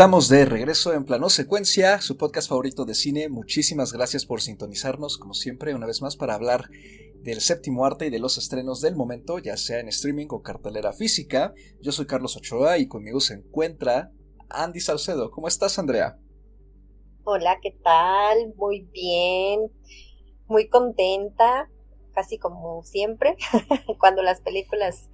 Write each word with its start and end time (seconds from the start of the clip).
Estamos 0.00 0.30
de 0.30 0.46
regreso 0.46 0.94
en 0.94 1.04
Plano 1.04 1.28
Secuencia, 1.28 2.00
su 2.00 2.16
podcast 2.16 2.48
favorito 2.48 2.86
de 2.86 2.94
cine. 2.94 3.28
Muchísimas 3.28 3.92
gracias 3.92 4.24
por 4.24 4.40
sintonizarnos, 4.40 5.18
como 5.18 5.34
siempre, 5.34 5.74
una 5.74 5.86
vez 5.86 6.00
más 6.00 6.16
para 6.16 6.32
hablar 6.32 6.70
del 7.16 7.42
séptimo 7.42 7.84
arte 7.84 8.06
y 8.06 8.10
de 8.10 8.18
los 8.18 8.38
estrenos 8.38 8.80
del 8.80 8.96
momento, 8.96 9.38
ya 9.38 9.58
sea 9.58 9.78
en 9.78 9.88
streaming 9.88 10.28
o 10.30 10.40
cartelera 10.40 10.94
física. 10.94 11.52
Yo 11.82 11.92
soy 11.92 12.06
Carlos 12.06 12.34
Ochoa 12.34 12.78
y 12.78 12.88
conmigo 12.88 13.20
se 13.20 13.34
encuentra 13.34 14.10
Andy 14.48 14.80
Salcedo. 14.80 15.30
¿Cómo 15.30 15.48
estás, 15.48 15.78
Andrea? 15.78 16.18
Hola, 17.24 17.58
¿qué 17.60 17.76
tal? 17.84 18.54
Muy 18.56 18.88
bien, 18.94 19.70
muy 20.46 20.70
contenta, 20.70 21.68
casi 22.14 22.38
como 22.38 22.82
siempre, 22.84 23.36
cuando 24.00 24.22
las 24.22 24.40
películas 24.40 25.10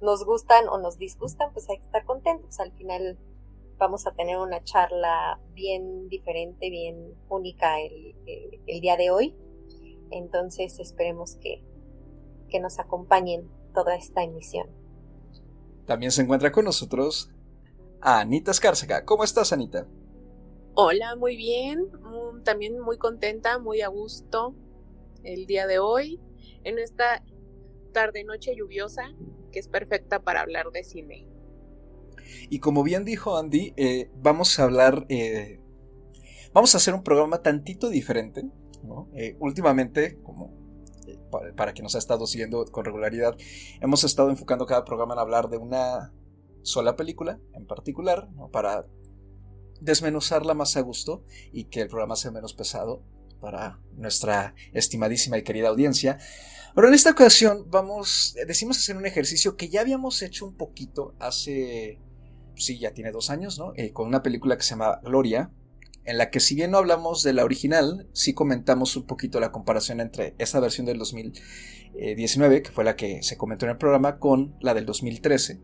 nos 0.00 0.24
gustan 0.24 0.68
o 0.68 0.78
nos 0.78 0.98
disgustan, 0.98 1.52
pues 1.52 1.68
hay 1.68 1.78
que 1.78 1.86
estar 1.86 2.04
contentos. 2.04 2.60
Al 2.60 2.70
final 2.74 3.18
vamos 3.80 4.06
a 4.06 4.12
tener 4.12 4.36
una 4.36 4.62
charla 4.62 5.40
bien 5.54 6.08
diferente, 6.08 6.68
bien 6.68 7.14
única 7.28 7.80
el, 7.80 8.80
día 8.80 8.96
de 8.96 9.10
hoy. 9.10 9.34
Entonces 10.10 10.78
esperemos 10.78 11.36
que, 11.36 11.64
que 12.50 12.60
nos 12.60 12.78
acompañen 12.78 13.50
toda 13.74 13.96
esta 13.96 14.22
emisión. 14.22 14.68
También 15.86 16.12
se 16.12 16.22
encuentra 16.22 16.52
con 16.52 16.66
nosotros 16.66 17.30
Anita 18.02 18.50
Escárcega. 18.50 19.04
¿Cómo 19.06 19.24
estás, 19.24 19.52
Anita? 19.52 19.88
Hola, 20.74 21.16
muy 21.16 21.36
bien. 21.36 21.90
Mm, 22.02 22.42
también 22.42 22.78
muy 22.78 22.98
contenta, 22.98 23.58
muy 23.58 23.80
a 23.80 23.88
gusto 23.88 24.54
el 25.24 25.46
día 25.46 25.66
de 25.66 25.78
hoy, 25.78 26.20
en 26.64 26.78
esta 26.78 27.22
tarde-noche 27.92 28.54
lluviosa 28.56 29.02
que 29.52 29.58
es 29.58 29.68
perfecta 29.68 30.22
para 30.22 30.42
hablar 30.42 30.70
de 30.70 30.84
cine. 30.84 31.26
Y 32.48 32.58
como 32.58 32.82
bien 32.82 33.04
dijo 33.04 33.36
Andy, 33.36 33.74
eh, 33.76 34.10
vamos 34.22 34.58
a 34.58 34.64
hablar, 34.64 35.06
eh, 35.08 35.60
vamos 36.52 36.74
a 36.74 36.78
hacer 36.78 36.94
un 36.94 37.02
programa 37.02 37.42
tantito 37.42 37.88
diferente. 37.88 38.44
Eh, 39.14 39.36
últimamente, 39.40 40.18
como 40.22 40.58
para, 41.56 41.72
quien 41.72 41.84
nos 41.84 41.94
ha 41.94 41.98
estado 41.98 42.26
siguiendo 42.26 42.64
con 42.66 42.84
regularidad, 42.84 43.36
hemos 43.80 44.04
estado 44.04 44.30
enfocando 44.30 44.66
cada 44.66 44.84
programa 44.84 45.14
en 45.14 45.20
hablar 45.20 45.48
de 45.48 45.58
una 45.58 46.12
sola 46.62 46.96
película 46.96 47.38
en 47.54 47.66
particular, 47.66 48.28
para 48.52 48.86
desmenuzarla 49.80 50.54
más 50.54 50.76
a 50.76 50.80
gusto 50.80 51.24
y 51.52 51.64
que 51.64 51.80
el 51.80 51.88
programa 51.88 52.16
sea 52.16 52.30
menos 52.30 52.54
pesado 52.54 53.02
para 53.40 53.80
nuestra 53.96 54.54
estimadísima 54.72 55.38
y 55.38 55.42
querida 55.42 55.68
audiencia. 55.68 56.18
Pero 56.74 56.88
en 56.88 56.94
esta 56.94 57.10
ocasión 57.10 57.66
vamos, 57.68 58.36
decimos 58.46 58.78
hacer 58.78 58.96
un 58.96 59.06
ejercicio 59.06 59.56
que 59.56 59.68
ya 59.68 59.80
habíamos 59.80 60.22
hecho 60.22 60.46
un 60.46 60.56
poquito 60.56 61.14
hace 61.18 61.98
sí, 62.60 62.78
ya 62.78 62.92
tiene 62.92 63.10
dos 63.10 63.30
años, 63.30 63.58
¿no? 63.58 63.72
Eh, 63.76 63.92
con 63.92 64.06
una 64.06 64.22
película 64.22 64.56
que 64.56 64.62
se 64.62 64.70
llama 64.70 65.00
Gloria, 65.02 65.50
en 66.04 66.18
la 66.18 66.30
que 66.30 66.40
si 66.40 66.54
bien 66.54 66.70
no 66.70 66.78
hablamos 66.78 67.22
de 67.22 67.32
la 67.32 67.44
original, 67.44 68.08
sí 68.12 68.32
comentamos 68.32 68.96
un 68.96 69.06
poquito 69.06 69.38
la 69.40 69.52
comparación 69.52 70.00
entre 70.00 70.34
esa 70.38 70.60
versión 70.60 70.86
del 70.86 70.98
2019, 70.98 72.62
que 72.62 72.70
fue 72.70 72.84
la 72.84 72.96
que 72.96 73.22
se 73.22 73.36
comentó 73.36 73.66
en 73.66 73.72
el 73.72 73.78
programa, 73.78 74.18
con 74.18 74.56
la 74.60 74.74
del 74.74 74.86
2013, 74.86 75.60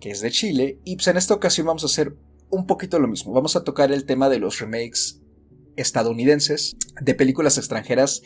que 0.00 0.10
es 0.10 0.20
de 0.20 0.30
Chile. 0.30 0.78
Y 0.84 0.96
pues 0.96 1.08
en 1.08 1.16
esta 1.16 1.34
ocasión 1.34 1.66
vamos 1.66 1.82
a 1.82 1.86
hacer 1.86 2.14
un 2.50 2.66
poquito 2.66 2.98
lo 2.98 3.08
mismo. 3.08 3.32
Vamos 3.32 3.56
a 3.56 3.64
tocar 3.64 3.92
el 3.92 4.04
tema 4.04 4.28
de 4.28 4.38
los 4.38 4.60
remakes 4.60 5.20
estadounidenses 5.76 6.76
de 7.00 7.14
películas 7.14 7.58
extranjeras 7.58 8.22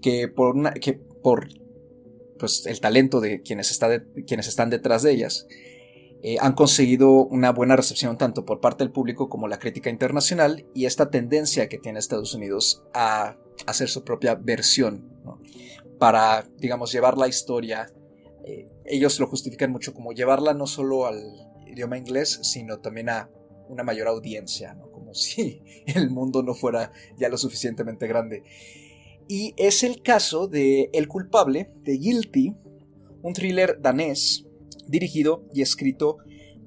que 0.00 0.28
por 0.28 0.56
una, 0.56 0.72
que 0.72 0.94
por 0.94 1.48
pues 2.38 2.66
el 2.66 2.80
talento 2.80 3.20
de 3.20 3.42
quienes, 3.42 3.70
está 3.70 3.88
de, 3.88 4.04
quienes 4.26 4.46
están 4.46 4.70
detrás 4.70 5.02
de 5.02 5.12
ellas 5.12 5.46
eh, 6.22 6.36
han 6.40 6.54
conseguido 6.54 7.26
una 7.26 7.52
buena 7.52 7.76
recepción 7.76 8.16
tanto 8.16 8.44
por 8.44 8.60
parte 8.60 8.84
del 8.84 8.92
público 8.92 9.28
como 9.28 9.48
la 9.48 9.58
crítica 9.58 9.90
internacional 9.90 10.66
y 10.74 10.86
esta 10.86 11.10
tendencia 11.10 11.68
que 11.68 11.78
tiene 11.78 11.98
Estados 11.98 12.34
Unidos 12.34 12.82
a 12.94 13.36
hacer 13.66 13.88
su 13.88 14.02
propia 14.04 14.34
versión 14.34 15.10
para, 15.98 16.46
digamos, 16.58 16.92
llevar 16.92 17.18
la 17.18 17.28
historia. 17.28 17.92
Eh, 18.44 18.68
ellos 18.84 19.18
lo 19.20 19.26
justifican 19.26 19.72
mucho 19.72 19.92
como 19.94 20.12
llevarla 20.12 20.54
no 20.54 20.66
solo 20.66 21.06
al 21.06 21.22
idioma 21.66 21.98
inglés, 21.98 22.40
sino 22.42 22.78
también 22.78 23.10
a 23.10 23.30
una 23.68 23.82
mayor 23.82 24.08
audiencia, 24.08 24.76
como 24.92 25.14
si 25.14 25.62
el 25.86 26.10
mundo 26.10 26.42
no 26.42 26.54
fuera 26.54 26.92
ya 27.16 27.28
lo 27.28 27.36
suficientemente 27.36 28.06
grande. 28.06 28.42
Y 29.28 29.54
es 29.56 29.82
el 29.82 30.02
caso 30.02 30.46
de 30.46 30.88
El 30.92 31.08
culpable, 31.08 31.70
de 31.82 31.98
Guilty, 31.98 32.54
un 33.22 33.32
thriller 33.32 33.80
danés 33.80 34.45
dirigido 34.86 35.44
y 35.52 35.62
escrito 35.62 36.18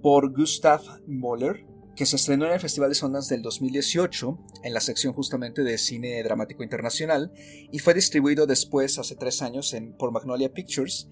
por 0.01 0.35
Gustav 0.35 0.81
Moller, 1.07 1.65
que 1.95 2.05
se 2.05 2.15
estrenó 2.15 2.45
en 2.45 2.53
el 2.53 2.59
Festival 2.59 2.89
de 2.89 2.95
Sundance 2.95 3.33
del 3.33 3.43
2018, 3.43 4.37
en 4.63 4.73
la 4.73 4.79
sección 4.79 5.13
justamente 5.13 5.63
de 5.63 5.77
cine 5.77 6.23
dramático 6.23 6.63
internacional, 6.63 7.31
y 7.71 7.79
fue 7.79 7.93
distribuido 7.93 8.45
después, 8.45 8.97
hace 8.97 9.15
tres 9.15 9.41
años, 9.41 9.75
por 9.97 10.11
Magnolia 10.11 10.53
Pictures. 10.53 11.09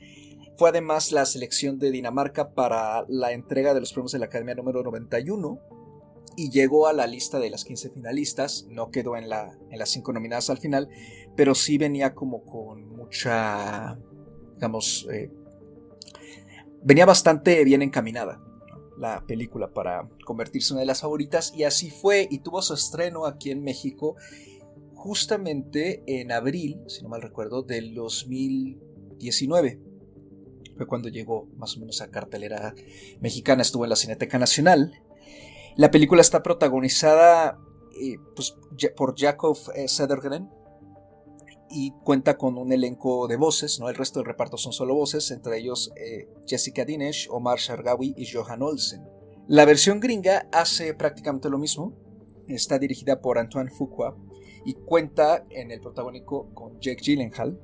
Fue 0.57 0.69
además 0.69 1.11
la 1.11 1.25
selección 1.25 1.77
de 1.77 1.91
Dinamarca 1.91 2.53
para 2.53 3.05
la 3.09 3.33
entrega 3.33 3.73
de 3.73 3.81
los 3.81 3.91
premios 3.91 4.13
de 4.13 4.19
la 4.19 4.25
Academia 4.27 4.55
número 4.55 4.81
91 4.81 5.59
y 6.37 6.51
llegó 6.51 6.87
a 6.87 6.93
la 6.93 7.07
lista 7.07 7.39
de 7.39 7.49
las 7.49 7.65
15 7.65 7.89
finalistas, 7.89 8.65
no 8.69 8.89
quedó 8.89 9.17
en, 9.17 9.27
la, 9.27 9.57
en 9.69 9.79
las 9.79 9.89
5 9.89 10.13
nominadas 10.13 10.49
al 10.49 10.59
final, 10.59 10.87
pero 11.35 11.53
sí 11.53 11.77
venía 11.77 12.13
como 12.13 12.43
con 12.43 12.95
mucha, 12.95 13.99
digamos, 14.53 15.07
eh, 15.11 15.31
venía 16.83 17.05
bastante 17.05 17.63
bien 17.63 17.81
encaminada 17.81 18.41
la 18.97 19.23
película 19.25 19.71
para 19.71 20.09
convertirse 20.25 20.73
en 20.73 20.75
una 20.75 20.81
de 20.81 20.87
las 20.87 21.01
favoritas 21.01 21.53
y 21.55 21.63
así 21.63 21.91
fue 21.91 22.27
y 22.29 22.39
tuvo 22.39 22.61
su 22.61 22.73
estreno 22.73 23.25
aquí 23.25 23.51
en 23.51 23.63
México 23.63 24.15
justamente 24.93 26.03
en 26.07 26.31
abril, 26.31 26.81
si 26.87 27.03
no 27.03 27.09
mal 27.09 27.21
recuerdo, 27.21 27.61
del 27.61 27.93
2019. 27.93 29.79
Fue 30.75 30.87
cuando 30.87 31.09
llegó 31.09 31.47
más 31.55 31.77
o 31.77 31.79
menos 31.79 32.01
a 32.01 32.09
cartelera 32.09 32.73
mexicana, 33.21 33.61
estuvo 33.61 33.85
en 33.85 33.91
la 33.91 33.95
Cineteca 33.95 34.37
Nacional. 34.39 34.93
La 35.75 35.91
película 35.91 36.21
está 36.21 36.41
protagonizada 36.41 37.59
eh, 38.01 38.17
pues, 38.35 38.57
por 38.95 39.15
Jacob 39.17 39.57
eh, 39.75 39.87
Sedergren, 39.87 40.49
y 41.69 41.91
cuenta 42.03 42.37
con 42.37 42.57
un 42.57 42.71
elenco 42.71 43.27
de 43.27 43.35
voces, 43.35 43.79
¿no? 43.79 43.89
El 43.89 43.95
resto 43.95 44.19
del 44.19 44.27
reparto 44.27 44.57
son 44.57 44.73
solo 44.73 44.95
voces, 44.95 45.31
entre 45.31 45.57
ellos 45.57 45.91
eh, 45.95 46.29
Jessica 46.45 46.85
Dinesh, 46.85 47.27
Omar 47.29 47.59
Shargawi 47.59 48.13
y 48.17 48.25
Johan 48.25 48.61
Olsen. 48.61 49.05
La 49.47 49.65
versión 49.65 49.99
gringa 49.99 50.47
hace 50.51 50.93
prácticamente 50.93 51.49
lo 51.49 51.57
mismo, 51.57 51.93
está 52.47 52.79
dirigida 52.79 53.21
por 53.21 53.37
Antoine 53.37 53.71
Fuqua 53.71 54.17
y 54.65 54.73
cuenta 54.73 55.45
en 55.49 55.71
el 55.71 55.79
protagónico 55.79 56.53
con 56.53 56.79
Jake 56.79 57.01
Gyllenhaal 57.01 57.59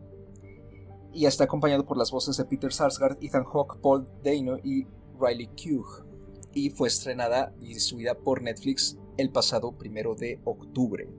y 1.13 1.25
está 1.25 1.43
acompañado 1.43 1.85
por 1.85 1.97
las 1.97 2.11
voces 2.11 2.37
de 2.37 2.45
Peter 2.45 2.71
Sarsgaard, 2.71 3.17
Ethan 3.21 3.43
Hawke, 3.43 3.79
Paul 3.81 4.07
Dano 4.23 4.57
y 4.63 4.87
Riley 5.19 5.47
Keough 5.55 6.05
y 6.53 6.69
fue 6.69 6.87
estrenada 6.87 7.53
y 7.59 7.73
distribuida 7.73 8.15
por 8.15 8.41
Netflix 8.41 8.97
el 9.17 9.31
pasado 9.31 9.77
primero 9.77 10.15
de 10.15 10.39
octubre, 10.43 11.09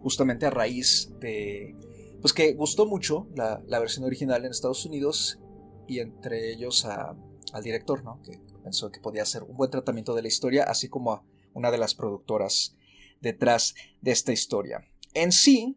justamente 0.00 0.46
a 0.46 0.50
raíz 0.50 1.12
de 1.20 1.76
pues 2.24 2.32
que 2.32 2.54
gustó 2.54 2.86
mucho 2.86 3.28
la, 3.36 3.60
versión 3.78 4.06
original 4.06 4.46
en 4.46 4.50
Estados 4.50 4.86
Unidos 4.86 5.38
y 5.86 5.98
entre 5.98 6.50
ellos 6.52 6.86
al 6.86 7.62
director, 7.62 8.02
¿no? 8.02 8.22
que 8.22 8.40
pensó 8.62 8.90
que 8.90 8.98
podía 8.98 9.26
ser 9.26 9.42
un 9.42 9.58
buen 9.58 9.70
tratamiento 9.70 10.14
de 10.14 10.22
la 10.22 10.28
historia, 10.28 10.64
así 10.64 10.88
como 10.88 11.12
a 11.12 11.22
una 11.52 11.70
de 11.70 11.76
las 11.76 11.94
productoras 11.94 12.76
detrás 13.20 13.74
de 14.00 14.12
esta 14.12 14.32
historia. 14.32 14.88
En 15.12 15.32
sí, 15.32 15.76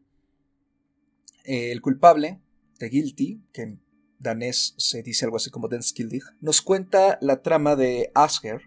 eh, 1.44 1.74
el 1.74 1.82
culpable 1.82 2.40
de 2.80 2.88
Guilty, 2.88 3.42
que 3.52 3.64
en 3.64 3.82
danés 4.18 4.74
se 4.78 5.04
dice 5.04 5.26
algo 5.26 5.36
así 5.36 5.50
como 5.50 5.68
Den 5.68 5.84
Skildig, 5.84 6.24
nos 6.40 6.62
cuenta 6.62 7.18
la 7.20 7.42
trama 7.42 7.76
de 7.76 8.10
Asger, 8.16 8.62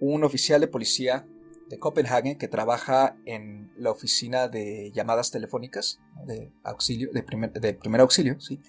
un 0.00 0.24
oficial 0.24 0.62
de 0.62 0.68
policía 0.68 1.28
de 1.72 1.78
Copenhague 1.78 2.36
que 2.36 2.48
trabaja 2.48 3.16
en 3.24 3.72
la 3.78 3.90
oficina 3.90 4.46
de 4.46 4.92
llamadas 4.92 5.30
telefónicas 5.30 6.00
de 6.26 6.52
auxilio, 6.64 7.08
de 7.14 7.22
primer, 7.22 7.50
de 7.50 7.78
auxilio, 7.98 8.38
¿sí? 8.42 8.60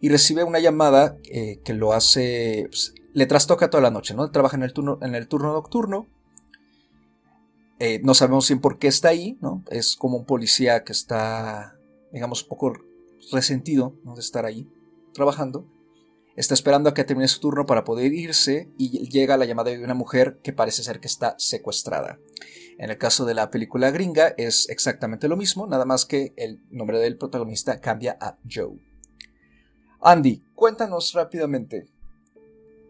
y 0.00 0.08
recibe 0.08 0.44
una 0.44 0.60
llamada 0.60 1.18
eh, 1.24 1.58
que 1.64 1.74
lo 1.74 1.92
hace, 1.92 2.68
pues, 2.70 2.94
le 3.12 3.26
trastoca 3.26 3.70
toda 3.70 3.82
la 3.82 3.90
noche, 3.90 4.14
¿no? 4.14 4.30
Trabaja 4.30 4.56
en 4.56 4.62
el 4.62 4.72
turno, 4.72 5.00
en 5.02 5.16
el 5.16 5.26
turno 5.26 5.52
nocturno, 5.52 6.06
eh, 7.80 8.00
no 8.04 8.14
sabemos 8.14 8.48
bien 8.48 8.60
por 8.60 8.78
qué 8.78 8.86
está 8.86 9.08
ahí, 9.08 9.36
¿no? 9.40 9.64
Es 9.68 9.96
como 9.96 10.16
un 10.16 10.24
policía 10.24 10.84
que 10.84 10.92
está, 10.92 11.76
digamos, 12.12 12.44
un 12.44 12.50
poco 12.50 12.72
resentido 13.32 13.96
de 14.04 14.20
estar 14.20 14.46
ahí 14.46 14.68
trabajando 15.12 15.66
Está 16.36 16.54
esperando 16.54 16.88
a 16.88 16.94
que 16.94 17.04
termine 17.04 17.28
su 17.28 17.40
turno 17.40 17.66
para 17.66 17.84
poder 17.84 18.12
irse 18.12 18.68
y 18.76 19.08
llega 19.08 19.36
la 19.36 19.44
llamada 19.44 19.70
de 19.70 19.84
una 19.84 19.94
mujer 19.94 20.40
que 20.42 20.52
parece 20.52 20.82
ser 20.82 21.00
que 21.00 21.06
está 21.06 21.34
secuestrada. 21.38 22.18
En 22.78 22.90
el 22.90 22.98
caso 22.98 23.24
de 23.24 23.34
la 23.34 23.50
película 23.50 23.90
gringa 23.90 24.34
es 24.36 24.68
exactamente 24.68 25.28
lo 25.28 25.36
mismo, 25.36 25.66
nada 25.66 25.84
más 25.84 26.04
que 26.04 26.32
el 26.36 26.60
nombre 26.70 26.98
del 26.98 27.16
protagonista 27.16 27.80
cambia 27.80 28.16
a 28.20 28.36
Joe. 28.52 28.78
Andy, 30.00 30.42
cuéntanos 30.54 31.12
rápidamente, 31.12 31.86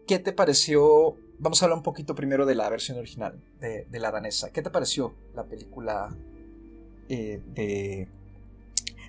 ¿qué 0.07 0.17
te 0.17 0.33
pareció 0.33 1.17
vamos 1.39 1.61
a 1.61 1.65
hablar 1.65 1.77
un 1.77 1.83
poquito 1.83 2.15
primero 2.15 2.45
de 2.45 2.55
la 2.55 2.69
versión 2.69 2.97
original, 2.97 3.41
de, 3.59 3.87
la 3.99 4.11
danesa. 4.11 4.51
¿Qué 4.51 4.61
te 4.61 4.69
pareció 4.69 5.13
la 5.33 5.43
película 5.43 6.15
eh, 7.09 7.41
de 7.53 8.07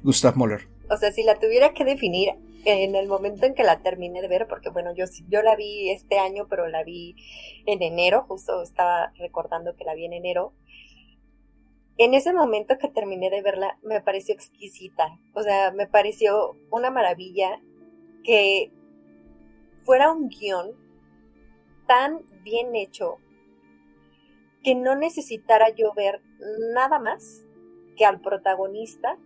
Gustav 0.03 0.37
Mahler? 0.37 0.69
O 0.91 0.97
sea, 0.97 1.13
si 1.13 1.23
la 1.23 1.39
tuviera 1.39 1.73
que 1.75 1.85
definir 1.85 2.31
en 2.67 2.97
el 2.97 3.07
momento 3.07 3.47
en 3.47 3.55
que 3.55 3.63
la 3.63 3.81
terminé 3.81 4.21
de 4.21 4.27
ver, 4.27 4.49
porque 4.49 4.71
bueno, 4.71 4.93
yo, 4.93 5.05
yo 5.29 5.41
la 5.43 5.55
vi 5.55 5.91
este 5.91 6.19
año, 6.19 6.49
pero 6.51 6.67
la 6.67 6.83
vi 6.83 7.15
en 7.65 7.81
enero, 7.81 8.25
justo 8.27 8.61
estaba 8.61 9.13
recordando 9.19 9.77
que 9.77 9.85
la 9.85 9.95
vi 9.95 10.05
en 10.05 10.13
enero. 10.13 10.53
En 11.97 12.13
ese 12.13 12.33
momento 12.33 12.77
que 12.77 12.89
terminé 12.89 13.31
de 13.31 13.41
verla, 13.41 13.79
me 13.83 14.01
pareció 14.01 14.35
exquisita. 14.35 15.17
O 15.33 15.43
sea, 15.45 15.71
me 15.71 15.87
pareció 15.87 16.57
una 16.71 16.91
maravilla 16.91 17.61
que 18.25 18.73
fuera 19.85 20.11
un 20.11 20.29
guion 20.29 20.73
tan 21.87 22.27
bien 22.43 22.75
hecho 22.75 23.19
que 24.65 24.75
no 24.75 24.97
necesitara 24.97 25.69
yo 25.71 25.93
ver 25.95 26.21
nada 26.75 26.99
más 26.99 27.45
que 27.97 28.05
al 28.05 28.21
protagonista 28.21 29.17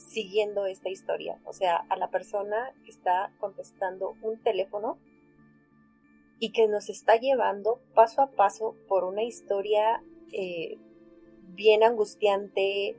siguiendo 0.00 0.66
esta 0.66 0.88
historia, 0.88 1.38
o 1.44 1.52
sea, 1.52 1.76
a 1.88 1.96
la 1.96 2.10
persona 2.10 2.72
que 2.84 2.90
está 2.90 3.32
contestando 3.38 4.16
un 4.22 4.42
teléfono 4.42 4.98
y 6.38 6.52
que 6.52 6.68
nos 6.68 6.88
está 6.88 7.16
llevando 7.16 7.80
paso 7.94 8.22
a 8.22 8.30
paso 8.30 8.74
por 8.88 9.04
una 9.04 9.22
historia 9.22 10.02
eh, 10.32 10.78
bien 11.48 11.84
angustiante, 11.84 12.96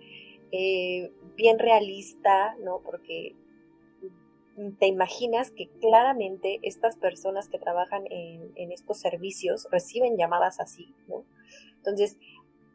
eh, 0.51 1.12
bien 1.36 1.57
realista, 1.57 2.56
¿no? 2.63 2.81
Porque 2.81 3.36
te 4.80 4.86
imaginas 4.86 5.50
que 5.50 5.69
claramente 5.80 6.59
estas 6.62 6.98
personas 6.98 7.50
que 7.50 7.57
trabajan 7.57 8.06
en, 8.12 8.51
en 8.56 8.71
estos 8.71 9.00
servicios 9.00 9.68
reciben 9.71 10.18
llamadas 10.18 10.59
así, 10.59 10.94
¿no? 11.07 11.25
Entonces, 11.77 12.19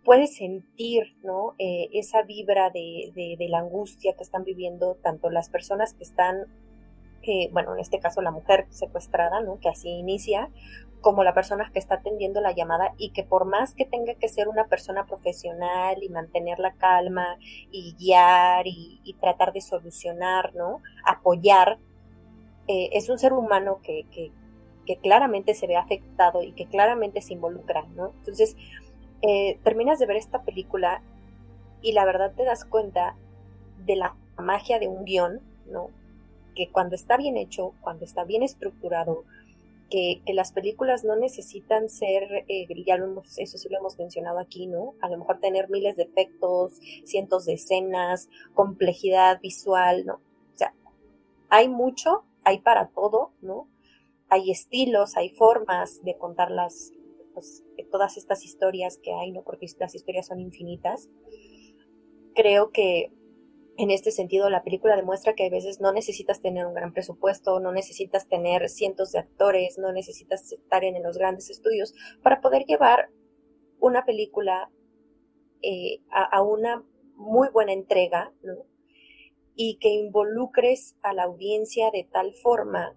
puedes 0.06 0.37
sentir 0.37 1.17
¿no? 1.25 1.56
Eh, 1.58 1.88
esa 1.93 2.23
vibra 2.23 2.70
de, 2.70 3.12
de, 3.14 3.49
la 3.49 3.58
angustia 3.58 4.14
que 4.17 4.23
están 4.23 4.44
viviendo 4.44 4.94
tanto 5.03 5.31
las 5.31 5.50
personas 5.50 5.94
que 5.94 6.05
están, 6.05 6.47
eh, 7.23 7.50
bueno, 7.53 7.75
en 7.75 7.81
este 7.81 7.99
caso 7.99 8.23
la 8.23 8.31
mujer 8.31 8.67
secuestrada, 8.70 9.41
¿no? 9.41 9.58
que 9.58 9.69
así 9.69 9.88
inicia, 9.88 10.49
como 11.00 11.25
la 11.25 11.35
persona 11.35 11.70
que 11.73 11.81
está 11.81 11.97
atendiendo 11.97 12.41
la 12.41 12.53
llamada 12.53 12.94
y 12.97 13.11
que 13.11 13.25
por 13.25 13.47
más 13.47 13.75
que 13.75 13.85
tenga 13.85 14.14
que 14.14 14.29
ser 14.29 14.49
una 14.49 14.69
persona 14.69 15.06
profesional 15.06 16.00
y 16.00 16.09
mantener 16.09 16.61
la 16.61 16.75
calma 16.75 17.37
y 17.73 17.94
guiar 17.99 18.67
y, 18.67 19.14
tratar 19.20 19.52
de 19.52 19.61
solucionar, 19.61 20.55
¿no? 20.55 20.82
apoyar, 21.05 21.79
eh, 22.69 22.91
es 22.93 23.09
un 23.09 23.19
ser 23.19 23.32
humano 23.32 23.81
que, 23.82 24.05
que, 24.12 24.31
que 24.87 24.97
claramente 24.99 25.55
se 25.55 25.67
ve 25.67 25.76
afectado 25.76 26.43
y 26.43 26.52
que 26.52 26.67
claramente 26.67 27.20
se 27.20 27.35
involucra, 27.35 27.87
¿no? 27.94 28.12
Entonces, 28.19 28.56
eh, 29.26 29.58
terminas 29.64 29.99
de 29.99 30.06
ver 30.06 30.17
esta 30.17 30.43
película 30.43 31.02
y 31.82 31.93
la 31.93 32.05
verdad 32.05 32.32
te 32.37 32.44
das 32.44 32.64
cuenta 32.64 33.17
de 33.84 33.96
la 33.96 34.14
magia 34.38 34.78
de 34.78 34.88
un 34.88 35.05
guion, 35.05 35.40
¿no? 35.67 35.90
Que 36.55 36.70
cuando 36.70 36.94
está 36.94 37.17
bien 37.17 37.37
hecho, 37.37 37.75
cuando 37.81 38.05
está 38.05 38.25
bien 38.25 38.43
estructurado, 38.43 39.25
que, 39.90 40.23
las 40.26 40.52
películas 40.52 41.05
no 41.05 41.17
necesitan 41.17 41.88
ser, 41.88 42.44
eh, 42.49 42.67
ya 42.84 42.96
lo 42.96 43.06
hemos, 43.06 43.38
eso 43.38 43.58
sí 43.58 43.69
lo 43.69 43.78
hemos 43.78 43.99
mencionado 43.99 44.38
aquí, 44.38 44.67
¿no? 44.67 44.94
A 45.00 45.08
lo 45.08 45.19
mejor 45.19 45.40
tener 45.40 45.70
miles 45.70 45.96
de 45.96 46.05
efectos, 46.05 46.81
cientos 47.05 47.46
de 47.46 47.55
escenas, 47.55 48.28
complejidad 48.55 49.40
visual, 49.40 50.05
¿no? 50.06 50.14
O 50.14 50.56
sea, 50.56 50.73
hay 51.49 51.69
mucho, 51.69 52.25
hay 52.44 52.58
para 52.58 52.88
todo, 52.88 53.31
¿no? 53.43 53.69
Hay 54.28 54.50
estilos, 54.50 55.17
hay 55.17 55.31
formas 55.31 56.02
de 56.05 56.17
contar 56.17 56.50
las, 56.50 56.93
pues, 57.37 57.62
todas 57.91 58.17
estas 58.17 58.47
historias 58.47 58.97
que 58.97 59.12
hay, 59.12 59.31
¿no? 59.31 59.43
Porque 59.43 59.67
las 59.79 59.94
historias 59.94 60.27
son 60.27 60.41
infinitas. 60.41 61.11
Creo 62.35 62.71
que 62.71 63.12
en 63.77 63.91
este 63.91 64.11
sentido 64.11 64.49
la 64.49 64.65
película 64.65 64.97
demuestra 64.97 65.35
que 65.35 65.44
a 65.44 65.50
veces 65.50 65.83
no 65.83 65.93
necesitas 65.93 66.41
tener 66.41 66.65
un 66.65 66.73
gran 66.73 66.94
presupuesto, 66.94 67.61
no 67.61 67.73
necesitas 67.73 68.27
tener 68.27 68.71
cientos 68.71 69.12
de 69.12 69.19
actores, 69.19 69.77
no 69.77 69.93
necesitas 69.93 70.50
estar 70.50 70.83
en 70.83 71.03
los 71.03 71.19
grandes 71.19 71.50
estudios 71.50 71.93
para 72.23 72.41
poder 72.41 72.65
llevar 72.65 73.11
una 73.79 74.06
película 74.06 74.71
eh, 75.61 76.00
a, 76.11 76.41
una 76.43 76.83
muy 77.17 77.49
buena 77.50 77.75
entrega. 77.75 78.33
Y 79.55 79.77
que 79.77 79.91
involucres 79.91 80.97
a 81.03 81.12
la 81.12 81.25
audiencia 81.25 81.91
de 81.91 82.09
tal 82.11 82.33
forma 82.33 82.97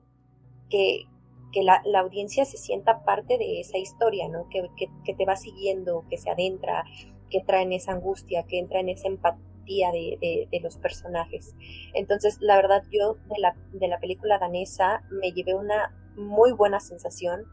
que, 0.69 1.03
que 1.51 1.63
la, 1.63 1.81
audiencia 1.99 2.45
se 2.45 2.57
sienta 2.57 3.03
parte 3.03 3.37
de 3.37 3.59
esa 3.59 3.77
historia, 3.77 4.27
¿no? 4.29 4.47
Que, 4.49 5.13
te 5.13 5.25
va 5.25 5.35
siguiendo, 5.35 6.05
que 6.09 6.17
se 6.17 6.29
adentra, 6.29 6.85
que 7.29 7.41
trae 7.41 7.63
en 7.63 7.73
esa 7.73 7.93
angustia, 7.93 8.43
que 8.43 8.59
entra 8.59 8.79
en 8.79 8.89
esa 8.89 9.07
empatía 9.07 9.91
de, 9.91 10.59
los 10.61 10.77
personajes. 10.77 11.55
Entonces, 11.93 12.37
la 12.41 12.55
verdad, 12.55 12.83
yo 12.91 13.15
de 13.33 13.39
la, 13.39 13.55
de 13.73 13.87
la 13.87 13.99
película 13.99 14.39
danesa 14.39 15.03
me 15.09 15.31
llevé 15.31 15.55
una 15.55 15.95
muy 16.15 16.51
buena 16.51 16.79
sensación. 16.79 17.45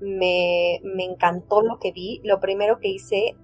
Me, 0.00 0.80
me 0.82 1.04
encantó 1.04 1.62
lo 1.62 1.78
que 1.78 1.92
vi. 1.92 2.20
Lo 2.24 2.40
primero 2.40 2.80
que 2.80 2.88
hice 2.88 3.36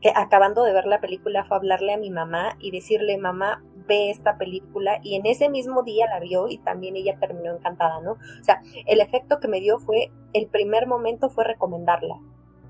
que 0.00 0.12
acabando 0.14 0.64
de 0.64 0.72
ver 0.72 0.86
la 0.86 1.00
película 1.00 1.44
fue 1.44 1.58
hablarle 1.58 1.92
a 1.92 1.98
mi 1.98 2.10
mamá 2.10 2.56
y 2.58 2.70
decirle, 2.70 3.18
mamá, 3.18 3.62
ve 3.86 4.10
esta 4.10 4.36
película 4.38 5.00
y 5.02 5.16
en 5.16 5.26
ese 5.26 5.48
mismo 5.48 5.82
día 5.82 6.06
la 6.06 6.20
vio 6.20 6.48
y 6.48 6.58
también 6.58 6.96
ella 6.96 7.18
terminó 7.18 7.56
encantada, 7.56 8.00
¿no? 8.00 8.12
O 8.12 8.44
sea, 8.44 8.60
el 8.86 9.00
efecto 9.00 9.40
que 9.40 9.48
me 9.48 9.60
dio 9.60 9.78
fue, 9.78 10.10
el 10.32 10.46
primer 10.48 10.86
momento 10.86 11.30
fue 11.30 11.44
recomendarla 11.44 12.20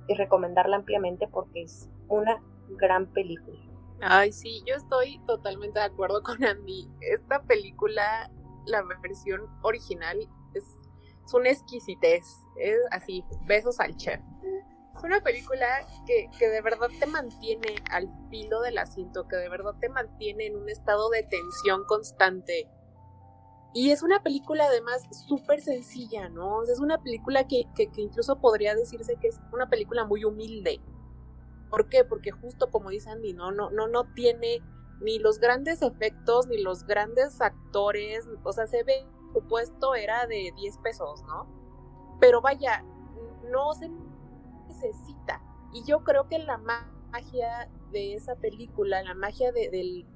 y 0.08 0.14
recomendarla 0.14 0.76
ampliamente 0.76 1.28
porque 1.28 1.62
es 1.62 1.88
una 2.08 2.42
gran 2.70 3.06
película. 3.06 3.58
Ay, 4.02 4.32
sí, 4.32 4.62
yo 4.66 4.74
estoy 4.74 5.20
totalmente 5.26 5.78
de 5.78 5.84
acuerdo 5.84 6.22
con 6.22 6.42
Andy. 6.42 6.88
Esta 7.00 7.42
película, 7.42 8.30
la 8.66 8.82
versión 9.02 9.42
original, 9.62 10.18
es, 10.54 10.64
una 11.32 11.50
exquisitez. 11.50 12.24
Es 12.56 12.78
así, 12.90 13.24
besos 13.46 13.78
al 13.78 13.96
chef. 13.96 14.20
Es 15.00 15.04
una 15.04 15.22
película 15.22 15.66
que, 16.04 16.28
de 16.38 16.60
verdad 16.60 16.88
te 16.98 17.06
mantiene 17.06 17.76
al 17.90 18.06
filo 18.28 18.60
del 18.60 18.76
asiento, 18.76 19.26
que 19.26 19.36
de 19.36 19.48
verdad 19.48 19.74
te 19.80 19.88
mantiene 19.88 20.44
en 20.44 20.56
un 20.56 20.68
estado 20.68 21.08
de 21.08 21.22
tensión 21.22 21.84
constante. 21.86 22.68
Y 23.72 23.92
es 23.92 24.02
una 24.02 24.22
película 24.22 24.66
además 24.66 25.02
súper 25.26 25.62
sencilla, 25.62 26.28
¿no? 26.28 26.64
es 26.64 26.80
una 26.80 27.02
película 27.02 27.48
que, 27.48 27.66
incluso 27.96 28.40
podría 28.40 28.74
decirse 28.74 29.16
que 29.16 29.28
es 29.28 29.40
una 29.54 29.70
película 29.70 30.04
muy 30.04 30.26
humilde. 30.26 30.82
¿Por 31.70 31.88
qué? 31.88 32.04
Porque 32.04 32.30
justo 32.30 32.70
como 32.70 32.90
dice 32.90 33.08
Andy, 33.08 33.32
¿no? 33.32 33.52
No, 33.52 33.70
no, 33.70 33.88
no 33.88 34.12
tiene 34.12 34.60
ni 35.00 35.18
los 35.18 35.38
grandes 35.38 35.80
efectos, 35.80 36.46
ni 36.46 36.58
los 36.58 36.84
grandes 36.84 37.40
actores. 37.40 38.28
O 38.42 38.52
sea, 38.52 38.66
se 38.66 38.82
ve, 38.82 39.06
su 39.32 39.40
puesto 39.48 39.94
era 39.94 40.26
de 40.26 40.52
10 40.56 40.78
pesos, 40.78 41.22
¿no? 41.22 42.18
Pero 42.20 42.42
vaya, 42.42 42.84
no 43.50 43.72
se 43.72 43.88
Y 45.72 45.84
yo 45.84 46.02
creo 46.04 46.28
que 46.28 46.38
la 46.38 46.58
magia 46.58 47.68
de 47.92 48.14
esa 48.14 48.36
película, 48.36 49.02
la 49.02 49.14
magia 49.14 49.52
del, 49.52 50.06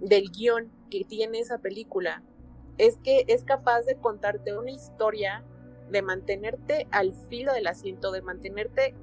del 0.00 0.30
guion 0.30 0.70
que 0.90 1.04
tiene 1.04 1.40
esa 1.40 1.58
película, 1.58 2.22
es 2.78 2.98
que 2.98 3.24
es 3.28 3.44
capaz 3.44 3.82
de 3.82 3.96
contarte 3.96 4.56
una 4.56 4.70
historia, 4.70 5.44
de 5.90 6.02
mantenerte 6.02 6.86
al 6.90 7.12
filo 7.12 7.52
del 7.52 7.66
asiento, 7.66 8.12
de 8.12 8.22
mantenerte 8.22 8.94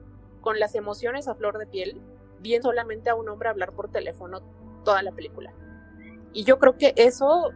con 0.42 0.60
las 0.60 0.76
emociones 0.76 1.28
a 1.28 1.36
flor 1.36 1.58
de 1.58 1.68
piel, 1.68 2.02
bien 2.40 2.64
solamente 2.64 3.10
a 3.10 3.16
un 3.16 3.30
hombre 3.30 3.50
hablar 3.50 3.74
por 3.74 3.92
teléfono 3.92 4.42
toda 4.84 5.04
la 5.04 5.12
película. 5.12 5.54
Y 6.34 6.44
yo 6.44 6.58
creo 6.58 6.78
que 6.78 6.94
eso, 6.96 7.52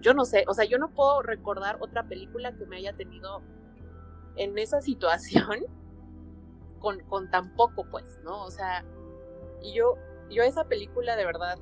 yo 0.00 0.14
no 0.14 0.24
sé, 0.24 0.44
o 0.48 0.54
sea, 0.54 0.64
yo 0.64 0.78
no 0.78 0.90
puedo 0.90 1.22
recordar 1.22 1.78
otra 1.80 2.04
película 2.04 2.52
que 2.56 2.66
me 2.66 2.78
haya 2.78 2.94
tenido 2.94 3.42
en 4.36 4.56
esa 4.58 4.80
situación 4.80 5.66
con, 6.78 7.00
con 7.04 7.30
tan 7.30 7.54
poco, 7.54 7.86
pues, 7.90 8.18
¿no? 8.24 8.44
O 8.44 8.50
sea, 8.50 8.84
y 9.62 9.72
yo, 9.72 9.96
yo 10.30 10.42
esa 10.42 10.64
película 10.64 11.16
de 11.16 11.24
verdad 11.24 11.58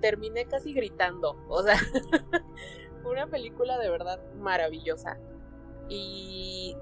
terminé 0.00 0.46
casi 0.46 0.72
gritando, 0.72 1.36
o 1.48 1.62
sea, 1.62 1.76
una 3.04 3.26
película 3.26 3.78
de 3.78 3.90
verdad 3.90 4.20
maravillosa. 4.34 5.18
Y 5.88 6.76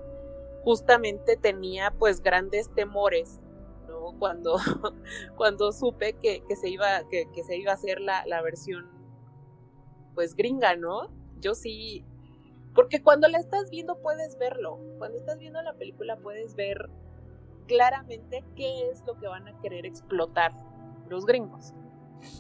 justamente 0.62 1.36
tenía 1.36 1.92
pues 1.98 2.20
grandes 2.20 2.72
temores, 2.74 3.40
¿no? 3.88 4.14
Cuando, 4.18 4.56
cuando 5.36 5.72
supe 5.72 6.14
que, 6.14 6.42
que 6.46 6.56
se 6.56 6.68
iba, 6.68 7.08
que, 7.08 7.30
que, 7.32 7.42
se 7.42 7.56
iba 7.56 7.72
a 7.72 7.74
hacer 7.74 8.00
la, 8.00 8.24
la 8.26 8.42
versión 8.42 8.86
pues 10.14 10.34
gringa, 10.34 10.76
¿no? 10.76 11.10
Yo 11.40 11.54
sí, 11.54 12.04
porque 12.78 13.02
cuando 13.02 13.26
la 13.26 13.38
estás 13.38 13.70
viendo 13.70 13.98
puedes 13.98 14.38
verlo. 14.38 14.78
Cuando 14.98 15.18
estás 15.18 15.40
viendo 15.40 15.60
la 15.62 15.72
película 15.72 16.16
puedes 16.16 16.54
ver 16.54 16.88
claramente 17.66 18.44
qué 18.54 18.88
es 18.88 19.02
lo 19.04 19.18
que 19.18 19.26
van 19.26 19.48
a 19.48 19.60
querer 19.60 19.84
explotar 19.84 20.52
los 21.08 21.26
gringos, 21.26 21.74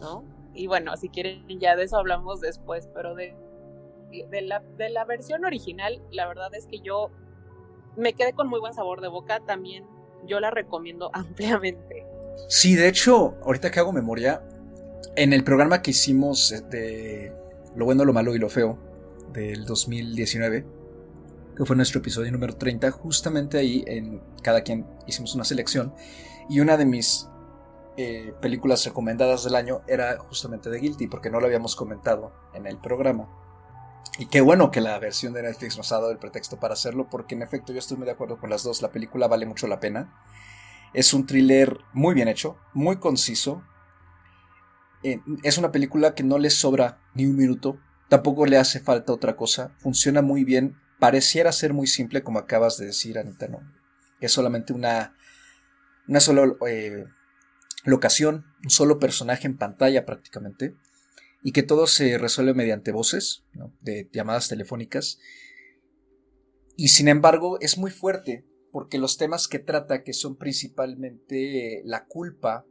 ¿no? 0.00 0.22
Y 0.54 0.68
bueno, 0.68 0.96
si 0.96 1.08
quieren 1.08 1.44
ya 1.58 1.74
de 1.74 1.82
eso 1.82 1.96
hablamos 1.96 2.40
después, 2.40 2.88
pero 2.94 3.16
de, 3.16 3.34
de, 4.30 4.42
la, 4.42 4.60
de 4.60 4.90
la 4.90 5.04
versión 5.04 5.44
original, 5.44 6.00
la 6.12 6.28
verdad 6.28 6.54
es 6.54 6.68
que 6.68 6.78
yo 6.78 7.10
me 7.96 8.12
quedé 8.12 8.32
con 8.32 8.46
muy 8.46 8.60
buen 8.60 8.74
sabor 8.74 9.00
de 9.00 9.08
boca, 9.08 9.40
también 9.40 9.86
yo 10.24 10.38
la 10.38 10.52
recomiendo 10.52 11.10
ampliamente. 11.14 12.06
Sí, 12.46 12.76
de 12.76 12.86
hecho, 12.86 13.34
ahorita 13.42 13.72
que 13.72 13.80
hago 13.80 13.90
memoria, 13.90 14.40
en 15.16 15.32
el 15.32 15.42
programa 15.42 15.82
que 15.82 15.90
hicimos 15.90 16.54
de 16.70 17.32
Lo 17.74 17.86
bueno, 17.86 18.04
lo 18.04 18.12
malo 18.12 18.36
y 18.36 18.38
lo 18.38 18.48
feo 18.48 18.86
del 19.32 19.64
2019, 19.64 20.66
que 21.56 21.64
fue 21.64 21.76
nuestro 21.76 22.00
episodio 22.00 22.30
número 22.32 22.56
30, 22.56 22.90
justamente 22.90 23.58
ahí 23.58 23.84
en 23.86 24.20
cada 24.42 24.62
quien 24.62 24.86
hicimos 25.06 25.34
una 25.34 25.44
selección 25.44 25.94
y 26.48 26.60
una 26.60 26.76
de 26.76 26.86
mis 26.86 27.28
eh, 27.96 28.32
películas 28.40 28.84
recomendadas 28.84 29.42
del 29.42 29.56
año 29.56 29.82
era 29.88 30.18
justamente 30.18 30.70
de 30.70 30.78
Guilty, 30.78 31.08
porque 31.08 31.30
no 31.30 31.40
lo 31.40 31.46
habíamos 31.46 31.74
comentado 31.74 32.32
en 32.54 32.66
el 32.66 32.78
programa. 32.78 33.28
Y 34.18 34.26
qué 34.26 34.40
bueno 34.40 34.70
que 34.70 34.80
la 34.80 34.98
versión 35.00 35.32
de 35.32 35.42
Netflix 35.42 35.76
nos 35.76 35.92
ha 35.92 35.96
dado 35.96 36.10
el 36.10 36.18
pretexto 36.18 36.58
para 36.58 36.74
hacerlo, 36.74 37.08
porque 37.10 37.34
en 37.34 37.42
efecto 37.42 37.72
yo 37.72 37.80
estoy 37.80 37.96
muy 37.96 38.06
de 38.06 38.12
acuerdo 38.12 38.38
con 38.38 38.50
las 38.50 38.62
dos. 38.62 38.82
La 38.82 38.92
película 38.92 39.26
vale 39.26 39.46
mucho 39.46 39.66
la 39.66 39.80
pena. 39.80 40.14
Es 40.94 41.12
un 41.12 41.26
thriller 41.26 41.78
muy 41.92 42.14
bien 42.14 42.28
hecho, 42.28 42.56
muy 42.72 42.96
conciso. 42.96 43.62
Eh, 45.02 45.20
es 45.42 45.58
una 45.58 45.72
película 45.72 46.14
que 46.14 46.22
no 46.22 46.38
le 46.38 46.50
sobra 46.50 47.00
ni 47.14 47.26
un 47.26 47.36
minuto, 47.36 47.78
tampoco 48.08 48.46
le 48.46 48.56
hace 48.56 48.80
falta 48.80 49.12
otra 49.12 49.36
cosa. 49.36 49.74
Funciona 49.78 50.22
muy 50.22 50.44
bien. 50.44 50.76
Pareciera 50.98 51.52
ser 51.52 51.72
muy 51.72 51.86
simple, 51.86 52.22
como 52.22 52.38
acabas 52.38 52.76
de 52.78 52.86
decir, 52.86 53.18
Anita, 53.18 53.48
¿no? 53.48 53.60
Es 54.20 54.32
solamente 54.32 54.72
una, 54.72 55.16
una 56.08 56.20
sola 56.20 56.56
eh, 56.66 57.04
locación, 57.84 58.46
un 58.64 58.70
solo 58.70 58.98
personaje 58.98 59.46
en 59.46 59.56
pantalla 59.56 60.04
prácticamente 60.04 60.74
y 61.42 61.52
que 61.52 61.62
todo 61.62 61.86
se 61.86 62.18
resuelve 62.18 62.54
mediante 62.54 62.92
voces, 62.92 63.44
de 63.80 64.08
llamadas 64.12 64.48
telefónicas. 64.48 65.18
Y 66.76 66.88
sin 66.88 67.08
embargo 67.08 67.58
es 67.60 67.78
muy 67.78 67.90
fuerte 67.90 68.44
porque 68.72 68.98
los 68.98 69.16
temas 69.16 69.48
que 69.48 69.58
trata, 69.58 70.02
que 70.02 70.12
son 70.12 70.36
principalmente 70.36 71.82
la 71.84 72.06
culpa 72.06 72.66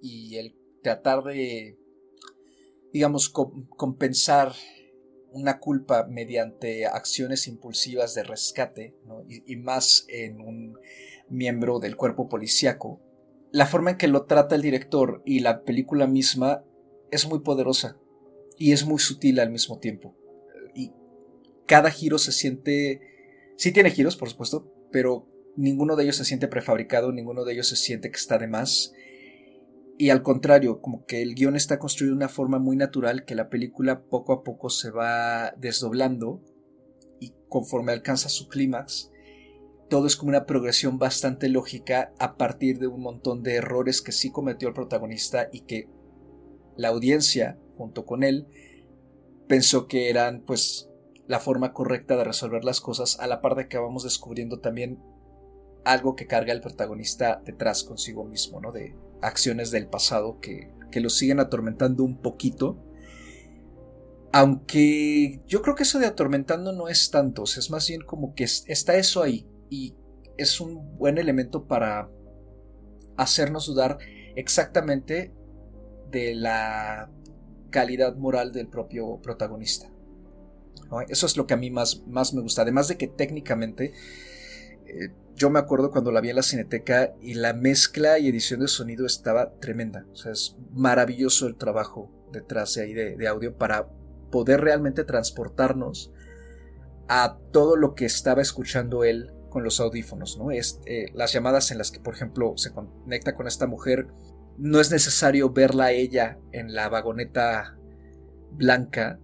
y 0.00 0.36
el 0.36 0.56
tratar 0.82 1.22
de, 1.22 1.78
digamos, 2.94 3.28
compensar 3.28 4.52
una 5.32 5.58
culpa 5.58 6.06
mediante 6.08 6.86
acciones 6.86 7.48
impulsivas 7.48 8.14
de 8.14 8.22
rescate, 8.22 8.94
y, 9.28 9.56
más 9.56 10.06
en 10.08 10.40
un 10.40 10.78
miembro 11.28 11.80
del 11.80 11.96
cuerpo 11.96 12.28
policíaco, 12.28 13.00
la 13.50 13.66
forma 13.66 13.90
en 13.90 13.96
que 13.96 14.06
lo 14.06 14.26
trata 14.26 14.54
el 14.54 14.62
director 14.62 15.22
y 15.26 15.40
la 15.40 15.64
película 15.64 16.06
misma 16.06 16.62
es 17.10 17.26
muy 17.26 17.40
poderosa 17.40 17.98
y 18.58 18.70
es 18.70 18.86
muy 18.86 19.00
sutil 19.00 19.40
al 19.40 19.50
mismo 19.50 19.80
tiempo. 19.80 20.14
Y 20.72 20.92
cada 21.66 21.90
giro 21.90 22.18
se 22.18 22.30
siente... 22.30 23.00
Sí 23.56 23.72
tiene 23.72 23.90
giros, 23.90 24.16
por 24.16 24.30
supuesto, 24.30 24.72
pero 24.92 25.26
ninguno 25.56 25.96
de 25.96 26.04
ellos 26.04 26.16
se 26.16 26.24
siente 26.24 26.46
prefabricado, 26.46 27.10
ninguno 27.10 27.44
de 27.44 27.54
ellos 27.54 27.66
se 27.66 27.76
siente 27.76 28.12
que 28.12 28.18
está 28.18 28.38
de 28.38 28.46
más. 28.46 28.92
Y 29.96 30.10
al 30.10 30.22
contrario, 30.22 30.80
como 30.80 31.06
que 31.06 31.22
el 31.22 31.34
guion 31.34 31.54
está 31.54 31.78
construido 31.78 32.14
de 32.14 32.16
una 32.16 32.28
forma 32.28 32.58
muy 32.58 32.76
natural 32.76 33.24
que 33.24 33.36
la 33.36 33.48
película 33.48 34.02
poco 34.02 34.32
a 34.32 34.42
poco 34.42 34.68
se 34.68 34.90
va 34.90 35.52
desdoblando 35.56 36.42
y 37.20 37.32
conforme 37.48 37.92
alcanza 37.92 38.28
su 38.28 38.48
clímax, 38.48 39.12
todo 39.88 40.08
es 40.08 40.16
como 40.16 40.30
una 40.30 40.46
progresión 40.46 40.98
bastante 40.98 41.48
lógica 41.48 42.12
a 42.18 42.36
partir 42.36 42.80
de 42.80 42.88
un 42.88 43.02
montón 43.02 43.44
de 43.44 43.54
errores 43.54 44.02
que 44.02 44.10
sí 44.10 44.32
cometió 44.32 44.66
el 44.66 44.74
protagonista 44.74 45.48
y 45.52 45.60
que 45.60 45.88
la 46.76 46.88
audiencia, 46.88 47.58
junto 47.76 48.04
con 48.04 48.24
él, 48.24 48.48
pensó 49.46 49.86
que 49.86 50.10
eran 50.10 50.40
pues 50.40 50.90
la 51.28 51.38
forma 51.38 51.72
correcta 51.72 52.16
de 52.16 52.24
resolver 52.24 52.64
las 52.64 52.80
cosas, 52.80 53.20
a 53.20 53.28
la 53.28 53.40
par 53.40 53.54
de 53.54 53.68
que 53.68 53.78
vamos 53.78 54.02
descubriendo 54.02 54.58
también 54.58 55.00
algo 55.84 56.16
que 56.16 56.26
carga 56.26 56.52
el 56.52 56.60
protagonista 56.60 57.40
detrás 57.44 57.84
consigo 57.84 58.24
mismo, 58.24 58.60
¿no? 58.60 58.72
De 58.72 58.96
acciones 59.24 59.70
del 59.70 59.88
pasado 59.88 60.38
que, 60.40 60.70
que 60.90 61.00
lo 61.00 61.10
siguen 61.10 61.40
atormentando 61.40 62.04
un 62.04 62.20
poquito. 62.20 62.78
Aunque 64.32 65.40
yo 65.46 65.62
creo 65.62 65.74
que 65.74 65.84
eso 65.84 65.98
de 65.98 66.06
atormentando 66.06 66.72
no 66.72 66.88
es 66.88 67.10
tanto, 67.10 67.44
es 67.44 67.70
más 67.70 67.88
bien 67.88 68.00
como 68.00 68.34
que 68.34 68.44
está 68.44 68.96
eso 68.96 69.22
ahí 69.22 69.46
y 69.70 69.94
es 70.36 70.60
un 70.60 70.98
buen 70.98 71.18
elemento 71.18 71.66
para 71.66 72.10
hacernos 73.16 73.66
dudar 73.66 73.98
exactamente 74.34 75.32
de 76.10 76.34
la 76.34 77.10
calidad 77.70 78.16
moral 78.16 78.52
del 78.52 78.68
propio 78.68 79.20
protagonista. 79.22 79.90
Eso 81.08 81.26
es 81.26 81.36
lo 81.36 81.46
que 81.46 81.54
a 81.54 81.56
mí 81.56 81.70
más, 81.70 82.04
más 82.06 82.34
me 82.34 82.40
gusta. 82.40 82.62
Además 82.62 82.88
de 82.88 82.96
que 82.96 83.08
técnicamente, 83.08 83.92
eh, 84.86 85.10
yo 85.36 85.50
me 85.50 85.58
acuerdo 85.58 85.90
cuando 85.90 86.12
la 86.12 86.20
vi 86.20 86.30
en 86.30 86.36
la 86.36 86.42
cineteca 86.42 87.14
y 87.20 87.34
la 87.34 87.52
mezcla 87.52 88.18
y 88.18 88.28
edición 88.28 88.60
de 88.60 88.68
sonido 88.68 89.04
estaba 89.06 89.54
tremenda. 89.58 90.06
O 90.12 90.16
sea, 90.16 90.32
es 90.32 90.56
maravilloso 90.72 91.46
el 91.46 91.56
trabajo 91.56 92.10
detrás 92.32 92.74
de 92.74 92.82
ahí 92.82 92.94
de, 92.94 93.28
audio 93.28 93.56
para 93.56 93.88
poder 94.30 94.60
realmente 94.60 95.04
transportarnos 95.04 96.12
a 97.08 97.38
todo 97.52 97.76
lo 97.76 97.94
que 97.94 98.06
estaba 98.06 98.42
escuchando 98.42 99.04
él 99.04 99.32
con 99.50 99.64
los 99.64 99.80
audífonos, 99.80 100.38
¿no? 100.38 100.50
Es, 100.50 100.80
eh, 100.86 101.06
las 101.14 101.32
llamadas 101.32 101.70
en 101.70 101.78
las 101.78 101.90
que, 101.90 102.00
por 102.00 102.14
ejemplo, 102.14 102.54
se 102.56 102.72
conecta 102.72 103.34
con 103.34 103.46
esta 103.46 103.66
mujer 103.66 104.08
no 104.56 104.80
es 104.80 104.90
necesario 104.90 105.50
verla 105.50 105.86
a 105.86 105.92
ella 105.92 106.38
en 106.52 106.74
la 106.74 106.88
vagoneta 106.88 107.76
blanca 108.52 109.18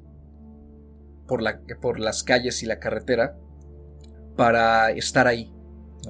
por, 1.27 1.43
por 1.81 2.01
las 2.01 2.25
calles 2.25 2.63
y 2.63 2.67
la 2.67 2.81
carretera 2.81 3.37
para 4.37 4.91
estar 4.91 5.27
ahí. 5.27 5.53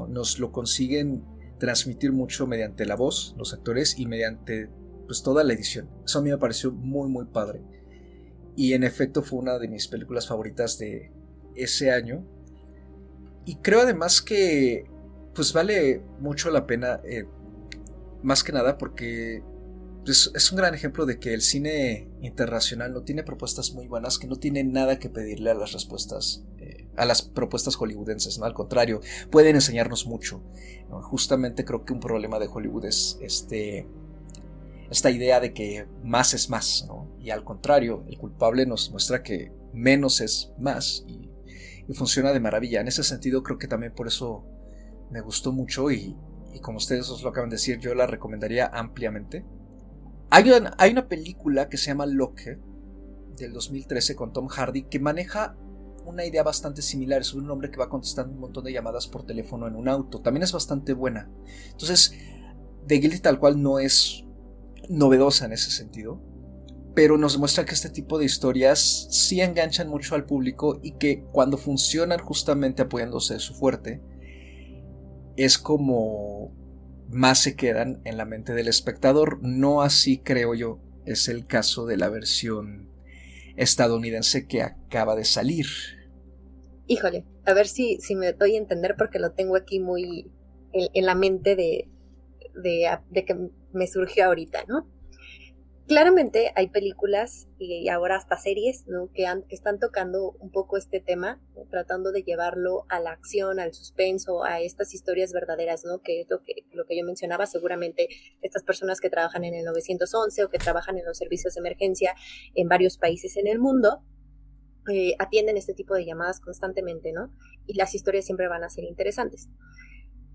Nos 0.08 0.38
lo 0.38 0.52
consiguen 0.52 1.24
transmitir 1.58 2.12
mucho 2.12 2.46
mediante 2.46 2.86
la 2.86 2.96
voz, 2.96 3.34
los 3.38 3.52
actores 3.52 3.98
y 3.98 4.06
mediante 4.06 4.68
pues, 5.06 5.22
toda 5.22 5.44
la 5.44 5.52
edición. 5.52 5.88
Eso 6.04 6.18
a 6.18 6.22
mí 6.22 6.30
me 6.30 6.38
pareció 6.38 6.72
muy 6.72 7.08
muy 7.08 7.26
padre. 7.26 7.62
Y 8.56 8.72
en 8.72 8.84
efecto 8.84 9.22
fue 9.22 9.38
una 9.38 9.58
de 9.58 9.68
mis 9.68 9.88
películas 9.88 10.26
favoritas 10.26 10.78
de 10.78 11.12
ese 11.54 11.90
año. 11.90 12.26
Y 13.44 13.56
creo 13.56 13.80
además 13.80 14.22
que 14.22 14.84
pues 15.34 15.52
vale 15.52 16.02
mucho 16.18 16.50
la 16.50 16.66
pena 16.66 17.00
eh, 17.04 17.24
más 18.22 18.42
que 18.42 18.52
nada 18.52 18.78
porque 18.78 19.42
pues, 20.04 20.30
es 20.34 20.50
un 20.50 20.58
gran 20.58 20.74
ejemplo 20.74 21.06
de 21.06 21.18
que 21.18 21.34
el 21.34 21.42
cine 21.42 22.08
internacional 22.20 22.92
no 22.92 23.02
tiene 23.02 23.22
propuestas 23.22 23.72
muy 23.72 23.86
buenas, 23.86 24.18
que 24.18 24.26
no 24.26 24.36
tiene 24.36 24.64
nada 24.64 24.98
que 24.98 25.08
pedirle 25.08 25.50
a 25.50 25.54
las 25.54 25.72
respuestas, 25.72 26.44
a 26.96 27.04
las 27.04 27.22
propuestas 27.22 27.76
hollywoodenses, 27.76 28.38
¿no? 28.38 28.44
Al 28.44 28.54
contrario, 28.54 29.00
pueden 29.30 29.56
enseñarnos 29.56 30.06
mucho. 30.06 30.42
Justamente 31.02 31.64
creo 31.64 31.84
que 31.84 31.92
un 31.92 32.00
problema 32.00 32.38
de 32.38 32.48
Hollywood 32.48 32.84
es 32.86 33.18
este, 33.20 33.86
esta 34.90 35.10
idea 35.10 35.40
de 35.40 35.52
que 35.52 35.86
más 36.02 36.34
es 36.34 36.50
más, 36.50 36.86
Y 37.20 37.30
al 37.30 37.44
contrario, 37.44 38.04
el 38.08 38.18
culpable 38.18 38.66
nos 38.66 38.90
muestra 38.90 39.22
que 39.22 39.52
menos 39.72 40.20
es 40.20 40.52
más 40.58 41.04
y, 41.06 41.28
funciona 41.92 42.32
de 42.32 42.38
maravilla. 42.38 42.80
En 42.80 42.86
ese 42.86 43.02
sentido 43.02 43.42
creo 43.42 43.58
que 43.58 43.66
también 43.66 43.92
por 43.92 44.06
eso 44.06 44.44
me 45.10 45.20
gustó 45.20 45.50
mucho 45.50 45.90
y, 45.90 46.16
y 46.54 46.60
como 46.60 46.78
ustedes 46.78 47.10
os 47.10 47.24
lo 47.24 47.30
acaban 47.30 47.50
de 47.50 47.56
decir, 47.56 47.80
yo 47.80 47.96
la 47.96 48.06
recomendaría 48.06 48.66
ampliamente. 48.66 49.44
Hay 50.30 50.92
una 50.92 51.08
película 51.08 51.68
que 51.68 51.76
se 51.76 51.86
llama 51.86 52.06
Locke, 52.06 52.60
del 53.36 53.52
2013, 53.52 54.14
con 54.14 54.32
Tom 54.32 54.46
Hardy, 54.46 54.82
que 54.84 55.00
maneja 55.00 55.56
una 56.10 56.24
idea 56.24 56.42
bastante 56.42 56.82
similar. 56.82 57.20
Es 57.20 57.34
un 57.34 57.50
hombre 57.50 57.70
que 57.70 57.78
va 57.78 57.88
contestando 57.88 58.34
un 58.34 58.40
montón 58.40 58.64
de 58.64 58.72
llamadas 58.72 59.06
por 59.06 59.24
teléfono 59.24 59.66
en 59.66 59.76
un 59.76 59.88
auto. 59.88 60.20
También 60.20 60.42
es 60.42 60.52
bastante 60.52 60.92
buena. 60.92 61.30
Entonces, 61.70 62.14
The 62.86 62.96
Guilty 62.96 63.20
tal 63.20 63.38
cual 63.38 63.62
no 63.62 63.78
es 63.78 64.24
novedosa 64.88 65.46
en 65.46 65.52
ese 65.52 65.70
sentido. 65.70 66.20
Pero 66.94 67.16
nos 67.16 67.34
demuestra 67.34 67.64
que 67.64 67.74
este 67.74 67.88
tipo 67.88 68.18
de 68.18 68.24
historias 68.24 69.06
sí 69.10 69.40
enganchan 69.40 69.88
mucho 69.88 70.14
al 70.14 70.26
público 70.26 70.80
y 70.82 70.92
que 70.92 71.24
cuando 71.32 71.56
funcionan 71.56 72.18
justamente 72.18 72.82
apoyándose 72.82 73.34
de 73.34 73.40
su 73.40 73.54
fuerte, 73.54 74.02
es 75.36 75.56
como 75.56 76.52
más 77.08 77.38
se 77.38 77.56
quedan 77.56 78.00
en 78.04 78.16
la 78.16 78.24
mente 78.24 78.54
del 78.54 78.68
espectador. 78.68 79.38
No 79.42 79.82
así 79.82 80.18
creo 80.18 80.54
yo 80.54 80.80
es 81.06 81.28
el 81.28 81.46
caso 81.46 81.86
de 81.86 81.96
la 81.96 82.08
versión 82.08 82.90
estadounidense 83.56 84.46
que 84.46 84.62
acaba 84.62 85.16
de 85.16 85.24
salir. 85.24 85.66
Híjole, 86.90 87.24
a 87.44 87.54
ver 87.54 87.68
si, 87.68 88.00
me 88.16 88.32
doy 88.32 88.56
a 88.56 88.58
entender 88.58 88.96
porque 88.98 89.20
lo 89.20 89.30
tengo 89.30 89.54
aquí 89.54 89.78
muy 89.78 90.28
en, 90.72 91.06
la 91.06 91.14
mente 91.14 91.54
de, 91.54 91.88
que 93.14 93.50
me 93.72 93.86
surgió 93.86 94.24
ahorita, 94.24 94.64
¿no? 94.66 94.88
claramente 95.86 96.52
hay 96.56 96.68
películas 96.68 97.46
y 97.58 97.88
ahora 97.88 98.16
hasta 98.16 98.36
series 98.38 98.88
¿no? 98.88 99.08
que, 99.12 99.24
están 99.50 99.78
tocando 99.78 100.32
un 100.40 100.50
poco 100.50 100.76
este 100.76 101.00
tema, 101.00 101.40
tratando 101.70 102.10
de 102.10 102.24
llevarlo 102.24 102.86
a 102.88 102.98
la 102.98 103.12
acción, 103.12 103.60
al 103.60 103.72
suspenso, 103.72 104.42
a 104.42 104.60
estas 104.60 104.92
historias 104.92 105.32
verdaderas, 105.32 105.84
¿no? 105.84 106.00
que 106.02 106.22
es 106.22 106.26
lo 106.28 106.42
que, 106.42 106.64
lo 106.72 106.86
que 106.86 106.98
yo 106.98 107.04
mencionaba, 107.04 107.46
seguramente 107.46 108.08
estas 108.42 108.64
personas 108.64 109.00
que 109.00 109.10
trabajan 109.10 109.44
en 109.44 109.54
el 109.54 109.64
911 109.64 110.42
o 110.42 110.48
que 110.48 110.58
trabajan 110.58 110.98
en 110.98 111.04
los 111.04 111.18
servicios 111.18 111.54
de 111.54 111.60
emergencia 111.60 112.16
en 112.56 112.68
varios 112.68 112.98
países 112.98 113.36
en 113.36 113.46
el 113.46 113.60
mundo, 113.60 114.02
eh, 114.88 115.14
atienden 115.18 115.56
este 115.56 115.74
tipo 115.74 115.94
de 115.94 116.04
llamadas 116.04 116.40
constantemente, 116.40 117.12
¿no? 117.12 117.30
Y 117.66 117.74
las 117.74 117.94
historias 117.94 118.24
siempre 118.24 118.48
van 118.48 118.64
a 118.64 118.70
ser 118.70 118.84
interesantes. 118.84 119.48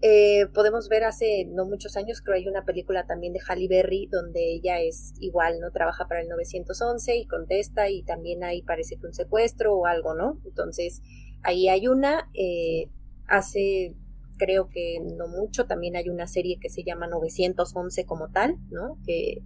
Eh, 0.01 0.47
podemos 0.53 0.89
ver 0.89 1.03
hace 1.05 1.45
no 1.45 1.65
muchos 1.65 1.95
años, 1.97 2.21
creo 2.21 2.35
hay 2.35 2.47
una 2.47 2.65
película 2.65 3.07
también 3.07 3.33
de 3.33 3.39
Halle 3.39 3.67
Berry 3.67 4.07
donde 4.11 4.53
ella 4.53 4.79
es 4.79 5.13
igual, 5.19 5.59
¿no? 5.59 5.71
Trabaja 5.71 6.07
para 6.07 6.21
el 6.21 6.27
911 6.27 7.17
y 7.17 7.25
contesta 7.25 7.89
y 7.89 8.03
también 8.03 8.43
ahí 8.43 8.61
parece 8.61 8.97
que 8.97 9.07
un 9.07 9.13
secuestro 9.13 9.73
o 9.73 9.85
algo, 9.85 10.13
¿no? 10.13 10.39
Entonces, 10.45 11.01
ahí 11.43 11.69
hay 11.69 11.87
una, 11.87 12.29
eh, 12.33 12.89
hace 13.27 13.95
creo 14.37 14.69
que 14.69 14.99
no 14.99 15.27
mucho, 15.27 15.65
también 15.65 15.95
hay 15.95 16.09
una 16.09 16.27
serie 16.27 16.59
que 16.59 16.69
se 16.69 16.83
llama 16.83 17.07
911 17.07 18.05
como 18.05 18.29
tal, 18.29 18.57
¿no? 18.69 18.99
Que, 19.05 19.41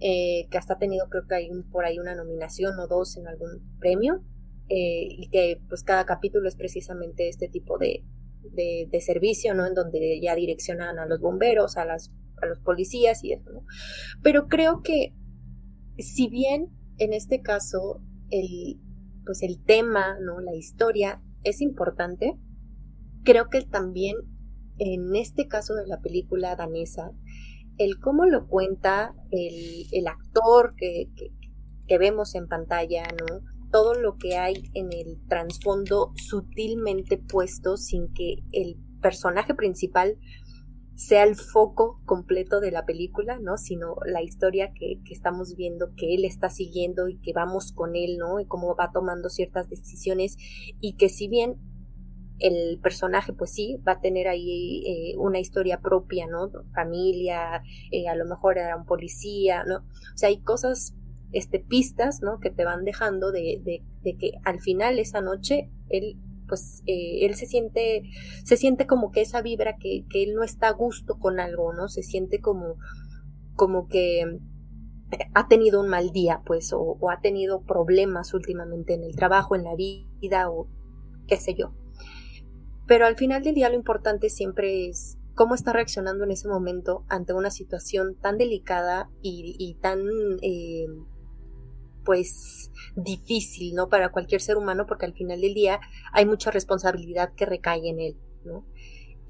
eh, 0.00 0.48
que 0.50 0.58
hasta 0.58 0.74
ha 0.74 0.78
tenido 0.78 1.08
creo 1.08 1.26
que 1.26 1.34
hay 1.34 1.50
por 1.70 1.84
ahí 1.84 1.98
una 1.98 2.14
nominación 2.14 2.78
o 2.78 2.86
dos 2.88 3.16
en 3.16 3.28
algún 3.28 3.76
premio 3.78 4.24
y 4.72 5.28
que 5.30 5.60
pues 5.68 5.82
cada 5.82 6.06
capítulo 6.06 6.46
es 6.48 6.54
precisamente 6.54 7.28
este 7.28 7.48
tipo 7.48 7.76
de, 7.76 8.04
de, 8.52 9.00
servicio, 9.00 9.54
¿no? 9.54 9.66
En 9.66 9.74
donde 9.74 10.20
ya 10.20 10.34
direccionan 10.34 10.98
a 10.98 11.06
los 11.06 11.20
bomberos, 11.20 11.76
a, 11.76 11.84
las, 11.84 12.12
a 12.42 12.46
los 12.46 12.60
policías 12.60 13.22
y 13.24 13.32
eso, 13.32 13.50
¿no? 13.50 13.64
Pero 14.22 14.48
creo 14.48 14.82
que 14.82 15.14
si 15.98 16.28
bien 16.28 16.68
en 16.98 17.12
este 17.12 17.42
caso 17.42 18.02
el, 18.30 18.80
pues 19.24 19.42
el 19.42 19.62
tema, 19.62 20.18
¿no? 20.20 20.40
La 20.40 20.54
historia 20.54 21.22
es 21.44 21.60
importante, 21.60 22.38
creo 23.24 23.48
que 23.48 23.62
también 23.62 24.16
en 24.78 25.14
este 25.14 25.46
caso 25.46 25.74
de 25.74 25.86
la 25.86 26.00
película 26.00 26.56
danesa, 26.56 27.12
el 27.80 27.98
cómo 27.98 28.26
lo 28.26 28.46
cuenta 28.46 29.14
el, 29.30 29.86
el 29.90 30.06
actor 30.06 30.74
que, 30.76 31.08
que, 31.16 31.30
que, 31.86 31.98
vemos 31.98 32.34
en 32.34 32.46
pantalla, 32.46 33.04
¿no? 33.18 33.40
todo 33.70 33.94
lo 33.94 34.16
que 34.16 34.36
hay 34.36 34.70
en 34.74 34.92
el 34.92 35.26
trasfondo 35.28 36.12
sutilmente 36.16 37.16
puesto 37.18 37.76
sin 37.76 38.12
que 38.12 38.36
el 38.52 38.76
personaje 39.00 39.54
principal 39.54 40.18
sea 41.00 41.24
el 41.24 41.34
foco 41.34 41.98
completo 42.04 42.60
de 42.60 42.70
la 42.70 42.84
película, 42.84 43.38
¿no? 43.38 43.56
Sino 43.56 43.96
la 44.04 44.22
historia 44.22 44.72
que, 44.74 45.00
estamos 45.10 45.56
viendo, 45.56 45.94
que 45.96 46.14
él 46.14 46.26
está 46.26 46.50
siguiendo 46.50 47.08
y 47.08 47.18
que 47.18 47.32
vamos 47.32 47.72
con 47.72 47.96
él, 47.96 48.18
¿no? 48.18 48.38
Y 48.38 48.44
cómo 48.44 48.76
va 48.76 48.90
tomando 48.92 49.30
ciertas 49.30 49.70
decisiones 49.70 50.36
y 50.78 50.96
que 50.96 51.08
si 51.08 51.28
bien 51.28 51.56
el 52.40 52.78
personaje, 52.80 53.32
pues 53.32 53.52
sí, 53.52 53.78
va 53.86 53.92
a 53.92 54.00
tener 54.00 54.26
ahí 54.26 54.82
eh, 54.86 55.16
una 55.18 55.38
historia 55.38 55.80
propia, 55.80 56.26
¿no? 56.26 56.50
Familia, 56.74 57.62
eh, 57.90 58.08
a 58.08 58.14
lo 58.14 58.24
mejor 58.24 58.58
era 58.58 58.76
un 58.76 58.86
policía, 58.86 59.64
¿no? 59.64 59.78
O 59.78 60.16
sea, 60.16 60.30
hay 60.30 60.40
cosas 60.40 60.94
este, 61.32 61.60
pistas, 61.60 62.22
¿no? 62.22 62.40
Que 62.40 62.50
te 62.50 62.64
van 62.64 62.84
dejando 62.84 63.30
de, 63.30 63.60
de, 64.02 64.16
que 64.16 64.32
al 64.44 64.60
final 64.60 64.98
esa 64.98 65.20
noche 65.20 65.70
él, 65.90 66.18
pues, 66.48 66.82
eh, 66.86 67.26
él 67.26 67.34
se 67.34 67.46
siente, 67.46 68.02
se 68.44 68.56
siente 68.56 68.86
como 68.86 69.12
que 69.12 69.20
esa 69.20 69.42
vibra 69.42 69.76
que, 69.76 70.04
que 70.08 70.22
él 70.22 70.34
no 70.34 70.42
está 70.42 70.68
a 70.68 70.72
gusto 70.72 71.18
con 71.18 71.40
algo, 71.40 71.72
¿no? 71.74 71.88
Se 71.88 72.02
siente 72.02 72.40
como, 72.40 72.76
como 73.54 73.86
que 73.86 74.40
ha 75.34 75.48
tenido 75.48 75.80
un 75.80 75.88
mal 75.88 76.10
día, 76.10 76.40
pues, 76.46 76.72
o 76.72 77.10
ha 77.10 77.20
tenido 77.20 77.62
problemas 77.62 78.32
últimamente 78.32 78.94
en 78.94 79.02
el 79.02 79.14
trabajo, 79.16 79.56
en 79.56 79.64
la 79.64 79.74
vida, 79.74 80.50
o 80.50 80.68
qué 81.26 81.36
sé 81.36 81.54
yo. 81.54 81.74
Pero 82.90 83.06
al 83.06 83.14
final 83.14 83.44
del 83.44 83.54
día 83.54 83.68
lo 83.68 83.76
importante 83.76 84.30
siempre 84.30 84.88
es 84.88 85.16
cómo 85.36 85.54
está 85.54 85.72
reaccionando 85.72 86.24
en 86.24 86.32
ese 86.32 86.48
momento 86.48 87.04
ante 87.08 87.32
una 87.32 87.52
situación 87.52 88.16
tan 88.20 88.36
delicada 88.36 89.08
y, 89.22 89.54
y 89.60 89.74
tan 89.74 90.00
eh, 90.42 90.88
pues 92.04 92.72
difícil, 92.96 93.76
¿no? 93.76 93.88
Para 93.88 94.10
cualquier 94.10 94.40
ser 94.40 94.56
humano 94.56 94.86
porque 94.88 95.06
al 95.06 95.14
final 95.14 95.40
del 95.40 95.54
día 95.54 95.78
hay 96.12 96.26
mucha 96.26 96.50
responsabilidad 96.50 97.32
que 97.36 97.46
recae 97.46 97.88
en 97.88 98.00
él, 98.00 98.16
¿no? 98.44 98.66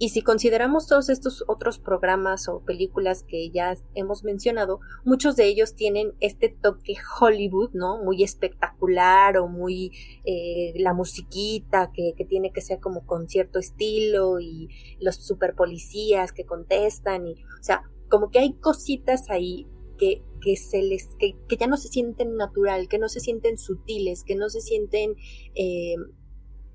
Y 0.02 0.08
si 0.08 0.22
consideramos 0.22 0.86
todos 0.86 1.10
estos 1.10 1.44
otros 1.46 1.78
programas 1.78 2.48
o 2.48 2.64
películas 2.64 3.22
que 3.22 3.50
ya 3.50 3.76
hemos 3.94 4.24
mencionado, 4.24 4.80
muchos 5.04 5.36
de 5.36 5.44
ellos 5.44 5.74
tienen 5.74 6.14
este 6.20 6.48
toque 6.48 6.94
Hollywood, 7.20 7.72
¿no? 7.74 8.02
Muy 8.02 8.22
espectacular 8.22 9.36
o 9.36 9.46
muy 9.46 9.92
eh, 10.24 10.72
la 10.76 10.94
musiquita 10.94 11.92
que, 11.92 12.14
que, 12.16 12.24
tiene 12.24 12.50
que 12.50 12.62
ser 12.62 12.80
como 12.80 13.04
con 13.04 13.28
cierto 13.28 13.58
estilo 13.58 14.40
y 14.40 14.70
los 15.00 15.16
super 15.16 15.54
policías 15.54 16.32
que 16.32 16.46
contestan 16.46 17.26
y, 17.26 17.34
o 17.34 17.62
sea, 17.62 17.82
como 18.08 18.30
que 18.30 18.38
hay 18.38 18.54
cositas 18.54 19.28
ahí 19.28 19.66
que, 19.98 20.22
que 20.40 20.56
se 20.56 20.80
les, 20.80 21.14
que, 21.18 21.36
que, 21.46 21.58
ya 21.58 21.66
no 21.66 21.76
se 21.76 21.88
sienten 21.88 22.36
natural, 22.36 22.88
que 22.88 22.98
no 22.98 23.10
se 23.10 23.20
sienten 23.20 23.58
sutiles, 23.58 24.24
que 24.24 24.34
no 24.34 24.48
se 24.48 24.62
sienten 24.62 25.14
eh, 25.54 25.96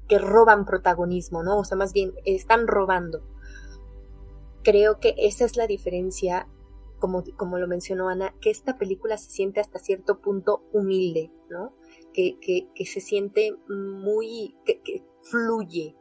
que 0.07 0.19
roban 0.19 0.65
protagonismo, 0.65 1.43
¿no? 1.43 1.59
O 1.59 1.63
sea, 1.63 1.77
más 1.77 1.93
bien 1.93 2.13
están 2.25 2.67
robando. 2.67 3.23
Creo 4.63 4.99
que 4.99 5.15
esa 5.17 5.45
es 5.45 5.57
la 5.57 5.67
diferencia, 5.67 6.47
como, 6.99 7.23
como 7.37 7.57
lo 7.57 7.67
mencionó 7.67 8.09
Ana, 8.09 8.33
que 8.41 8.49
esta 8.49 8.77
película 8.77 9.17
se 9.17 9.29
siente 9.29 9.59
hasta 9.59 9.79
cierto 9.79 10.21
punto 10.21 10.63
humilde, 10.73 11.31
¿no? 11.49 11.73
Que, 12.13 12.37
que, 12.39 12.67
que 12.73 12.85
se 12.85 13.01
siente 13.01 13.55
muy, 13.67 14.55
que, 14.65 14.81
que 14.81 15.03
fluye, 15.23 15.95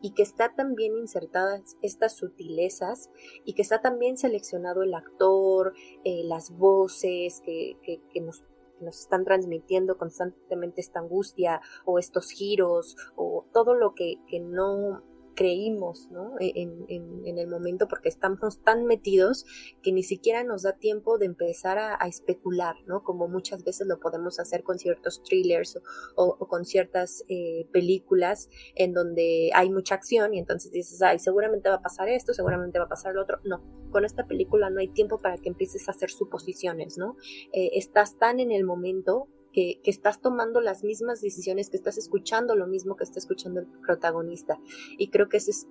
y 0.00 0.12
que 0.12 0.22
está 0.22 0.54
también 0.54 0.96
insertadas 0.96 1.76
estas 1.82 2.16
sutilezas 2.16 3.10
y 3.44 3.54
que 3.54 3.62
está 3.62 3.80
también 3.80 4.16
seleccionado 4.16 4.82
el 4.82 4.94
actor, 4.94 5.74
eh, 6.04 6.22
las 6.24 6.56
voces 6.56 7.40
que, 7.44 7.76
que, 7.82 8.00
que 8.12 8.20
nos 8.20 8.44
nos 8.80 9.00
están 9.00 9.24
transmitiendo 9.24 9.96
constantemente 9.96 10.80
esta 10.80 11.00
angustia 11.00 11.60
o 11.84 11.98
estos 11.98 12.30
giros 12.30 12.96
o 13.16 13.44
todo 13.52 13.74
lo 13.74 13.94
que, 13.94 14.16
que 14.28 14.40
no 14.40 15.02
creímos 15.38 16.08
¿no? 16.10 16.34
E, 16.40 16.52
en, 16.56 17.38
el 17.38 17.46
momento 17.46 17.86
porque 17.86 18.08
estamos 18.08 18.58
tan 18.64 18.86
metidos 18.86 19.46
que 19.84 19.92
ni 19.92 20.02
siquiera 20.02 20.42
nos 20.42 20.62
da 20.62 20.72
tiempo 20.72 21.16
de 21.16 21.26
empezar 21.26 21.78
a, 21.78 21.94
especular, 22.08 22.74
¿no? 22.86 23.04
como 23.04 23.28
muchas 23.28 23.62
veces 23.62 23.86
lo 23.86 24.00
podemos 24.00 24.40
hacer 24.40 24.64
con 24.64 24.80
ciertos 24.80 25.22
thrillers 25.22 25.78
o, 26.16 26.36
o 26.40 26.48
con 26.48 26.64
ciertas 26.64 27.22
eh, 27.28 27.68
películas 27.70 28.48
en 28.74 28.92
donde 28.92 29.50
hay 29.54 29.70
mucha 29.70 29.94
acción 29.94 30.34
y 30.34 30.40
entonces 30.40 30.72
dices, 30.72 31.00
ay, 31.02 31.20
seguramente 31.20 31.68
va 31.68 31.76
a 31.76 31.82
pasar 31.82 32.08
esto, 32.08 32.34
seguramente 32.34 32.80
va 32.80 32.86
a 32.86 32.88
pasar 32.88 33.14
lo 33.14 33.22
otro. 33.22 33.38
No, 33.44 33.62
con 33.92 34.04
esta 34.04 34.26
película 34.26 34.70
no 34.70 34.80
hay 34.80 34.88
tiempo 34.88 35.18
para 35.18 35.36
que 35.36 35.50
empieces 35.50 35.88
a 35.88 35.92
hacer 35.92 36.10
suposiciones, 36.10 36.98
¿no? 36.98 37.14
Eh, 37.52 37.70
estás 37.74 38.18
tan 38.18 38.40
en 38.40 38.50
el 38.50 38.64
momento 38.64 39.28
que, 39.58 39.90
estás 39.90 40.20
tomando 40.20 40.60
las 40.60 40.84
mismas 40.84 41.20
decisiones, 41.20 41.70
que 41.70 41.76
estás 41.76 41.98
escuchando 41.98 42.54
lo 42.54 42.66
mismo 42.66 42.94
que 42.96 43.04
está 43.04 43.18
escuchando 43.18 43.60
el 43.60 43.66
protagonista. 43.66 44.60
Y 44.98 45.08
creo 45.08 45.28
que 45.28 45.38
eso 45.38 45.50
es 45.50 45.66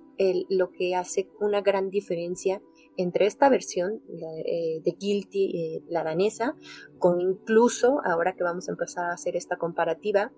lo 0.50 0.70
que 0.72 0.94
hace 0.94 1.30
una 1.40 1.62
gran 1.62 1.88
diferencia 1.88 2.60
entre 2.96 3.26
esta 3.26 3.48
versión 3.48 4.02
eh, 4.44 4.80
de 4.84 4.90
Guilty, 4.98 5.44
eh, 5.56 5.82
la 5.88 6.04
danesa, 6.04 6.54
con 6.98 7.20
incluso, 7.20 8.00
ahora 8.04 8.34
que 8.34 8.42
vamos 8.42 8.68
a 8.68 8.72
empezar 8.72 9.06
a 9.06 9.14
hacer 9.14 9.36
esta 9.36 9.56
comparativa, 9.56 10.32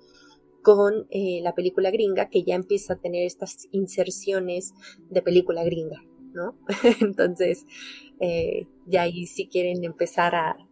con 0.62 1.06
eh, 1.10 1.40
la 1.42 1.54
película 1.54 1.90
gringa, 1.90 2.28
que 2.28 2.44
ya 2.44 2.54
empieza 2.54 2.92
a 2.92 3.00
tener 3.00 3.24
estas 3.24 3.66
inserciones 3.72 4.74
de 5.08 5.22
película 5.22 5.64
gringa, 5.64 6.04
¿no? 6.34 6.54
Entonces, 7.00 7.66
ya 8.86 9.02
ahí 9.02 9.26
si 9.26 9.48
quieren 9.48 9.82
empezar 9.82 10.34
a, 10.34 10.69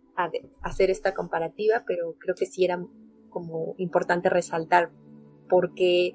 hacer 0.63 0.91
esta 0.91 1.15
comparativa, 1.15 1.85
pero 1.87 2.17
creo 2.19 2.35
que 2.35 2.47
sí 2.47 2.65
era 2.65 2.85
como 3.31 3.75
importante 3.79 4.29
resaltar 4.31 4.91
porque 5.49 6.13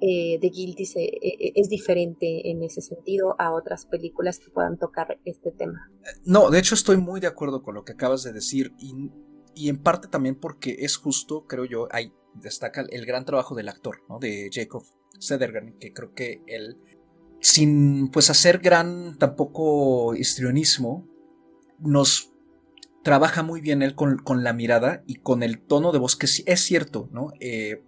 eh, 0.00 0.38
The 0.40 0.50
Guilty 0.50 0.86
se, 0.86 1.04
eh, 1.04 1.52
es 1.54 1.68
diferente 1.68 2.50
en 2.50 2.62
ese 2.62 2.80
sentido 2.80 3.36
a 3.38 3.52
otras 3.52 3.86
películas 3.86 4.38
que 4.38 4.50
puedan 4.50 4.78
tocar 4.78 5.18
este 5.24 5.50
tema. 5.52 5.90
No, 6.24 6.50
de 6.50 6.58
hecho 6.58 6.74
estoy 6.74 6.96
muy 6.96 7.20
de 7.20 7.26
acuerdo 7.26 7.62
con 7.62 7.74
lo 7.74 7.84
que 7.84 7.92
acabas 7.92 8.22
de 8.22 8.32
decir 8.32 8.72
y, 8.78 9.10
y 9.54 9.68
en 9.68 9.82
parte 9.82 10.08
también 10.08 10.34
porque 10.34 10.76
es 10.80 10.96
justo, 10.96 11.46
creo 11.46 11.64
yo, 11.64 11.88
ahí 11.90 12.12
destaca 12.34 12.84
el 12.90 13.06
gran 13.06 13.24
trabajo 13.24 13.54
del 13.54 13.68
actor, 13.68 14.02
¿no? 14.08 14.18
De 14.18 14.50
Jacob 14.52 14.82
Sedergren, 15.18 15.78
que 15.78 15.92
creo 15.92 16.12
que 16.12 16.42
él, 16.46 16.78
sin 17.40 18.10
pues 18.10 18.30
hacer 18.30 18.58
gran 18.58 19.16
tampoco 19.18 20.14
histrionismo, 20.14 21.08
nos 21.78 22.33
trabaja 23.04 23.42
muy 23.42 23.60
bien 23.60 23.82
él 23.82 23.94
con, 23.94 24.16
con, 24.16 24.42
la 24.42 24.52
mirada 24.52 25.04
y 25.06 25.16
con 25.16 25.42
el 25.42 25.60
tono 25.60 25.92
de 25.92 25.98
voz, 25.98 26.16
que 26.16 26.26
es 26.26 26.60
cierto, 26.60 27.08
¿no? 27.12 27.32
Eh, 27.38 27.84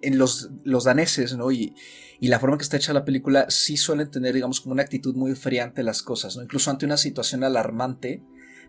en 0.00 0.18
los, 0.18 0.50
los, 0.64 0.84
daneses, 0.84 1.36
¿no? 1.36 1.50
Y, 1.52 1.74
y, 2.20 2.28
la 2.28 2.38
forma 2.38 2.56
que 2.56 2.62
está 2.62 2.76
hecha 2.76 2.92
la 2.92 3.04
película 3.04 3.46
sí 3.50 3.76
suelen 3.76 4.10
tener, 4.10 4.34
digamos, 4.34 4.60
como 4.60 4.72
una 4.72 4.82
actitud 4.82 5.14
muy 5.14 5.34
fría 5.34 5.64
ante 5.64 5.82
las 5.82 6.02
cosas, 6.02 6.36
¿no? 6.36 6.42
Incluso 6.42 6.70
ante 6.70 6.86
una 6.86 6.96
situación 6.96 7.44
alarmante, 7.44 8.22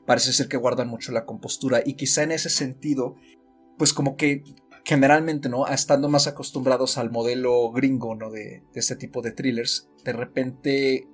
parece 0.05 0.33
ser 0.33 0.47
que 0.47 0.57
guardan 0.57 0.89
mucho 0.89 1.11
la 1.11 1.25
compostura 1.25 1.81
y 1.85 1.93
quizá 1.93 2.23
en 2.23 2.31
ese 2.31 2.49
sentido, 2.49 3.15
pues 3.77 3.93
como 3.93 4.17
que 4.17 4.43
generalmente, 4.83 5.47
¿no? 5.47 5.67
Estando 5.67 6.09
más 6.09 6.25
acostumbrados 6.27 6.97
al 6.97 7.11
modelo 7.11 7.71
gringo, 7.71 8.15
¿no? 8.15 8.31
De, 8.31 8.63
de 8.73 8.79
este 8.79 8.95
tipo 8.95 9.21
de 9.21 9.31
thrillers, 9.31 9.89
de 10.03 10.13
repente 10.13 11.07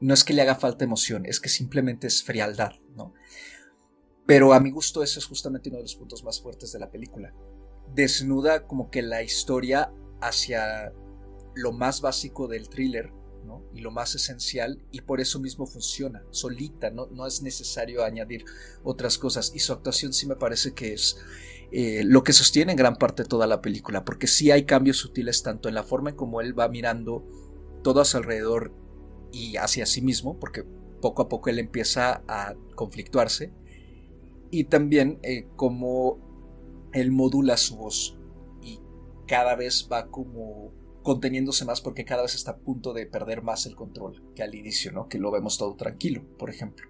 no 0.00 0.14
es 0.14 0.24
que 0.24 0.32
le 0.32 0.42
haga 0.42 0.54
falta 0.54 0.84
emoción, 0.84 1.26
es 1.26 1.40
que 1.40 1.48
simplemente 1.48 2.06
es 2.06 2.22
frialdad, 2.22 2.72
¿no? 2.96 3.14
Pero 4.26 4.52
a 4.52 4.60
mi 4.60 4.70
gusto 4.70 5.02
ese 5.02 5.18
es 5.18 5.26
justamente 5.26 5.68
uno 5.68 5.78
de 5.78 5.84
los 5.84 5.96
puntos 5.96 6.22
más 6.24 6.40
fuertes 6.40 6.72
de 6.72 6.78
la 6.78 6.90
película. 6.90 7.34
desnuda 7.94 8.66
como 8.66 8.90
que 8.90 9.02
la 9.02 9.22
historia 9.22 9.92
hacia 10.20 10.92
lo 11.54 11.72
más 11.72 12.00
básico 12.00 12.48
del 12.48 12.68
thriller 12.68 13.12
¿no? 13.44 13.64
y 13.74 13.80
lo 13.80 13.90
más 13.90 14.14
esencial 14.14 14.82
y 14.90 15.02
por 15.02 15.20
eso 15.20 15.40
mismo 15.40 15.66
funciona 15.66 16.24
solita, 16.30 16.90
no, 16.90 17.06
no 17.06 17.26
es 17.26 17.42
necesario 17.42 18.04
añadir 18.04 18.44
otras 18.82 19.18
cosas 19.18 19.52
y 19.54 19.58
su 19.58 19.72
actuación 19.72 20.12
sí 20.12 20.26
me 20.26 20.36
parece 20.36 20.72
que 20.72 20.94
es 20.94 21.18
eh, 21.70 22.02
lo 22.04 22.22
que 22.22 22.32
sostiene 22.32 22.72
en 22.72 22.78
gran 22.78 22.96
parte 22.96 23.24
toda 23.24 23.46
la 23.46 23.60
película 23.60 24.04
porque 24.04 24.26
sí 24.26 24.50
hay 24.50 24.64
cambios 24.64 24.98
sutiles 24.98 25.42
tanto 25.42 25.68
en 25.68 25.74
la 25.74 25.82
forma 25.82 26.10
en 26.10 26.16
como 26.16 26.40
él 26.40 26.58
va 26.58 26.68
mirando 26.68 27.26
todo 27.82 28.00
a 28.00 28.04
su 28.04 28.16
alrededor 28.16 28.72
y 29.32 29.56
hacia 29.56 29.86
sí 29.86 30.02
mismo 30.02 30.38
porque 30.38 30.64
poco 31.00 31.22
a 31.22 31.28
poco 31.28 31.50
él 31.50 31.58
empieza 31.58 32.22
a 32.28 32.54
conflictuarse 32.74 33.52
y 34.52 34.64
también 34.64 35.18
eh, 35.22 35.48
como 35.56 36.20
él 36.92 37.10
modula 37.10 37.56
su 37.56 37.76
voz 37.76 38.18
y 38.60 38.78
cada 39.26 39.56
vez 39.56 39.88
va 39.90 40.08
como 40.08 40.72
conteniéndose 41.02 41.64
más 41.64 41.80
porque 41.80 42.04
cada 42.04 42.22
vez 42.22 42.34
está 42.34 42.52
a 42.52 42.56
punto 42.58 42.92
de 42.92 43.06
perder 43.06 43.42
más 43.42 43.64
el 43.64 43.74
control 43.74 44.22
que 44.36 44.42
al 44.42 44.54
inicio, 44.54 44.92
¿no? 44.92 45.08
Que 45.08 45.18
lo 45.18 45.32
vemos 45.32 45.56
todo 45.56 45.74
tranquilo, 45.74 46.22
por 46.38 46.50
ejemplo. 46.50 46.86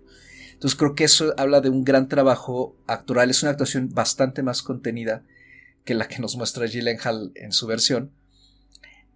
Entonces 0.53 0.77
creo 0.77 0.96
que 0.96 1.05
eso 1.05 1.35
habla 1.38 1.61
de 1.61 1.70
un 1.70 1.85
gran 1.85 2.09
trabajo 2.09 2.77
actoral, 2.88 3.31
es 3.31 3.42
una 3.42 3.53
actuación 3.53 3.88
bastante 3.88 4.42
más 4.42 4.62
contenida 4.62 5.25
que 5.85 5.94
la 5.94 6.09
que 6.09 6.18
nos 6.18 6.37
muestra 6.37 6.66
Gyllenhaal 6.66 7.31
en 7.37 7.53
su 7.53 7.68
versión, 7.68 8.11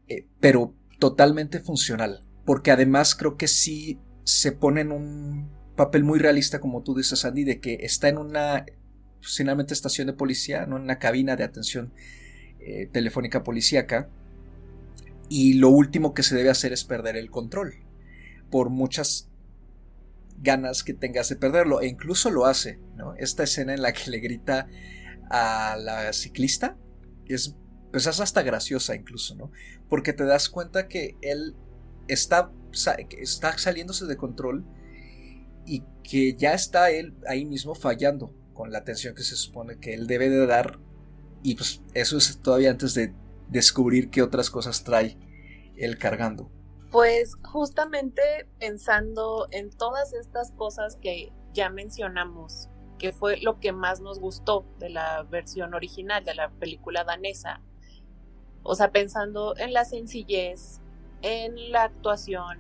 eh, 0.06 0.26
pero 0.38 0.72
totalmente 1.00 1.58
funcional, 1.58 2.22
porque 2.44 2.70
además 2.70 3.16
creo 3.16 3.36
que 3.36 3.48
sí 3.48 3.98
se 4.22 4.52
pone 4.52 4.82
en 4.82 4.92
un 4.92 5.50
papel 5.76 6.04
muy 6.04 6.18
realista, 6.18 6.60
como 6.60 6.82
tú 6.82 6.94
dices, 6.94 7.24
Andy, 7.24 7.44
de 7.44 7.60
que 7.60 7.78
está 7.82 8.08
en 8.08 8.18
una 8.18 8.64
finalmente 9.20 9.74
estación 9.74 10.06
de 10.06 10.12
policía, 10.12 10.66
¿no? 10.66 10.76
en 10.76 10.82
una 10.82 10.98
cabina 10.98 11.36
de 11.36 11.44
atención 11.44 11.92
eh, 12.60 12.88
telefónica 12.90 13.42
policíaca, 13.42 14.08
y 15.28 15.54
lo 15.54 15.70
último 15.70 16.14
que 16.14 16.22
se 16.22 16.36
debe 16.36 16.50
hacer 16.50 16.72
es 16.72 16.84
perder 16.84 17.16
el 17.16 17.30
control, 17.30 17.74
por 18.50 18.70
muchas 18.70 19.28
ganas 20.38 20.82
que 20.82 20.94
tengas 20.94 21.28
de 21.28 21.36
perderlo, 21.36 21.80
e 21.80 21.88
incluso 21.88 22.30
lo 22.30 22.46
hace, 22.46 22.78
¿no? 22.96 23.14
Esta 23.14 23.42
escena 23.42 23.74
en 23.74 23.82
la 23.82 23.92
que 23.92 24.10
le 24.10 24.18
grita 24.18 24.68
a 25.30 25.76
la 25.78 26.12
ciclista 26.12 26.76
es, 27.26 27.56
pues 27.90 28.06
es 28.06 28.20
hasta 28.20 28.42
graciosa 28.42 28.94
incluso, 28.94 29.34
¿no? 29.34 29.50
Porque 29.88 30.12
te 30.12 30.24
das 30.24 30.48
cuenta 30.48 30.88
que 30.88 31.16
él 31.22 31.56
está, 32.06 32.52
está 33.18 33.58
saliéndose 33.58 34.06
de 34.06 34.16
control 34.16 34.64
y 35.66 35.82
que 36.02 36.34
ya 36.36 36.54
está 36.54 36.90
él 36.90 37.14
ahí 37.26 37.44
mismo 37.44 37.74
fallando 37.74 38.32
con 38.54 38.72
la 38.72 38.78
atención 38.78 39.14
que 39.14 39.22
se 39.22 39.36
supone 39.36 39.78
que 39.78 39.94
él 39.94 40.06
debe 40.06 40.30
de 40.30 40.46
dar 40.46 40.78
y 41.42 41.54
pues 41.54 41.82
eso 41.94 42.16
es 42.16 42.40
todavía 42.42 42.70
antes 42.70 42.94
de 42.94 43.14
descubrir 43.48 44.10
qué 44.10 44.22
otras 44.22 44.50
cosas 44.50 44.82
trae 44.82 45.16
él 45.76 45.98
cargando. 45.98 46.50
Pues 46.90 47.36
justamente 47.42 48.22
pensando 48.58 49.46
en 49.50 49.70
todas 49.70 50.12
estas 50.12 50.50
cosas 50.52 50.96
que 50.96 51.32
ya 51.52 51.68
mencionamos, 51.70 52.68
que 52.98 53.12
fue 53.12 53.38
lo 53.40 53.60
que 53.60 53.72
más 53.72 54.00
nos 54.00 54.18
gustó 54.18 54.64
de 54.78 54.88
la 54.90 55.22
versión 55.24 55.74
original 55.74 56.24
de 56.24 56.34
la 56.34 56.50
película 56.50 57.04
danesa. 57.04 57.60
O 58.62 58.74
sea, 58.74 58.90
pensando 58.90 59.56
en 59.56 59.72
la 59.72 59.84
sencillez, 59.84 60.80
en 61.22 61.70
la 61.70 61.84
actuación, 61.84 62.58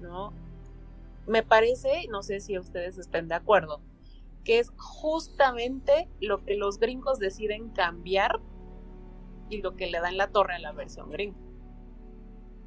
¿no? 0.00 0.32
Me 1.28 1.42
parece, 1.42 2.06
no 2.08 2.22
sé 2.22 2.40
si 2.40 2.58
ustedes 2.58 2.96
estén 2.96 3.28
de 3.28 3.34
acuerdo, 3.34 3.82
que 4.44 4.58
es 4.58 4.72
justamente 4.78 6.08
lo 6.20 6.42
que 6.42 6.56
los 6.56 6.78
gringos 6.78 7.18
deciden 7.18 7.68
cambiar 7.68 8.40
y 9.50 9.60
lo 9.60 9.76
que 9.76 9.88
le 9.88 10.00
dan 10.00 10.16
la 10.16 10.28
torre 10.28 10.54
a 10.54 10.58
la 10.58 10.72
versión 10.72 11.10
gringa. 11.10 11.38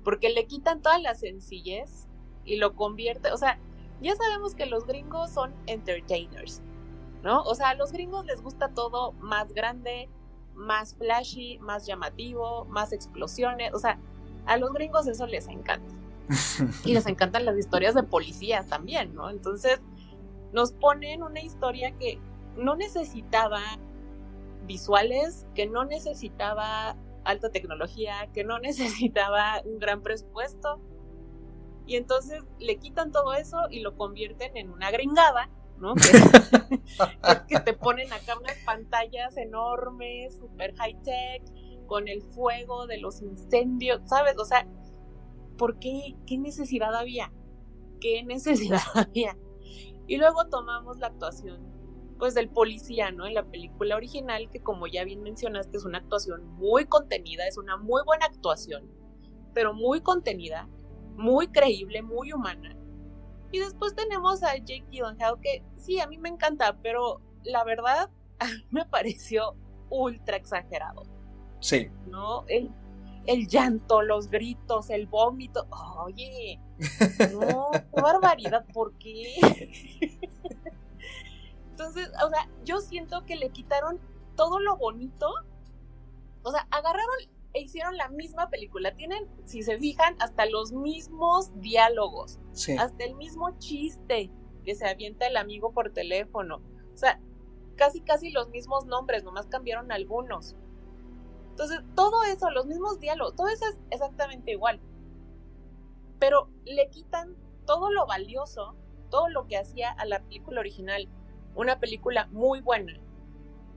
Porque 0.04 0.30
le 0.30 0.45
quitan 0.45 0.82
toda 0.82 1.00
la 1.00 1.15
sencillez 1.15 2.08
y 2.45 2.58
lo 2.58 2.76
convierte, 2.76 3.32
o 3.32 3.38
sea, 3.38 3.60
ya 4.00 4.15
sabemos 4.15 4.54
que 4.54 4.67
los 4.67 4.86
gringos 4.86 5.32
son 5.32 5.54
entertainers, 5.65 6.62
¿no? 7.24 7.41
O 7.43 7.56
sea, 7.56 7.69
a 7.69 7.76
los 7.76 7.91
gringos 7.91 8.26
les 8.26 8.43
gusta 8.43 8.69
todo 8.69 9.13
más 9.13 9.54
grande, 9.54 10.08
más 10.54 10.95
flashy, 10.95 11.58
más 11.60 11.88
llamativo, 11.88 12.65
más 12.65 12.93
explosiones, 12.93 13.74
o 13.74 13.80
sea, 13.80 14.00
a 14.45 14.58
los 14.58 14.71
gringos 14.74 15.08
eso 15.08 15.26
les 15.26 15.47
encanta. 15.47 16.01
y 16.86 16.94
les 16.94 17.06
encantan 17.08 17.46
las 17.46 17.58
historias 17.58 17.96
de 17.96 18.04
policías 18.04 18.67
también, 18.67 19.13
¿no? 19.13 19.30
Entonces, 19.30 19.80
nos 20.54 20.74
ponen 20.74 21.24
una 21.24 21.41
historia 21.41 21.91
que 21.98 22.20
no 22.58 22.76
necesitaba 22.76 23.62
visuales, 24.65 25.46
que 25.56 25.67
no 25.67 25.86
necesitaba 25.86 26.96
alta 27.24 27.52
tecnología, 27.52 28.30
que 28.34 28.44
no 28.44 28.60
necesitaba 28.70 29.62
un 29.65 29.80
gran 29.80 30.02
presupuesto. 30.02 30.82
Y 31.86 31.96
entonces 31.96 32.44
le 32.60 32.78
quitan 32.78 33.12
todo 33.12 33.34
eso 33.34 33.58
y 33.70 33.80
lo 33.80 33.96
convierten 33.98 34.56
en 34.56 34.70
una 34.70 34.91
gringada, 34.91 35.50
¿no? 35.78 35.96
Que, 35.96 37.60
te 37.65 37.74
ponen 37.74 38.13
acá 38.13 38.38
unas 38.38 38.58
pantallas 38.65 39.36
enormes, 39.36 40.38
super 40.38 40.76
high 40.76 41.02
tech, 41.04 41.44
con 41.88 42.08
el 42.08 42.22
fuego 42.22 42.88
de 42.88 43.00
los 43.00 43.22
incendios, 43.22 44.02
¿sabes? 44.08 44.38
O 44.38 44.46
sea, 44.46 44.65
¿por 45.58 45.80
qué? 45.80 46.16
¿Qué 46.26 46.38
necesidad 46.38 46.96
había? 46.96 47.32
¿Qué 48.00 48.24
necesidad 48.26 48.82
había? 48.94 49.38
Y 50.08 50.18
luego 50.18 50.48
tomamos 50.48 50.98
la 51.00 51.08
actuación 51.08 51.72
pues 52.22 52.36
del 52.36 52.50
policía, 52.50 53.10
¿no? 53.10 53.26
En 53.26 53.34
la 53.34 53.44
película 53.44 53.96
original, 53.96 54.48
que 54.52 54.62
como 54.62 54.86
ya 54.86 55.04
bien 55.04 55.24
mencionaste, 55.24 55.78
es 55.78 55.86
una 55.86 55.98
actuación 55.98 56.46
muy 56.50 56.86
contenida, 56.86 57.48
es 57.48 57.58
una 57.58 57.78
muy 57.78 58.04
buena 58.06 58.28
actuación, 58.28 58.92
pero 59.56 59.74
muy 59.74 60.02
contenida, 60.02 60.70
muy 61.16 61.48
creíble, 61.48 62.04
muy 62.04 62.32
humana. 62.32 62.78
Y 63.52 63.58
después 63.58 63.96
tenemos 63.96 64.44
a 64.44 64.56
Jake 64.56 64.86
Gyllenhaal, 64.92 65.40
que 65.42 65.64
sí, 65.78 66.00
a 66.00 66.06
mí 66.06 66.20
me 66.20 66.30
encanta, 66.30 66.78
pero 66.84 67.22
la 67.44 67.64
verdad, 67.64 68.12
a 68.38 68.46
mí 68.46 68.66
me 68.70 68.86
pareció 68.86 69.56
ultra 69.90 70.38
exagerado. 70.38 71.02
Sí. 71.60 71.90
¿No? 72.06 72.46
El, 72.48 72.70
el 73.26 73.48
llanto, 73.48 74.02
los 74.02 74.30
gritos, 74.30 74.90
el 74.90 75.08
vómito. 75.08 75.68
Oye, 76.04 76.60
no, 77.32 77.70
qué 77.72 78.02
barbaridad, 78.02 78.66
¿por 78.74 78.94
qué? 78.98 79.36
Entonces, 81.72 82.12
o 82.24 82.30
sea, 82.30 82.50
yo 82.64 82.80
siento 82.80 83.26
que 83.26 83.36
le 83.36 83.50
quitaron 83.50 84.00
todo 84.36 84.60
lo 84.60 84.78
bonito. 84.78 85.28
O 86.44 86.52
sea, 86.52 86.68
agarraron 86.72 87.16
e 87.54 87.62
hicieron 87.62 87.98
la 87.98 88.10
misma 88.10 88.50
película. 88.50 88.96
Tienen, 88.96 89.28
si 89.46 89.64
se 89.64 89.78
fijan, 89.78 90.16
hasta 90.20 90.46
los 90.46 90.72
mismos 90.72 91.52
diálogos. 91.60 92.40
Hasta 92.78 93.04
el 93.04 93.16
mismo 93.16 93.58
chiste 93.60 94.32
que 94.64 94.76
se 94.76 94.88
avienta 94.88 95.28
el 95.28 95.38
amigo 95.38 95.74
por 95.74 95.92
teléfono. 95.92 96.62
O 96.94 96.98
sea, 96.98 97.20
casi, 97.76 98.02
casi 98.02 98.32
los 98.32 98.50
mismos 98.50 98.86
nombres, 98.86 99.24
nomás 99.24 99.48
cambiaron 99.48 99.92
algunos. 99.92 100.56
Entonces, 101.52 101.80
todo 101.96 102.24
eso, 102.24 102.50
los 102.50 102.66
mismos 102.66 103.00
diálogos, 103.00 103.36
todo 103.36 103.48
eso 103.48 103.66
es 103.66 103.80
exactamente 103.92 104.52
igual. 104.52 104.82
Pero 106.20 106.50
le 106.66 106.90
quitan 106.90 107.36
todo 107.66 107.92
lo 107.92 108.06
valioso, 108.06 108.76
todo 109.10 109.30
lo 109.30 109.48
que 109.48 109.58
hacía 109.58 109.92
a 109.92 110.06
la 110.06 110.20
película 110.22 110.60
original 110.60 111.08
una 111.56 111.80
película 111.80 112.28
muy 112.32 112.62
buena. 112.62 112.94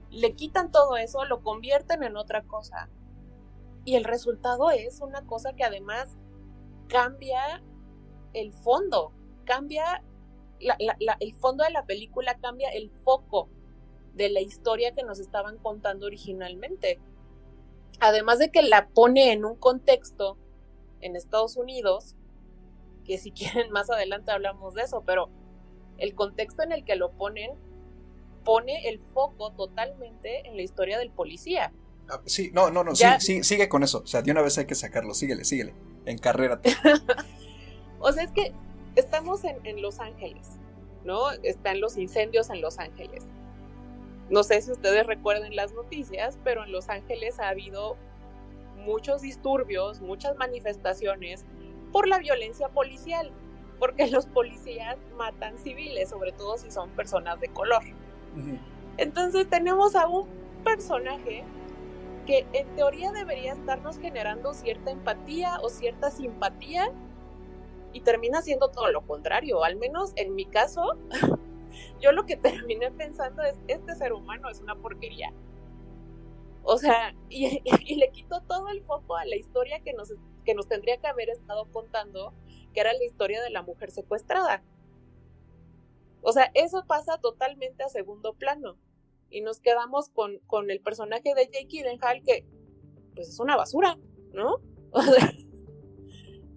Le 0.09 0.33
quitan 0.35 0.71
todo 0.71 0.97
eso, 0.97 1.25
lo 1.25 1.41
convierten 1.41 2.03
en 2.03 2.17
otra 2.17 2.43
cosa. 2.43 2.89
Y 3.83 3.95
el 3.95 4.03
resultado 4.03 4.71
es 4.71 5.01
una 5.01 5.25
cosa 5.25 5.53
que 5.53 5.63
además 5.63 6.17
cambia 6.87 7.63
el 8.33 8.53
fondo, 8.53 9.11
cambia 9.45 10.03
el 11.19 11.33
fondo 11.35 11.63
de 11.63 11.71
la 11.71 11.85
película, 11.85 12.37
cambia 12.37 12.69
el 12.69 12.89
foco 12.89 13.49
de 14.13 14.29
la 14.29 14.39
historia 14.39 14.93
que 14.95 15.03
nos 15.03 15.19
estaban 15.19 15.57
contando 15.57 16.05
originalmente. 16.05 16.99
Además 18.07 18.39
de 18.39 18.51
que 18.51 18.61
la 18.61 18.87
pone 18.89 19.31
en 19.31 19.45
un 19.45 19.55
contexto 19.55 20.37
en 21.01 21.15
Estados 21.15 21.57
Unidos, 21.57 22.15
que 23.03 23.17
si 23.17 23.31
quieren 23.33 23.71
más 23.71 23.89
adelante 23.89 24.31
hablamos 24.31 24.73
de 24.73 24.83
eso, 24.83 25.03
pero 25.05 25.29
el 25.97 26.13
contexto 26.13 26.63
en 26.63 26.71
el 26.71 26.83
que 26.83 26.95
lo 26.95 27.11
ponen 27.13 27.51
pone 28.43 28.87
el 28.89 28.99
foco 28.99 29.51
totalmente 29.53 30.47
en 30.47 30.55
la 30.55 30.61
historia 30.61 30.99
del 30.99 31.11
policía. 31.11 31.73
Ah, 32.09 32.21
sí, 32.25 32.51
no, 32.53 32.69
no, 32.69 32.83
no, 32.83 32.95
sí, 32.95 33.43
sigue 33.43 33.67
con 33.67 33.81
eso. 33.81 34.01
O 34.03 34.07
sea, 34.07 34.21
de 34.21 34.31
una 34.31 34.41
vez 34.41 34.57
hay 34.59 34.65
que 34.65 34.75
sacarlo, 34.75 35.13
síguele, 35.13 35.43
síguele. 35.43 35.73
En 36.05 36.19
carrera. 36.19 36.61
o 37.99 38.11
sea, 38.11 38.23
es 38.23 38.31
que 38.31 38.53
estamos 38.95 39.43
en, 39.43 39.81
Los 39.81 39.99
Ángeles, 39.99 40.47
¿no? 41.03 41.31
Están 41.31 41.81
los 41.81 41.97
incendios 41.97 42.51
en 42.51 42.61
Los 42.61 42.77
Ángeles. 42.77 43.25
No 44.29 44.43
sé 44.43 44.61
si 44.61 44.71
ustedes 44.71 45.05
recuerden 45.05 45.55
las 45.55 45.73
noticias, 45.73 46.37
pero 46.43 46.63
en 46.63 46.71
Los 46.71 46.89
Ángeles 46.89 47.39
ha 47.39 47.49
habido 47.49 47.95
muchos 48.77 49.21
disturbios, 49.21 50.01
muchas 50.01 50.35
manifestaciones 50.37 51.45
por 51.91 52.07
la 52.07 52.19
violencia 52.19 52.69
policial 52.69 53.31
porque 53.79 54.07
los 54.11 54.25
policías 54.25 54.97
matan 55.17 55.57
civiles, 55.59 56.09
sobre 56.09 56.31
todo 56.31 56.57
si 56.57 56.71
son 56.71 56.89
personas 56.91 57.39
de 57.39 57.49
color. 57.49 57.83
Entonces 58.97 59.49
tenemos 59.49 59.95
a 59.95 60.07
un 60.07 60.27
personaje 60.63 61.43
que 62.25 62.45
en 62.53 62.67
teoría 62.75 63.11
debería 63.11 63.53
estarnos 63.53 63.97
generando 63.99 64.53
cierta 64.53 64.91
empatía 64.91 65.59
o 65.61 65.69
cierta 65.69 66.09
simpatía 66.09 66.91
y 67.93 68.01
termina 68.01 68.41
siendo 68.41 68.69
todo 68.69 68.91
lo 68.91 69.01
contrario, 69.01 69.63
al 69.63 69.77
menos 69.77 70.11
en 70.15 70.35
mi 70.35 70.45
caso, 70.45 70.97
yo 71.99 72.11
lo 72.11 72.25
que 72.25 72.35
terminé 72.37 72.91
pensando 72.91 73.43
es, 73.43 73.55
este 73.67 73.95
ser 73.95 74.13
humano 74.13 74.49
es 74.49 74.59
una 74.59 74.75
porquería. 74.75 75.33
O 76.63 76.77
sea, 76.77 77.15
y, 77.29 77.61
le 77.95 78.11
quito 78.11 78.41
todo 78.41 78.69
el 78.69 78.83
foco 78.83 79.15
a 79.15 79.25
la 79.25 79.35
historia 79.35 79.81
que 79.81 79.93
nos, 79.93 80.11
que 80.43 80.55
nos 80.55 80.67
tendría 80.67 80.97
que 80.97 81.07
haber 81.07 81.29
estado 81.29 81.71
contando, 81.71 82.33
que 82.73 82.79
era 82.79 82.91
la 82.91 83.03
historia 83.03 83.41
de 83.41 83.51
la 83.51 83.61
mujer 83.61 83.91
secuestrada. 83.91 84.63
O 86.21 86.31
sea, 86.31 86.49
eso 86.55 86.83
pasa 86.87 87.19
totalmente 87.19 87.83
a 87.83 87.89
segundo 87.89 88.33
plano. 88.33 88.77
Y 89.29 89.41
nos 89.41 89.59
quedamos 89.59 90.09
con, 90.09 90.39
con 90.47 90.71
el 90.71 90.81
personaje 90.81 91.35
de 91.35 91.45
Jake 91.45 91.67
Gyllenhaal 91.67 92.23
que, 92.23 92.47
pues, 93.13 93.29
es 93.29 93.39
una 93.39 93.55
basura, 93.55 93.99
¿no? 94.33 94.57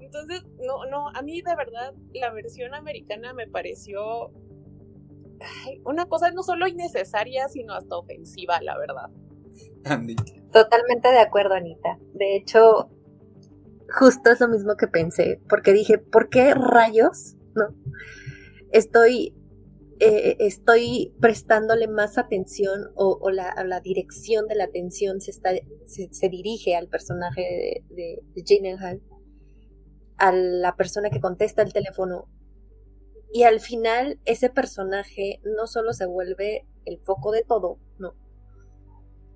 Entonces, 0.00 0.42
no, 0.64 0.86
no, 0.86 1.08
a 1.10 1.20
mí 1.20 1.42
de 1.42 1.54
verdad 1.54 1.92
la 2.14 2.30
versión 2.30 2.74
americana 2.74 3.34
me 3.34 3.46
pareció 3.46 4.32
una 5.84 6.06
cosa 6.06 6.30
no 6.30 6.42
solo 6.42 6.66
innecesaria, 6.66 7.48
sino 7.48 7.74
hasta 7.74 7.96
ofensiva, 7.96 8.60
la 8.60 8.76
verdad. 8.78 9.10
Andy. 9.84 10.16
Totalmente 10.52 11.08
de 11.08 11.18
acuerdo, 11.18 11.54
Anita. 11.54 11.98
De 12.14 12.36
hecho, 12.36 12.90
justo 13.88 14.30
es 14.30 14.40
lo 14.40 14.48
mismo 14.48 14.76
que 14.76 14.86
pensé, 14.86 15.40
porque 15.48 15.72
dije, 15.72 15.98
¿por 15.98 16.28
qué 16.28 16.54
rayos? 16.54 17.36
No. 17.54 17.74
Estoy, 18.70 19.34
eh, 20.00 20.36
estoy 20.40 21.14
prestándole 21.20 21.88
más 21.88 22.18
atención 22.18 22.90
o, 22.94 23.30
la, 23.30 23.80
dirección 23.82 24.46
de 24.46 24.56
la 24.56 24.64
atención 24.64 25.20
se, 25.20 25.30
está, 25.30 25.50
se, 25.86 26.28
dirige 26.28 26.76
al 26.76 26.88
personaje 26.88 27.84
de, 27.90 28.22
de, 28.34 28.44
Jane 28.46 28.76
Hall, 28.76 29.02
a 30.18 30.32
la 30.32 30.76
persona 30.76 31.10
que 31.10 31.20
contesta 31.20 31.62
el 31.62 31.72
teléfono 31.72 32.28
y 33.32 33.42
al 33.42 33.60
final 33.60 34.18
ese 34.24 34.50
personaje 34.50 35.40
no 35.44 35.66
solo 35.66 35.92
se 35.92 36.06
vuelve 36.06 36.66
el 36.84 36.98
foco 37.00 37.32
de 37.32 37.42
todo, 37.42 37.78
no, 37.98 38.14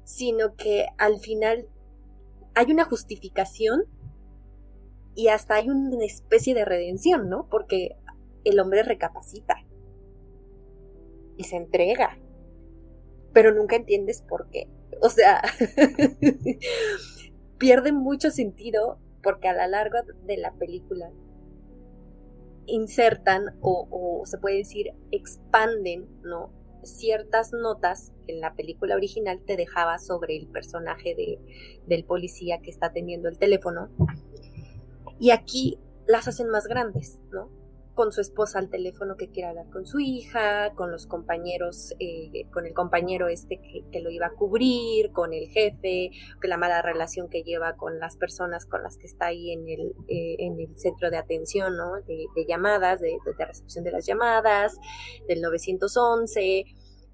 sino 0.04 0.56
que 0.56 0.86
al 0.98 1.18
final 1.18 1.68
hay 2.54 2.72
una 2.72 2.84
justificación 2.84 3.84
y 5.14 5.28
hasta 5.28 5.56
hay 5.56 5.68
una 5.68 6.04
especie 6.04 6.54
de 6.54 6.64
redención, 6.64 7.28
¿no? 7.28 7.48
Porque 7.50 7.96
el 8.44 8.58
hombre 8.60 8.82
recapacita 8.82 9.56
y 11.36 11.44
se 11.44 11.56
entrega, 11.56 12.18
pero 13.32 13.52
nunca 13.52 13.76
entiendes 13.76 14.22
por 14.22 14.48
qué. 14.50 14.68
O 15.00 15.08
sea, 15.08 15.42
pierde 17.58 17.92
mucho 17.92 18.30
sentido 18.30 18.98
porque 19.22 19.48
a 19.48 19.52
lo 19.54 19.70
largo 19.70 19.98
de 20.24 20.36
la 20.36 20.52
película 20.54 21.10
insertan 22.66 23.56
o, 23.60 24.22
se 24.24 24.38
puede 24.38 24.58
decir 24.58 24.92
expanden, 25.10 26.08
¿no? 26.22 26.50
ciertas 26.84 27.52
notas 27.52 28.12
que 28.26 28.32
en 28.32 28.40
la 28.40 28.54
película 28.54 28.96
original 28.96 29.40
te 29.42 29.56
dejaba 29.56 29.98
sobre 29.98 30.36
el 30.36 30.48
personaje 30.48 31.14
de, 31.14 31.38
del 31.86 32.04
policía 32.04 32.60
que 32.60 32.70
está 32.70 32.92
teniendo 32.92 33.28
el 33.28 33.38
teléfono. 33.38 33.88
Y 35.20 35.30
aquí 35.30 35.78
las 36.06 36.26
hacen 36.26 36.48
más 36.48 36.66
grandes, 36.66 37.20
¿no? 37.30 37.61
Con 37.94 38.12
su 38.12 38.20
esposa 38.20 38.58
al 38.58 38.70
teléfono 38.70 39.16
que 39.16 39.28
quiere 39.28 39.50
hablar 39.50 39.68
con 39.70 39.86
su 39.86 40.00
hija, 40.00 40.72
con 40.74 40.90
los 40.90 41.06
compañeros, 41.06 41.94
eh, 41.98 42.46
con 42.50 42.66
el 42.66 42.72
compañero 42.72 43.28
este 43.28 43.60
que, 43.60 44.00
lo 44.00 44.10
iba 44.10 44.26
a 44.26 44.32
cubrir, 44.32 45.12
con 45.12 45.32
el 45.32 45.48
jefe, 45.48 46.10
la 46.42 46.56
mala 46.56 46.82
relación 46.82 47.28
que 47.28 47.42
lleva 47.42 47.76
con 47.76 47.98
las 47.98 48.16
personas 48.16 48.66
con 48.66 48.82
las 48.82 48.96
que 48.96 49.06
está 49.06 49.26
ahí 49.26 49.52
en 49.52 49.68
el, 49.68 49.94
eh, 50.08 50.36
en 50.38 50.58
el 50.58 50.76
centro 50.78 51.10
de 51.10 51.18
atención, 51.18 51.76
¿no? 51.76 52.00
De, 52.06 52.26
llamadas, 52.48 53.00
de, 53.00 53.16
de, 53.38 53.44
recepción 53.44 53.84
de 53.84 53.92
las 53.92 54.06
llamadas, 54.06 54.78
del 55.28 55.40
911 55.40 56.64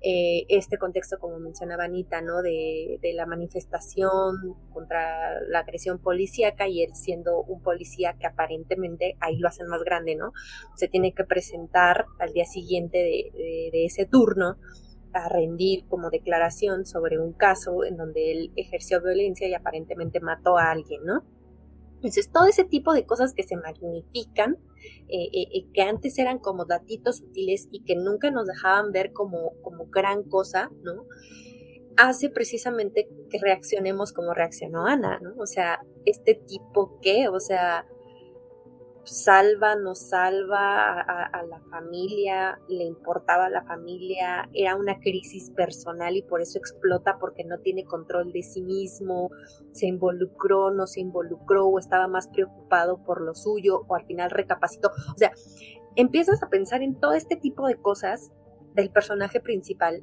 eh, 0.00 0.44
este 0.48 0.78
contexto, 0.78 1.18
como 1.18 1.38
mencionaba 1.38 1.84
Anita, 1.84 2.20
¿no? 2.20 2.40
De, 2.40 2.98
de, 3.02 3.12
la 3.14 3.26
manifestación 3.26 4.54
contra 4.72 5.40
la 5.48 5.60
agresión 5.60 5.98
policíaca 5.98 6.68
y 6.68 6.82
él 6.82 6.94
siendo 6.94 7.42
un 7.42 7.60
policía 7.62 8.14
que 8.18 8.26
aparentemente 8.26 9.16
ahí 9.20 9.38
lo 9.38 9.48
hacen 9.48 9.66
más 9.66 9.82
grande, 9.82 10.14
¿no? 10.14 10.32
Se 10.76 10.86
tiene 10.86 11.12
que 11.12 11.24
presentar 11.24 12.06
al 12.20 12.32
día 12.32 12.44
siguiente 12.44 12.98
de, 12.98 13.70
de 13.72 13.84
ese 13.84 14.06
turno 14.06 14.56
a 15.12 15.28
rendir 15.28 15.86
como 15.88 16.10
declaración 16.10 16.86
sobre 16.86 17.18
un 17.18 17.32
caso 17.32 17.84
en 17.84 17.96
donde 17.96 18.30
él 18.30 18.52
ejerció 18.56 19.02
violencia 19.02 19.48
y 19.48 19.54
aparentemente 19.54 20.20
mató 20.20 20.58
a 20.58 20.70
alguien, 20.70 21.04
¿no? 21.04 21.24
Entonces, 21.98 22.30
todo 22.30 22.46
ese 22.46 22.64
tipo 22.64 22.92
de 22.92 23.04
cosas 23.04 23.34
que 23.34 23.42
se 23.42 23.56
magnifican, 23.56 24.56
eh, 25.08 25.28
eh, 25.32 25.48
eh, 25.52 25.66
que 25.74 25.82
antes 25.82 26.16
eran 26.18 26.38
como 26.38 26.64
datitos 26.64 27.18
sutiles 27.18 27.66
y 27.72 27.82
que 27.82 27.96
nunca 27.96 28.30
nos 28.30 28.46
dejaban 28.46 28.92
ver 28.92 29.12
como, 29.12 29.54
como 29.62 29.86
gran 29.86 30.22
cosa, 30.22 30.70
¿no? 30.82 31.06
Hace 31.96 32.30
precisamente 32.30 33.08
que 33.28 33.38
reaccionemos 33.40 34.12
como 34.12 34.32
reaccionó 34.32 34.86
Ana, 34.86 35.18
¿no? 35.20 35.34
O 35.42 35.46
sea, 35.46 35.80
este 36.04 36.34
tipo 36.34 37.00
que, 37.00 37.28
o 37.28 37.40
sea, 37.40 37.84
salva, 39.08 39.74
no 39.74 39.94
salva 39.94 41.00
a, 41.00 41.42
la 41.42 41.60
familia, 41.70 42.60
le 42.68 42.84
importaba 42.84 43.46
a 43.46 43.50
la 43.50 43.62
familia, 43.64 44.48
era 44.52 44.76
una 44.76 44.98
crisis 44.98 45.50
personal 45.50 46.16
y 46.16 46.22
por 46.22 46.40
eso 46.40 46.58
explota 46.58 47.18
porque 47.18 47.44
no 47.44 47.58
tiene 47.58 47.84
control 47.84 48.32
de 48.32 48.42
sí 48.42 48.62
mismo, 48.62 49.30
se 49.72 49.86
involucró, 49.86 50.70
no 50.70 50.86
se 50.86 51.00
involucró 51.00 51.66
o 51.66 51.78
estaba 51.78 52.08
más 52.08 52.28
preocupado 52.28 53.02
por 53.04 53.20
lo 53.20 53.34
suyo 53.34 53.84
o 53.88 53.94
al 53.94 54.04
final 54.04 54.30
recapacitó. 54.30 54.90
O 55.14 55.18
sea, 55.18 55.32
empiezas 55.96 56.42
a 56.42 56.48
pensar 56.48 56.82
en 56.82 56.98
todo 56.98 57.12
este 57.12 57.36
tipo 57.36 57.66
de 57.66 57.76
cosas 57.76 58.30
del 58.74 58.90
personaje 58.90 59.40
principal 59.40 60.02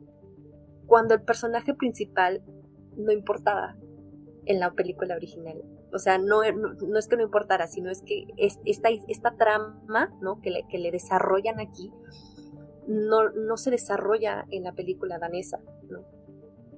cuando 0.86 1.14
el 1.14 1.22
personaje 1.22 1.74
principal 1.74 2.44
no 2.96 3.12
importaba 3.12 3.76
en 4.46 4.60
la 4.60 4.72
película 4.72 5.16
original. 5.16 5.64
O 5.94 6.00
sea, 6.00 6.18
no, 6.18 6.42
no, 6.52 7.00
es 7.00 7.08
que 7.08 7.18
no 7.18 7.24
importara, 7.24 7.68
sino 7.68 7.90
es 7.90 8.02
que 8.02 8.28
esta, 8.38 8.90
esta 9.08 9.36
trama 9.36 10.14
¿no? 10.22 10.42
que, 10.42 10.52
le, 10.52 10.68
que 10.68 10.78
le 10.78 10.92
desarrollan 10.92 11.60
aquí 11.60 11.92
no, 12.88 13.30
no 13.30 13.58
se 13.58 13.72
desarrolla 13.72 14.46
en 14.52 14.64
la 14.64 14.74
película 14.74 15.18
danesa. 15.18 15.60
¿no? 15.90 16.04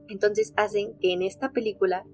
Entonces 0.07 0.53
hacen 0.55 0.97
que 0.99 1.13
en 1.13 1.21
esta 1.21 1.51
película 1.51 2.05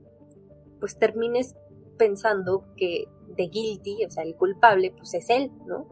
pues 0.80 0.98
termines 0.98 1.56
pensando 1.98 2.66
que 2.76 3.06
The 3.36 3.48
Guilty, 3.48 4.06
o 4.06 4.10
sea, 4.10 4.24
el 4.24 4.36
culpable, 4.36 4.94
pues 4.98 5.14
es 5.14 5.30
él, 5.30 5.52
¿no? 5.66 5.88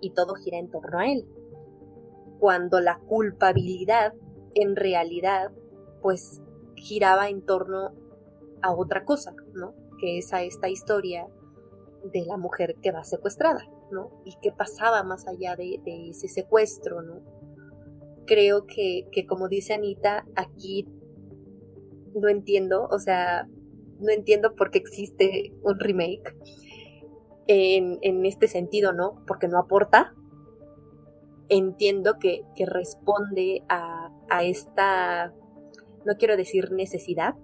Y 0.00 0.10
todo 0.10 0.34
gira 0.34 0.58
en 0.58 0.70
torno 0.70 0.98
a 0.98 1.06
él. 1.06 1.26
Cuando 2.40 2.80
la 2.80 2.98
culpabilidad 2.98 4.14
en 4.54 4.76
realidad 4.76 5.52
pues 6.02 6.40
giraba 6.76 7.28
en 7.28 7.42
torno 7.42 7.94
a 8.64 8.72
otra 8.72 9.04
cosa, 9.04 9.34
¿no? 9.52 9.74
Que 9.98 10.18
es 10.18 10.32
a 10.32 10.42
esta 10.42 10.70
historia 10.70 11.28
de 12.12 12.24
la 12.24 12.38
mujer 12.38 12.76
que 12.82 12.92
va 12.92 13.04
secuestrada, 13.04 13.62
¿no? 13.90 14.10
Y 14.24 14.34
qué 14.40 14.52
pasaba 14.52 15.02
más 15.02 15.28
allá 15.28 15.54
de, 15.54 15.80
ese 15.84 16.28
secuestro, 16.28 17.02
¿no? 17.02 17.20
Creo 18.26 18.66
que, 18.66 19.06
como 19.28 19.48
dice 19.48 19.74
Anita, 19.74 20.26
aquí 20.34 20.88
no 22.14 22.28
entiendo, 22.28 22.88
o 22.90 22.98
sea, 22.98 23.46
no 24.00 24.10
entiendo 24.10 24.54
por 24.54 24.70
qué 24.70 24.78
existe 24.78 25.52
un 25.62 25.78
remake 25.78 26.34
en, 27.46 28.24
este 28.24 28.48
sentido, 28.48 28.94
¿no? 28.94 29.22
Porque 29.26 29.46
no 29.46 29.58
aporta. 29.58 30.14
Entiendo 31.50 32.18
que, 32.18 32.44
responde 32.66 33.62
a, 33.68 34.10
a 34.30 34.42
esta, 34.42 35.34
no 36.06 36.16
quiero 36.16 36.38
decir 36.38 36.72
necesidad, 36.72 37.34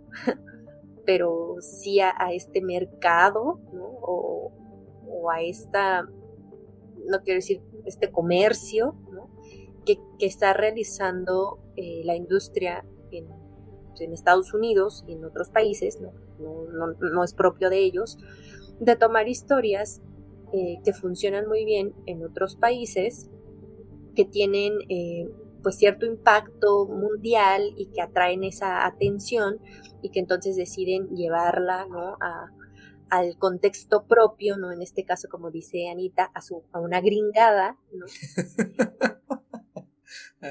pero 1.10 1.56
sí 1.58 1.98
a, 1.98 2.14
este 2.32 2.62
mercado, 2.62 3.58
¿no? 3.72 3.82
O, 3.82 5.28
a 5.28 5.42
esta, 5.42 6.02
no 6.02 7.22
quiero 7.24 7.38
decir, 7.38 7.60
este 7.84 8.12
comercio, 8.12 8.94
¿no? 9.10 9.28
Que, 9.84 9.98
está 10.20 10.52
realizando 10.52 11.58
eh, 11.74 12.02
la 12.04 12.14
industria 12.14 12.86
en, 13.10 13.26
Estados 14.12 14.54
Unidos 14.54 15.04
y 15.08 15.14
en 15.14 15.24
otros 15.24 15.50
países, 15.50 16.00
¿no? 16.00 16.12
No, 17.00 17.24
es 17.24 17.34
propio 17.34 17.68
de 17.70 17.78
ellos, 17.78 18.16
de 18.78 18.94
tomar 18.94 19.26
historias 19.26 20.00
eh, 20.52 20.78
que 20.84 20.92
funcionan 20.92 21.48
muy 21.48 21.64
bien 21.64 21.92
en 22.06 22.24
otros 22.24 22.54
países, 22.54 23.28
que 24.14 24.24
tienen 24.24 24.74
eh, 24.88 25.28
pues 25.62 25.76
cierto 25.76 26.06
impacto 26.06 26.86
mundial 26.86 27.62
y 27.76 27.86
que 27.86 28.00
atraen 28.00 28.44
esa 28.44 28.86
atención 28.86 29.58
y 30.02 30.10
que 30.10 30.20
entonces 30.20 30.56
deciden 30.56 31.08
llevarla 31.16 31.86
¿no? 31.86 32.16
a, 32.20 32.50
al 33.10 33.36
contexto 33.36 34.06
propio, 34.06 34.56
¿no? 34.56 34.72
En 34.72 34.82
este 34.82 35.04
caso, 35.04 35.28
como 35.28 35.50
dice 35.50 35.88
Anita, 35.88 36.30
a, 36.34 36.40
su, 36.40 36.64
a 36.72 36.80
una 36.80 37.00
gringada, 37.00 37.76
¿no? 37.92 38.06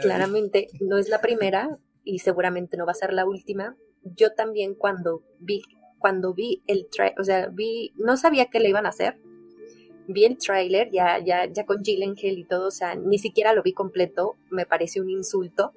Claramente 0.02 0.68
no 0.80 0.98
es 0.98 1.10
la 1.10 1.20
primera 1.20 1.80
y 2.04 2.20
seguramente 2.20 2.78
no 2.78 2.86
va 2.86 2.92
a 2.92 2.96
ser 2.96 3.14
la 3.14 3.26
última. 3.26 3.76
yo 4.04 4.34
también 4.34 4.76
cuando 4.76 5.24
vi, 5.40 5.62
cuando 5.98 6.34
vi 6.34 6.64
el 6.68 6.88
trailer, 6.90 7.20
o 7.20 7.24
sea, 7.24 7.48
vi, 7.48 7.94
no 7.96 8.18
sabía 8.18 8.50
que 8.50 8.60
le 8.60 8.70
iban 8.70 8.86
a 8.86 8.90
hacer. 8.90 9.20
Vi 10.12 10.26
el 10.26 10.40
tráiler 10.40 10.90
ya, 10.92 11.20
ya, 11.24 11.46
ya 11.46 11.66
con 11.68 11.84
Gyllenhaal 11.84 12.40
y 12.40 12.44
todo, 12.44 12.70
o 12.70 12.72
sea, 12.72 12.96
ni 12.96 13.20
siquiera 13.20 13.54
lo 13.54 13.62
vi 13.62 13.74
completo, 13.74 14.38
me 14.50 14.66
parece 14.66 15.02
un 15.02 15.10
insulto. 15.12 15.72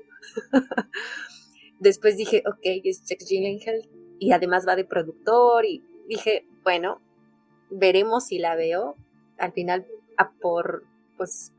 Después 1.80 2.16
dije, 2.16 2.42
ok, 2.46 2.60
es 2.84 3.04
Jack 3.04 3.20
Gyllenhaal 3.28 3.86
y 4.18 4.32
además 4.32 4.66
va 4.66 4.74
de 4.74 4.86
productor 4.86 5.66
y 5.66 5.82
dije, 6.08 6.46
bueno, 6.64 7.02
veremos 7.68 8.24
si 8.26 8.38
la 8.38 8.56
veo. 8.56 8.96
Al 9.36 9.52
final, 9.52 9.86
a 10.16 10.30
por, 10.30 10.84
pues, 11.18 11.52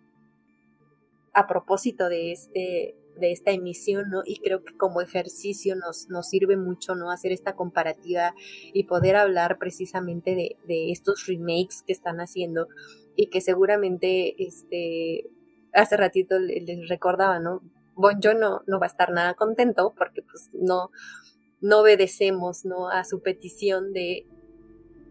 a 1.34 1.46
propósito 1.46 2.10
de 2.10 2.32
este 2.32 2.96
de 3.20 3.32
esta 3.32 3.52
emisión, 3.52 4.10
¿no? 4.10 4.22
Y 4.26 4.40
creo 4.40 4.64
que 4.64 4.76
como 4.76 5.02
ejercicio 5.02 5.76
nos, 5.76 6.10
nos 6.10 6.30
sirve 6.30 6.58
mucho, 6.58 6.96
¿no? 6.96 7.12
Hacer 7.12 7.32
esta 7.32 7.56
comparativa 7.56 8.34
y 8.74 8.86
poder 8.86 9.16
hablar 9.16 9.58
precisamente 9.58 10.36
de, 10.36 10.58
de 10.68 10.92
estos 10.92 11.26
remakes 11.28 11.84
que 11.86 11.94
están 11.94 12.20
haciendo 12.20 12.68
y 13.16 13.28
que 13.28 13.42
seguramente, 13.42 14.44
este, 14.44 15.30
hace 15.74 15.98
ratito 15.98 16.40
les 16.40 16.90
recordaba, 16.90 17.40
¿no? 17.40 17.62
Bon 17.96 18.20
yo 18.20 18.34
no, 18.34 18.62
no 18.66 18.80
va 18.80 18.88
a 18.88 18.90
estar 18.90 19.12
nada 19.12 19.36
contento 19.36 19.94
porque 19.96 20.24
pues 20.24 20.50
no, 20.54 20.90
no 21.62 21.82
obedecemos, 21.82 22.66
¿no? 22.66 22.90
A 22.90 23.04
su 23.04 23.22
petición 23.22 23.94
de 23.94 24.26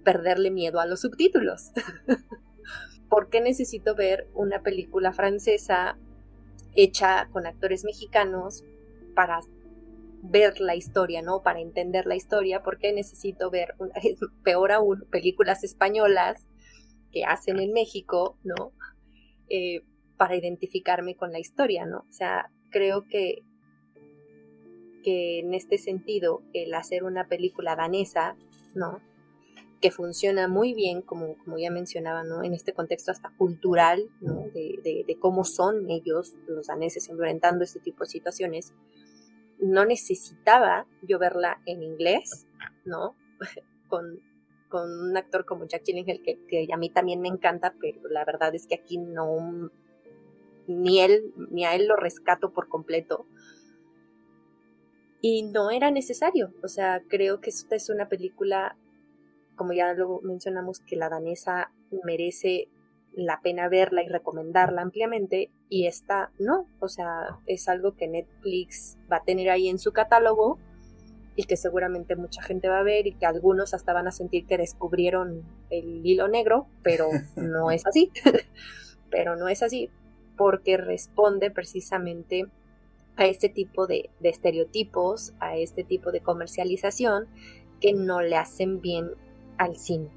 perderle 0.05 0.51
miedo 0.51 0.81
a 0.81 0.87
los 0.87 1.01
subtítulos. 1.01 1.71
¿Por 3.09 3.29
qué 3.29 3.41
necesito 3.41 3.95
ver 3.95 4.29
una 4.35 4.63
película 4.63 5.13
francesa 5.13 5.99
hecha 6.75 7.29
con 7.33 7.47
actores 7.47 7.85
mexicanos 7.85 8.65
para 9.15 9.41
ver 10.23 10.61
la 10.61 10.77
historia, 10.77 11.21
¿no? 11.21 11.43
Para 11.43 11.61
entender 11.61 12.07
la 12.07 12.15
historia, 12.15 12.63
porque 12.63 12.93
necesito 12.93 13.51
ver, 13.51 13.75
peor 14.45 14.73
aún, 14.73 15.05
películas 15.11 15.65
españolas 15.65 16.47
que 17.11 17.25
hacen 17.25 17.59
en 17.59 17.73
México, 17.73 18.39
¿no? 18.45 18.73
Eh, 19.49 19.83
para 20.17 20.37
identificarme 20.37 21.17
con 21.17 21.33
la 21.33 21.41
historia, 21.41 21.85
¿no? 21.85 22.05
O 22.09 22.13
sea, 22.13 22.51
creo 22.71 23.07
que, 23.09 23.43
que 25.03 25.41
en 25.41 25.53
este 25.53 25.79
sentido, 25.79 26.43
el 26.53 26.73
hacer 26.75 27.03
una 27.03 27.27
película 27.27 27.75
danesa, 27.75 28.37
¿no? 28.75 29.01
Que 29.83 29.91
funciona 29.91 30.47
muy 30.47 30.75
bien, 30.75 31.03
como, 31.03 31.37
como 31.39 31.59
ya 31.59 31.71
mencionaba, 31.71 32.23
¿no? 32.23 32.45
en 32.45 32.55
este 32.55 32.73
contexto 32.73 33.11
hasta 33.11 33.31
cultural, 33.37 34.09
¿no? 34.21 34.47
de, 34.55 35.05
de, 35.07 35.19
cómo 35.19 35.45
son 35.45 35.91
ellos, 35.91 36.35
los 36.47 36.69
daneses, 36.69 37.09
enfrentando 37.09 37.65
este 37.65 37.81
tipo 37.81 38.05
de 38.05 38.11
situaciones. 38.11 38.73
No 39.59 39.85
necesitaba 39.85 40.87
yo 41.03 41.19
verla 41.19 41.61
en 41.67 41.83
inglés, 41.83 42.47
¿no? 42.85 43.17
con, 43.89 44.21
con 44.69 44.89
un 44.89 45.17
actor 45.17 45.45
como 45.45 45.67
Jack 45.67 45.83
Gyllenhaal, 45.85 46.23
que, 46.23 46.39
que 46.47 46.69
a 46.73 46.77
mí 46.77 46.89
también 46.89 47.21
me 47.21 47.29
encanta, 47.29 47.75
pero 47.81 48.09
la 48.09 48.25
verdad 48.25 48.55
es 48.55 48.69
que 48.69 48.77
aquí 48.77 48.99
no, 48.99 49.69
ni 50.69 51.01
él, 51.01 51.35
ni 51.51 51.65
a 51.65 51.75
él 51.75 51.89
lo 51.89 51.97
rescato 51.97 52.53
por 52.53 52.69
completo. 52.69 53.27
Y 55.21 55.43
no 55.43 55.73
era 55.73 55.91
necesario, 55.91 56.55
o 56.63 56.69
sea, 56.69 57.03
creo 57.09 57.41
que 57.41 57.51
esta 57.51 57.75
es 57.75 57.91
una 57.91 58.09
película 58.09 58.77
como 59.63 59.75
ya 59.75 59.95
lo 59.95 60.21
mencionamos, 60.23 60.81
que 60.81 60.97
la 60.97 61.09
danesa 61.09 61.71
merece 62.03 62.67
la 63.13 63.41
pena 63.43 63.69
verla 63.69 64.03
y 64.03 64.09
recomendarla 64.09 64.83
ampliamente 64.83 65.53
y 65.69 65.87
esta 65.87 66.33
no, 66.41 66.67
o 66.81 66.89
sea, 66.89 67.39
es 67.47 67.69
algo 67.69 67.95
que 67.95 68.09
Netflix 68.09 68.99
va 69.11 69.19
a 69.19 69.23
tener 69.23 69.51
ahí 69.51 69.69
en 69.69 69.79
su 69.79 69.93
catálogo 69.93 70.59
y 71.37 71.45
que 71.45 71.57
seguramente 71.57 72.17
mucha 72.17 72.43
gente 72.43 72.69
va 72.69 72.81
a 72.81 72.83
ver 72.83 73.07
y 73.07 73.13
que 73.13 73.25
algunos 73.25 73.73
hasta 73.73 73.93
van 73.93 74.09
a 74.09 74.11
sentir 74.11 74.49
que 74.49 74.59
descubrieron 74.59 75.45
el 75.71 76.05
hilo 76.05 76.27
negro, 76.27 76.67
pero 76.83 77.07
no 77.37 77.71
es 77.71 77.87
así, 77.87 78.11
pero 79.13 79.37
no 79.37 79.47
es 79.47 79.63
así 79.63 79.91
porque 80.37 80.77
responde 80.77 81.53
precisamente 81.53 82.47
a 83.15 83.27
este 83.27 83.49
tipo 83.49 83.87
de, 83.87 84.11
de 84.19 84.29
estereotipos, 84.29 85.35
a 85.39 85.57
este 85.57 85.85
tipo 85.85 86.11
de 86.11 86.21
comercialización 86.21 87.29
que 87.81 87.93
no 87.93 88.23
le 88.23 88.37
hacen 88.37 88.81
bien 88.81 89.11
al 89.59 89.77
cine. 89.79 90.09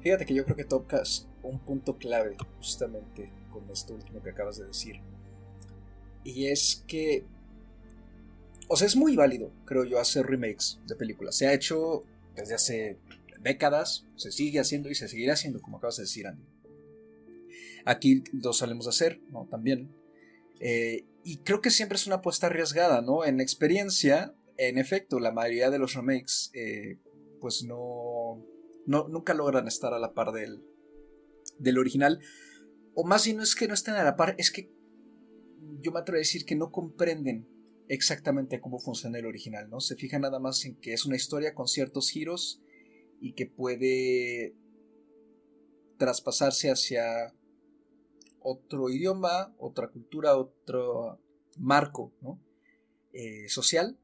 Fíjate 0.00 0.26
que 0.26 0.34
yo 0.34 0.44
creo 0.44 0.56
que 0.56 0.64
tocas 0.64 1.28
un 1.42 1.58
punto 1.60 1.96
clave 1.96 2.36
justamente 2.56 3.30
con 3.52 3.68
esto 3.70 3.94
último 3.94 4.22
que 4.22 4.30
acabas 4.30 4.58
de 4.58 4.66
decir. 4.66 4.96
Y 6.24 6.46
es 6.46 6.84
que, 6.86 7.24
o 8.68 8.76
sea, 8.76 8.86
es 8.86 8.96
muy 8.96 9.16
válido, 9.16 9.52
creo 9.64 9.84
yo, 9.84 9.98
hacer 9.98 10.26
remakes 10.26 10.80
de 10.86 10.96
películas. 10.96 11.36
Se 11.36 11.46
ha 11.46 11.52
hecho 11.52 12.04
desde 12.34 12.54
hace 12.54 12.98
décadas, 13.40 14.06
se 14.16 14.30
sigue 14.30 14.60
haciendo 14.60 14.88
y 14.88 14.94
se 14.94 15.08
seguirá 15.08 15.34
haciendo, 15.34 15.60
como 15.60 15.78
acabas 15.78 15.96
de 15.96 16.04
decir, 16.04 16.26
Andy. 16.26 16.44
Aquí 17.84 18.22
lo 18.32 18.52
solemos 18.52 18.86
hacer, 18.86 19.20
¿no? 19.30 19.46
También. 19.50 19.92
Eh, 20.60 21.04
y 21.24 21.38
creo 21.38 21.60
que 21.60 21.70
siempre 21.70 21.96
es 21.96 22.06
una 22.06 22.16
apuesta 22.16 22.46
arriesgada, 22.46 23.02
¿no? 23.02 23.24
En 23.24 23.40
experiencia, 23.40 24.34
en 24.56 24.78
efecto, 24.78 25.18
la 25.18 25.32
mayoría 25.32 25.70
de 25.70 25.78
los 25.78 25.94
remakes, 25.94 26.50
eh, 26.54 26.98
pues 27.40 27.64
no, 27.64 28.40
no, 28.86 29.08
nunca 29.08 29.34
logran 29.34 29.68
estar 29.68 29.94
a 29.94 29.98
la 29.98 30.12
par 30.12 30.32
del, 30.32 30.64
del 31.58 31.78
original. 31.78 32.20
O 32.94 33.04
más 33.04 33.22
si 33.22 33.34
no 33.34 33.42
es 33.42 33.54
que 33.54 33.68
no 33.68 33.74
estén 33.74 33.94
a 33.94 34.04
la 34.04 34.16
par, 34.16 34.34
es 34.38 34.50
que 34.50 34.70
yo 35.80 35.92
me 35.92 36.00
atrevo 36.00 36.16
a 36.16 36.18
decir 36.18 36.44
que 36.44 36.56
no 36.56 36.70
comprenden 36.70 37.48
exactamente 37.88 38.60
cómo 38.60 38.78
funciona 38.78 39.18
el 39.18 39.26
original, 39.26 39.68
¿no? 39.68 39.80
Se 39.80 39.96
fijan 39.96 40.22
nada 40.22 40.38
más 40.38 40.64
en 40.64 40.76
que 40.76 40.92
es 40.92 41.04
una 41.04 41.16
historia 41.16 41.54
con 41.54 41.68
ciertos 41.68 42.10
giros 42.10 42.62
y 43.20 43.34
que 43.34 43.46
puede 43.46 44.54
traspasarse 45.98 46.70
hacia 46.70 47.34
otro 48.40 48.88
idioma, 48.90 49.54
otra 49.58 49.88
cultura, 49.88 50.36
otro 50.36 51.20
marco 51.58 52.12
¿no? 52.20 52.42
Eh, 53.12 53.48
social 53.48 53.98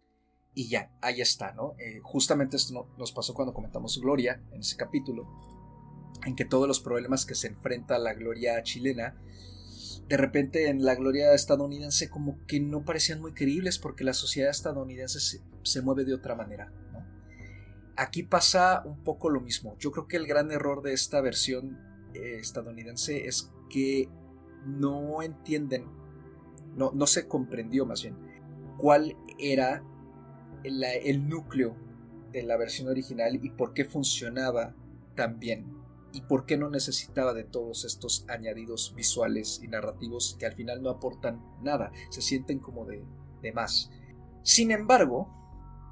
y 0.59 0.69
ya, 0.69 0.91
ahí 1.01 1.21
está, 1.21 1.53
¿no? 1.53 1.77
Eh, 1.79 2.01
justamente 2.03 2.57
esto 2.57 2.89
nos 2.99 3.13
pasó 3.13 3.33
cuando 3.33 3.55
comentamos 3.55 4.01
Gloria 4.01 4.43
en 4.51 4.59
ese 4.59 4.77
capítulo, 4.77 5.25
en 6.27 6.35
que 6.35 6.45
todos 6.45 6.67
los 6.67 6.81
problemas 6.81 7.25
que 7.25 7.37
se 7.37 7.47
enfrenta 7.47 7.97
la 7.97 8.13
Gloria 8.13 8.61
chilena, 8.65 9.17
de 10.09 10.17
repente 10.17 10.69
en 10.69 10.85
la 10.85 10.97
Gloria 10.97 11.33
estadounidense 11.33 12.11
como 12.11 12.45
que 12.49 12.59
no 12.59 12.85
parecían 12.85 13.21
muy 13.21 13.35
creíbles 13.35 13.79
porque 13.79 14.03
la 14.03 14.15
sociedad 14.15 14.51
estadounidense 14.51 15.21
se, 15.63 15.81
mueve 15.81 16.05
de 16.05 16.15
otra 16.15 16.35
manera, 16.35 16.73
¿no? 16.93 17.07
Aquí 17.97 18.25
pasa 18.25 18.83
un 18.85 19.05
poco 19.05 19.31
lo 19.31 19.41
mismo. 19.41 19.77
Yo 19.79 19.93
creo 19.93 20.09
que 20.09 20.17
el 20.17 20.27
gran 20.27 20.51
error 20.51 20.83
de 20.83 20.93
esta 20.93 21.21
versión 21.21 21.79
eh, 22.15 22.39
estadounidense 22.41 23.29
es 23.29 23.53
que 23.71 24.09
no 24.67 25.23
entienden, 25.23 25.87
no, 26.75 26.91
no 26.91 27.07
se 27.07 27.29
comprendió 27.29 27.87
más 27.87 28.03
bien 28.03 28.17
cuál 28.77 29.17
era 29.39 29.85
el, 30.65 31.29
núcleo 31.29 31.77
de 32.33 32.43
la 32.43 32.57
versión 32.57 32.89
original 32.89 33.39
y 33.43 33.51
por 33.51 33.73
qué 33.73 33.85
funcionaba 33.85 34.75
tan 35.15 35.39
bien 35.39 35.77
y 36.13 36.23
por 36.23 36.47
qué 36.47 36.57
no 36.57 36.71
necesitaba 36.71 37.35
de 37.35 37.45
todos 37.45 37.85
estos 37.85 38.25
añadidos 38.29 38.95
visuales 38.95 39.61
y 39.63 39.69
narrativos 39.69 40.37
que 40.39 40.47
al 40.47 40.55
final 40.55 40.83
no 40.83 40.91
aportan 40.91 41.43
nada, 41.63 41.93
se 42.11 42.23
sienten 42.23 42.59
como 42.59 42.85
de, 42.87 43.05
de 43.43 43.53
más. 43.53 43.91
Sin 44.43 44.71
embargo, 44.71 45.29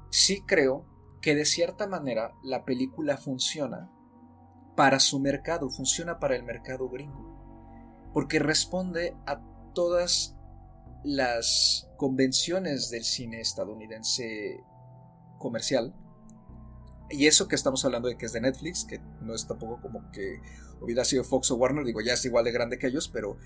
sí 0.09 0.41
creo 0.45 0.85
que 1.21 1.35
de 1.35 1.45
cierta 1.45 1.87
manera 1.87 2.33
la 2.43 2.65
película 2.65 3.17
funciona 3.17 3.91
para 4.75 4.99
su 4.99 5.19
mercado, 5.19 5.69
funciona 5.69 6.19
para 6.19 6.35
el 6.35 6.43
mercado 6.43 6.87
gringo, 6.89 8.09
porque 8.13 8.39
responde 8.39 9.15
a 9.25 9.41
todas 9.73 10.36
las 11.07 11.87
convenciones 11.95 12.89
del 12.89 13.03
cine 13.03 13.39
estadounidense 13.39 14.61
comercial. 15.39 15.95
Y 17.09 17.27
eso 17.27 17.47
que 17.47 17.55
estamos 17.55 17.85
hablando 17.85 18.09
de 18.09 18.17
que 18.17 18.25
es 18.25 18.33
de 18.33 18.41
Netflix, 18.41 18.83
que 18.83 18.99
no 19.21 19.33
es 19.33 19.47
tampoco 19.47 19.79
como 19.81 20.11
que 20.11 20.41
hubiera 20.81 21.05
sido 21.05 21.23
Fox 21.23 21.49
o 21.51 21.55
Warner, 21.55 21.85
digo, 21.85 22.01
ya 22.01 22.13
es 22.13 22.25
igual 22.25 22.43
de 22.43 22.51
grande 22.51 22.77
que 22.77 22.87
ellos, 22.87 23.07
pero 23.07 23.37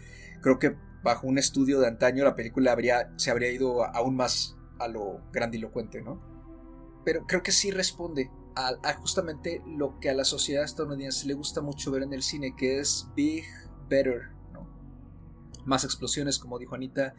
creo 0.42 0.58
que 0.58 0.76
bajo 1.04 1.28
un 1.28 1.38
estudio 1.38 1.80
de 1.80 1.88
antaño 1.88 2.24
la 2.24 2.36
película 2.36 2.72
habría, 2.72 3.14
se 3.18 3.30
habría 3.30 3.52
ido 3.52 3.86
aún 3.86 4.16
más 4.16 4.56
a 4.80 4.88
lo 4.88 5.22
grandilocuente, 5.32 6.02
¿no? 6.02 6.20
Pero 7.06 7.28
creo 7.28 7.44
que 7.44 7.52
sí 7.52 7.70
responde 7.70 8.32
a, 8.56 8.72
a 8.84 8.94
justamente 8.96 9.62
lo 9.68 10.00
que 10.00 10.10
a 10.10 10.16
la 10.16 10.26
sociedad 10.26 10.64
estadounidense 10.64 11.28
le 11.28 11.36
gusta 11.36 11.62
mucho 11.62 11.92
ver 11.92 12.02
en 12.02 12.14
el 12.14 12.24
cine, 12.24 12.56
que 12.58 12.80
es 12.80 13.08
big, 13.16 13.46
better, 13.88 14.32
¿no? 14.52 14.68
Más 15.66 15.84
explosiones, 15.84 16.40
como 16.40 16.58
dijo 16.58 16.74
Anita, 16.74 17.14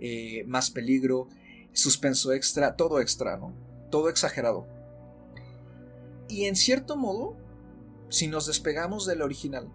eh, 0.00 0.44
más 0.46 0.70
peligro, 0.70 1.28
suspenso 1.72 2.32
extra, 2.32 2.76
todo 2.76 3.00
extra, 3.00 3.36
¿no? 3.36 3.54
Todo 3.90 4.08
exagerado. 4.08 4.66
Y 6.28 6.44
en 6.44 6.56
cierto 6.56 6.96
modo, 6.96 7.36
si 8.08 8.28
nos 8.28 8.46
despegamos 8.46 9.06
del 9.06 9.22
original, 9.22 9.70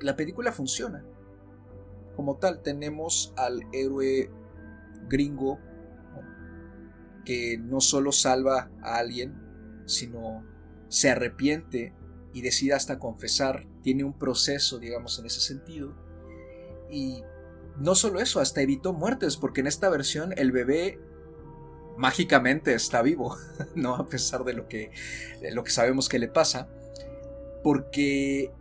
la 0.00 0.16
película 0.16 0.52
funciona. 0.52 1.04
Como 2.16 2.36
tal, 2.36 2.62
tenemos 2.62 3.32
al 3.36 3.62
héroe 3.72 4.30
gringo 5.08 5.58
que 7.24 7.58
no 7.58 7.80
solo 7.80 8.12
salva 8.12 8.70
a 8.82 8.96
alguien, 8.96 9.40
sino 9.86 10.44
se 10.88 11.10
arrepiente 11.10 11.94
y 12.34 12.42
decide 12.42 12.74
hasta 12.74 12.98
confesar, 12.98 13.66
tiene 13.82 14.04
un 14.04 14.18
proceso, 14.18 14.78
digamos, 14.78 15.18
en 15.18 15.26
ese 15.26 15.40
sentido. 15.40 15.94
Y 16.90 17.22
no 17.78 17.94
solo 17.94 18.20
eso, 18.20 18.40
hasta 18.40 18.62
evitó 18.62 18.92
muertes, 18.92 19.36
porque 19.36 19.60
en 19.60 19.66
esta 19.66 19.88
versión 19.88 20.32
el 20.36 20.52
bebé 20.52 21.00
mágicamente 21.96 22.74
está 22.74 23.02
vivo, 23.02 23.36
¿no? 23.74 23.94
A 23.96 24.08
pesar 24.08 24.44
de 24.44 24.54
lo 24.54 24.68
que, 24.68 24.90
lo 25.52 25.64
que 25.64 25.70
sabemos 25.70 26.08
que 26.08 26.18
le 26.18 26.28
pasa, 26.28 26.68
porque 27.62 28.52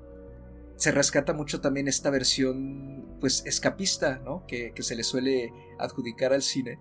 se 0.75 0.91
rescata 0.91 1.33
mucho 1.33 1.61
también 1.61 1.87
esta 1.87 2.09
versión, 2.09 3.17
pues, 3.19 3.43
escapista, 3.45 4.19
¿no? 4.25 4.45
Que, 4.47 4.73
que 4.73 4.83
se 4.83 4.95
le 4.95 5.03
suele 5.03 5.53
adjudicar 5.79 6.33
al 6.33 6.41
cine, 6.41 6.79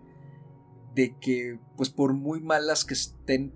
de 0.94 1.16
que, 1.20 1.58
pues, 1.76 1.90
por 1.90 2.14
muy 2.14 2.40
malas 2.40 2.84
que 2.84 2.94
estén, 2.94 3.54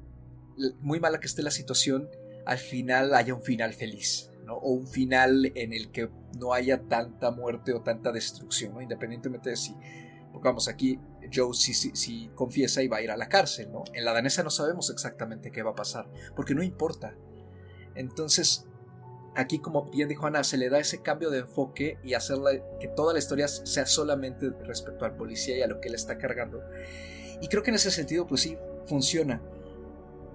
muy 0.81 1.01
mala 1.01 1.21
que 1.21 1.27
esté 1.27 1.43
la 1.43 1.51
situación, 1.51 2.09
al 2.47 2.59
final 2.59 3.15
haya 3.15 3.35
un 3.35 3.43
final 3.43 3.73
feliz, 3.73 4.31
O 4.49 4.71
un 4.71 4.87
final 4.87 5.53
en 5.55 5.73
el 5.73 5.91
que 5.91 6.11
no 6.39 6.53
haya 6.53 6.83
tanta 6.83 7.31
muerte 7.31 7.73
o 7.73 7.83
tanta 7.83 8.13
destrucción. 8.13 8.81
Independientemente 8.81 9.51
de 9.51 9.57
si, 9.57 9.75
porque 10.33 10.49
vamos, 10.49 10.69
aquí 10.69 10.99
Joe 11.33 11.55
si, 11.55 11.75
si, 11.75 12.29
confiesa 12.35 12.83
y 12.83 12.89
va 12.89 12.99
a 12.99 13.03
ir 13.03 13.11
a 13.11 13.17
la 13.17 13.29
cárcel, 13.29 13.71
¿no? 13.73 13.85
En 13.93 14.05
la 14.05 14.13
danesa 14.13 14.43
no 14.43 14.51
sabemos 14.51 14.91
exactamente 14.91 15.51
qué 15.51 15.63
va 15.63 15.71
a 15.71 15.75
pasar, 15.75 16.09
porque 16.35 16.55
no 16.55 16.63
importa. 16.63 17.15
Entonces, 17.95 18.67
aquí 19.37 19.59
como 19.59 19.91
bien 19.91 20.09
dijo 20.09 20.27
Ana, 20.27 20.45
se 20.45 20.57
le 20.57 20.69
da 20.69 20.79
ese 20.79 21.03
cambio 21.03 21.31
de 21.31 21.41
enfoque 21.41 21.99
y 22.03 22.15
hacerla 22.15 22.51
que 22.81 22.89
toda 22.89 23.13
la 23.13 23.19
historia 23.19 23.49
sea 23.49 23.87
solamente 23.87 24.51
respecto 24.65 25.05
al 25.05 25.17
policía 25.17 25.57
y 25.57 25.63
a 25.63 25.67
lo 25.67 25.81
que 25.81 25.89
él 25.89 25.95
está 25.95 26.19
cargando. 26.19 26.63
Y 27.41 27.49
creo 27.49 27.63
que 27.63 27.71
en 27.71 27.77
ese 27.77 27.91
sentido, 27.91 28.27
pues 28.27 28.43
sí, 28.43 28.57
funciona. 28.87 29.41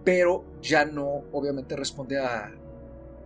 Pero 0.04 0.46
ya 0.62 0.86
no, 0.86 1.26
obviamente, 1.32 1.76
responde 1.76 2.20
a, 2.20 2.52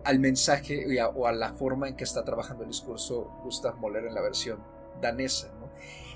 al 0.04 0.18
mensaje 0.18 0.86
o 1.14 1.26
a 1.26 1.32
la 1.32 1.54
forma 1.54 1.88
en 1.88 1.96
que 1.96 2.04
está 2.04 2.24
trabajando 2.24 2.64
el 2.64 2.70
discurso 2.70 3.40
Gustav 3.42 3.76
Moller 3.78 4.04
en 4.06 4.14
la 4.14 4.20
versión 4.20 4.62
danesa. 5.00 5.50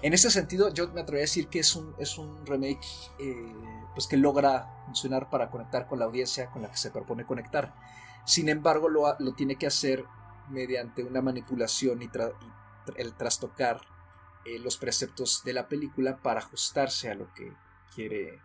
En 0.02 0.12
ese 0.12 0.30
sentido, 0.30 0.72
yo 0.72 0.88
me 0.88 1.00
atrevería 1.00 1.22
a 1.22 1.28
decir 1.28 1.48
que 1.48 1.58
es 1.58 1.74
un, 1.74 1.94
es 1.98 2.18
un 2.18 2.46
remake 2.46 2.86
eh, 3.18 3.52
pues 3.94 4.06
que 4.06 4.16
logra 4.16 4.84
funcionar 4.86 5.28
para 5.28 5.50
conectar 5.50 5.88
con 5.88 5.98
la 5.98 6.04
audiencia 6.04 6.50
con 6.50 6.62
la 6.62 6.70
que 6.70 6.76
se 6.76 6.90
propone 6.90 7.26
conectar. 7.26 7.74
Sin 8.24 8.48
embargo, 8.48 8.88
lo, 8.88 9.16
lo 9.18 9.34
tiene 9.34 9.56
que 9.56 9.66
hacer 9.66 10.04
mediante 10.50 11.02
una 11.02 11.20
manipulación 11.20 12.02
y, 12.02 12.10
el 12.96 13.14
trastocar 13.14 13.80
eh, 14.46 14.58
los 14.60 14.78
preceptos 14.78 15.42
de 15.44 15.52
la 15.52 15.68
película 15.68 16.16
para 16.18 16.40
ajustarse 16.40 17.10
a 17.10 17.14
lo 17.14 17.32
que 17.34 17.52
quiere 17.94 18.40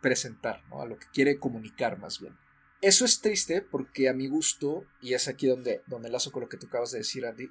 presentar, 0.00 0.64
a 0.72 0.84
lo 0.84 0.98
que 0.98 1.06
quiere 1.12 1.38
comunicar 1.38 1.98
más 1.98 2.18
bien. 2.18 2.36
Eso 2.80 3.04
es 3.04 3.20
triste 3.20 3.60
porque 3.60 4.08
a 4.08 4.14
mi 4.14 4.28
gusto, 4.28 4.84
y 5.00 5.14
es 5.14 5.26
aquí 5.26 5.46
donde, 5.46 5.82
donde 5.86 6.10
lazo 6.10 6.30
con 6.30 6.42
lo 6.42 6.48
que 6.48 6.56
tú 6.56 6.66
acabas 6.66 6.92
de 6.92 6.98
decir, 6.98 7.26
Andy, 7.26 7.48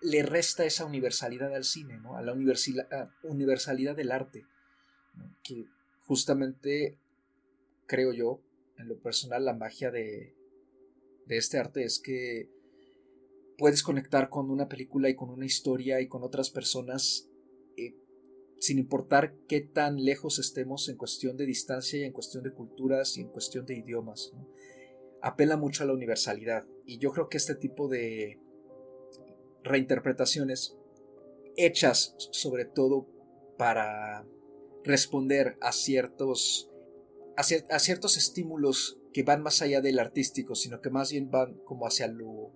le 0.00 0.22
resta 0.22 0.64
esa 0.64 0.84
universalidad 0.84 1.54
al 1.54 1.64
cine, 1.64 1.98
¿no? 1.98 2.16
a 2.16 2.22
la 2.22 2.32
universalidad 2.32 3.96
del 3.96 4.12
arte, 4.12 4.46
que 5.42 5.66
justamente 6.06 6.98
creo 7.86 8.12
yo, 8.12 8.40
en 8.78 8.88
lo 8.88 8.98
personal, 8.98 9.44
la 9.44 9.54
magia 9.54 9.90
de, 9.90 10.34
de 11.26 11.36
este 11.36 11.58
arte 11.58 11.84
es 11.84 11.98
que 11.98 12.48
puedes 13.56 13.82
conectar 13.82 14.28
con 14.28 14.50
una 14.50 14.68
película 14.68 15.08
y 15.08 15.14
con 15.14 15.30
una 15.30 15.46
historia 15.46 16.00
y 16.00 16.08
con 16.08 16.22
otras 16.22 16.50
personas 16.50 17.28
sin 18.64 18.78
importar 18.78 19.34
qué 19.46 19.60
tan 19.60 20.02
lejos 20.02 20.38
estemos 20.38 20.88
en 20.88 20.96
cuestión 20.96 21.36
de 21.36 21.44
distancia 21.44 22.00
y 22.00 22.04
en 22.04 22.14
cuestión 22.14 22.42
de 22.42 22.54
culturas 22.54 23.18
y 23.18 23.20
en 23.20 23.28
cuestión 23.28 23.66
de 23.66 23.76
idiomas. 23.76 24.32
Apela 25.20 25.58
mucho 25.58 25.82
a 25.82 25.86
la 25.86 25.92
universalidad 25.92 26.64
y 26.86 26.96
yo 26.96 27.12
creo 27.12 27.28
que 27.28 27.36
este 27.36 27.56
tipo 27.56 27.88
de 27.88 28.40
reinterpretaciones 29.64 30.78
hechas 31.58 32.14
sobre 32.30 32.64
todo 32.64 33.06
para 33.58 34.24
responder 34.82 35.58
a 35.60 35.70
ciertos, 35.72 36.70
a, 37.36 37.42
ciertos 37.78 38.16
estímulos 38.16 38.98
que 39.12 39.24
van 39.24 39.42
más 39.42 39.60
allá 39.60 39.82
del 39.82 39.98
artístico, 39.98 40.54
sino 40.54 40.80
que 40.80 40.88
más 40.88 41.12
bien 41.12 41.30
van 41.30 41.58
como 41.66 41.86
hacia 41.86 42.06
lo, 42.06 42.50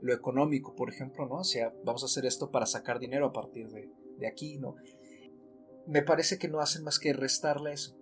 lo 0.00 0.12
económico, 0.12 0.74
por 0.74 0.90
ejemplo, 0.90 1.28
¿no? 1.28 1.36
O 1.36 1.44
sea, 1.44 1.72
vamos 1.84 2.02
a 2.02 2.06
hacer 2.06 2.26
esto 2.26 2.50
para 2.50 2.66
sacar 2.66 2.98
dinero 2.98 3.26
a 3.26 3.32
partir 3.32 3.68
de, 3.68 3.88
de 4.18 4.26
aquí, 4.26 4.58
¿no? 4.58 4.74
Me 5.92 6.00
parece 6.02 6.38
que 6.38 6.48
no 6.48 6.60
hacen 6.60 6.84
más 6.84 6.98
que 6.98 7.12
restarle 7.12 7.74
eso, 7.74 7.94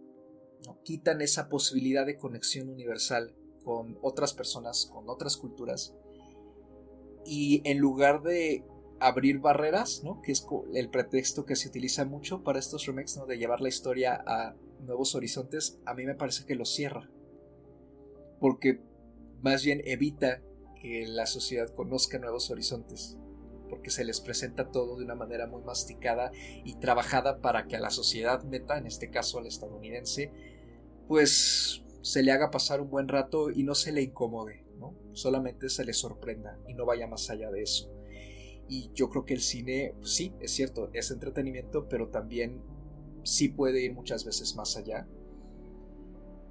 ¿no? 0.64 0.80
Quitan 0.84 1.20
esa 1.20 1.48
posibilidad 1.48 2.06
de 2.06 2.16
conexión 2.16 2.68
universal 2.68 3.34
con 3.64 3.98
otras 4.00 4.32
personas, 4.32 4.86
con 4.86 5.10
otras 5.10 5.36
culturas, 5.36 5.92
y 7.24 7.62
en 7.68 7.78
lugar 7.78 8.22
de 8.22 8.64
abrir 9.00 9.38
barreras, 9.38 10.02
¿no? 10.04 10.20
que 10.22 10.30
es 10.30 10.46
el 10.74 10.90
pretexto 10.90 11.46
que 11.46 11.56
se 11.56 11.68
utiliza 11.68 12.04
mucho 12.04 12.44
para 12.44 12.58
estos 12.58 12.86
remakes, 12.86 13.16
¿no? 13.16 13.26
de 13.26 13.38
llevar 13.38 13.60
la 13.60 13.68
historia 13.68 14.22
a 14.26 14.54
nuevos 14.80 15.14
horizontes, 15.14 15.80
a 15.86 15.94
mí 15.94 16.04
me 16.04 16.14
parece 16.14 16.44
que 16.44 16.54
lo 16.54 16.64
cierra. 16.64 17.10
Porque 18.38 18.80
más 19.42 19.64
bien 19.64 19.82
evita 19.84 20.42
que 20.80 21.06
la 21.08 21.26
sociedad 21.26 21.68
conozca 21.74 22.18
nuevos 22.18 22.50
horizontes. 22.50 23.18
Porque 23.70 23.90
se 23.90 24.04
les 24.04 24.20
presenta 24.20 24.70
todo 24.70 24.98
de 24.98 25.04
una 25.04 25.14
manera 25.14 25.46
muy 25.46 25.62
masticada 25.62 26.32
y 26.64 26.74
trabajada 26.74 27.40
para 27.40 27.66
que 27.66 27.76
a 27.76 27.80
la 27.80 27.90
sociedad 27.90 28.42
meta, 28.42 28.76
en 28.76 28.86
este 28.86 29.10
caso 29.10 29.38
al 29.38 29.46
estadounidense, 29.46 30.32
pues 31.08 31.82
se 32.02 32.22
le 32.22 32.32
haga 32.32 32.50
pasar 32.50 32.80
un 32.80 32.90
buen 32.90 33.08
rato 33.08 33.50
y 33.50 33.62
no 33.62 33.74
se 33.74 33.92
le 33.92 34.02
incomode 34.02 34.64
solamente 35.12 35.68
se 35.68 35.84
le 35.84 35.92
sorprenda 35.92 36.58
y 36.68 36.74
no 36.74 36.86
vaya 36.86 37.06
más 37.06 37.30
allá 37.30 37.50
de 37.50 37.62
eso. 37.62 37.90
Y 38.68 38.90
yo 38.94 39.10
creo 39.10 39.24
que 39.24 39.34
el 39.34 39.40
cine, 39.40 39.94
pues 39.98 40.14
sí, 40.14 40.32
es 40.40 40.52
cierto, 40.52 40.90
es 40.92 41.10
entretenimiento, 41.10 41.88
pero 41.88 42.08
también 42.08 42.62
sí 43.24 43.48
puede 43.48 43.82
ir 43.82 43.94
muchas 43.94 44.24
veces 44.24 44.54
más 44.54 44.76
allá. 44.76 45.08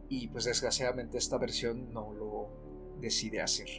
Y 0.10 0.28
pues 0.28 0.46
desgraciadamente 0.46 1.18
esta 1.18 1.38
versión 1.38 1.94
no 1.94 2.14
lo 2.14 2.98
decide 3.00 3.42
hacer. 3.42 3.70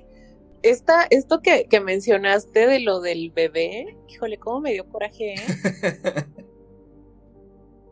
Esta, 0.62 1.06
esto 1.08 1.40
que, 1.40 1.66
mencionaste 1.80 2.66
de 2.66 2.80
lo 2.80 3.00
del 3.00 3.30
bebé, 3.30 3.96
híjole, 4.08 4.38
cómo 4.38 4.60
me 4.60 4.72
dio 4.72 4.88
coraje, 4.88 5.34
¿eh? 5.34 5.36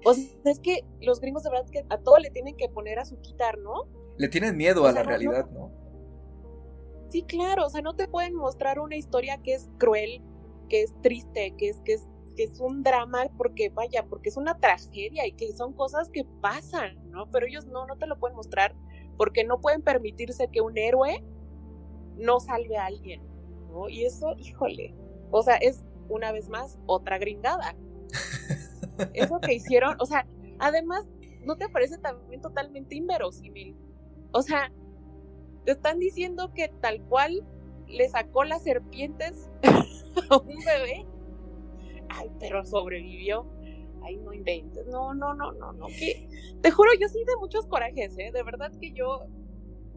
O 0.05 0.15
sea, 0.15 0.25
es 0.45 0.61
que 0.61 0.85
los 1.01 1.21
gringos 1.21 1.43
de 1.43 1.51
verdad 1.51 1.69
que 1.71 1.85
a 1.89 1.99
todo 1.99 2.19
le 2.19 2.31
tienen 2.31 2.57
que 2.57 2.69
poner 2.69 2.99
a 2.99 3.05
su 3.05 3.21
quitar, 3.21 3.59
¿no? 3.59 3.89
Le 4.17 4.29
tienen 4.29 4.57
miedo 4.57 4.87
a 4.87 4.93
la 4.93 5.03
realidad, 5.03 5.51
¿no? 5.51 5.71
Sí, 7.11 7.25
claro, 7.25 7.67
o 7.67 7.71
sea, 7.71 7.83
no 7.83 7.95
te 7.97 8.07
pueden 8.07 8.35
mostrar 8.35 8.79
una 8.79 8.97
historia 8.97 9.39
que 9.43 9.55
es 9.55 9.69
cruel, 9.79 10.23
que 10.69 10.83
es 10.83 10.95
triste, 11.03 11.55
que 11.59 11.71
es, 11.71 11.81
que 11.85 11.95
es, 11.95 12.07
que 12.37 12.45
es 12.45 12.61
un 12.61 12.83
drama, 12.83 13.29
porque 13.37 13.71
vaya, 13.71 14.05
porque 14.09 14.29
es 14.29 14.37
una 14.37 14.59
tragedia 14.59 15.27
y 15.27 15.33
que 15.33 15.53
son 15.53 15.73
cosas 15.73 16.11
que 16.11 16.25
pasan, 16.41 17.11
¿no? 17.11 17.31
Pero 17.31 17.47
ellos 17.47 17.67
no, 17.67 17.87
no 17.87 17.97
te 17.97 18.07
lo 18.07 18.19
pueden 18.19 18.37
mostrar 18.37 18.75
porque 19.17 19.45
no 19.45 19.61
pueden 19.61 19.83
permitirse 19.83 20.49
que 20.49 20.61
un 20.61 20.79
héroe 20.79 21.25
no 22.19 22.41
salve 22.41 22.77
a 22.77 22.87
alguien, 22.87 23.23
¿no? 23.69 23.89
Y 23.89 24.05
eso, 24.05 24.35
híjole, 24.39 24.95
o 25.31 25.43
sea, 25.43 25.57
es 25.57 25.85
una 26.09 26.33
vez 26.33 26.49
más 26.49 26.79
otra 26.87 27.19
gringada. 27.19 27.77
Eso 29.15 29.41
que 29.41 29.55
hicieron, 29.55 29.97
o 30.01 30.07
sea, 30.07 30.27
además, 30.59 31.07
¿no 31.45 31.57
te 31.57 31.69
parece 31.69 31.99
también 31.99 32.41
totalmente 32.41 32.97
inverosímil? 32.97 33.77
O 34.33 34.43
sea, 34.43 34.73
te 35.65 35.73
están 35.73 35.99
diciendo 35.99 36.53
que 36.53 36.69
tal 36.81 37.03
cual 37.03 37.47
le 37.87 38.09
sacó 38.09 38.45
las 38.45 38.63
serpientes 38.63 39.51
a 40.31 40.37
un 40.37 40.59
bebé. 40.65 41.07
Ay, 42.09 42.31
pero 42.41 42.65
sobrevivió. 42.65 43.47
Ay, 44.03 44.17
no 44.17 44.33
inventes. 44.33 44.87
No, 44.87 45.15
no, 45.15 45.35
no, 45.35 45.53
no, 45.53 45.73
no. 45.73 45.87
Te 46.61 46.71
juro, 46.71 46.91
yo 46.99 47.09
sí 47.09 47.19
de 47.25 47.37
muchos 47.37 47.67
corajes, 47.67 48.17
¿eh? 48.19 48.31
De 48.33 48.43
verdad 48.43 48.73
que 48.81 48.93
yo 48.93 49.27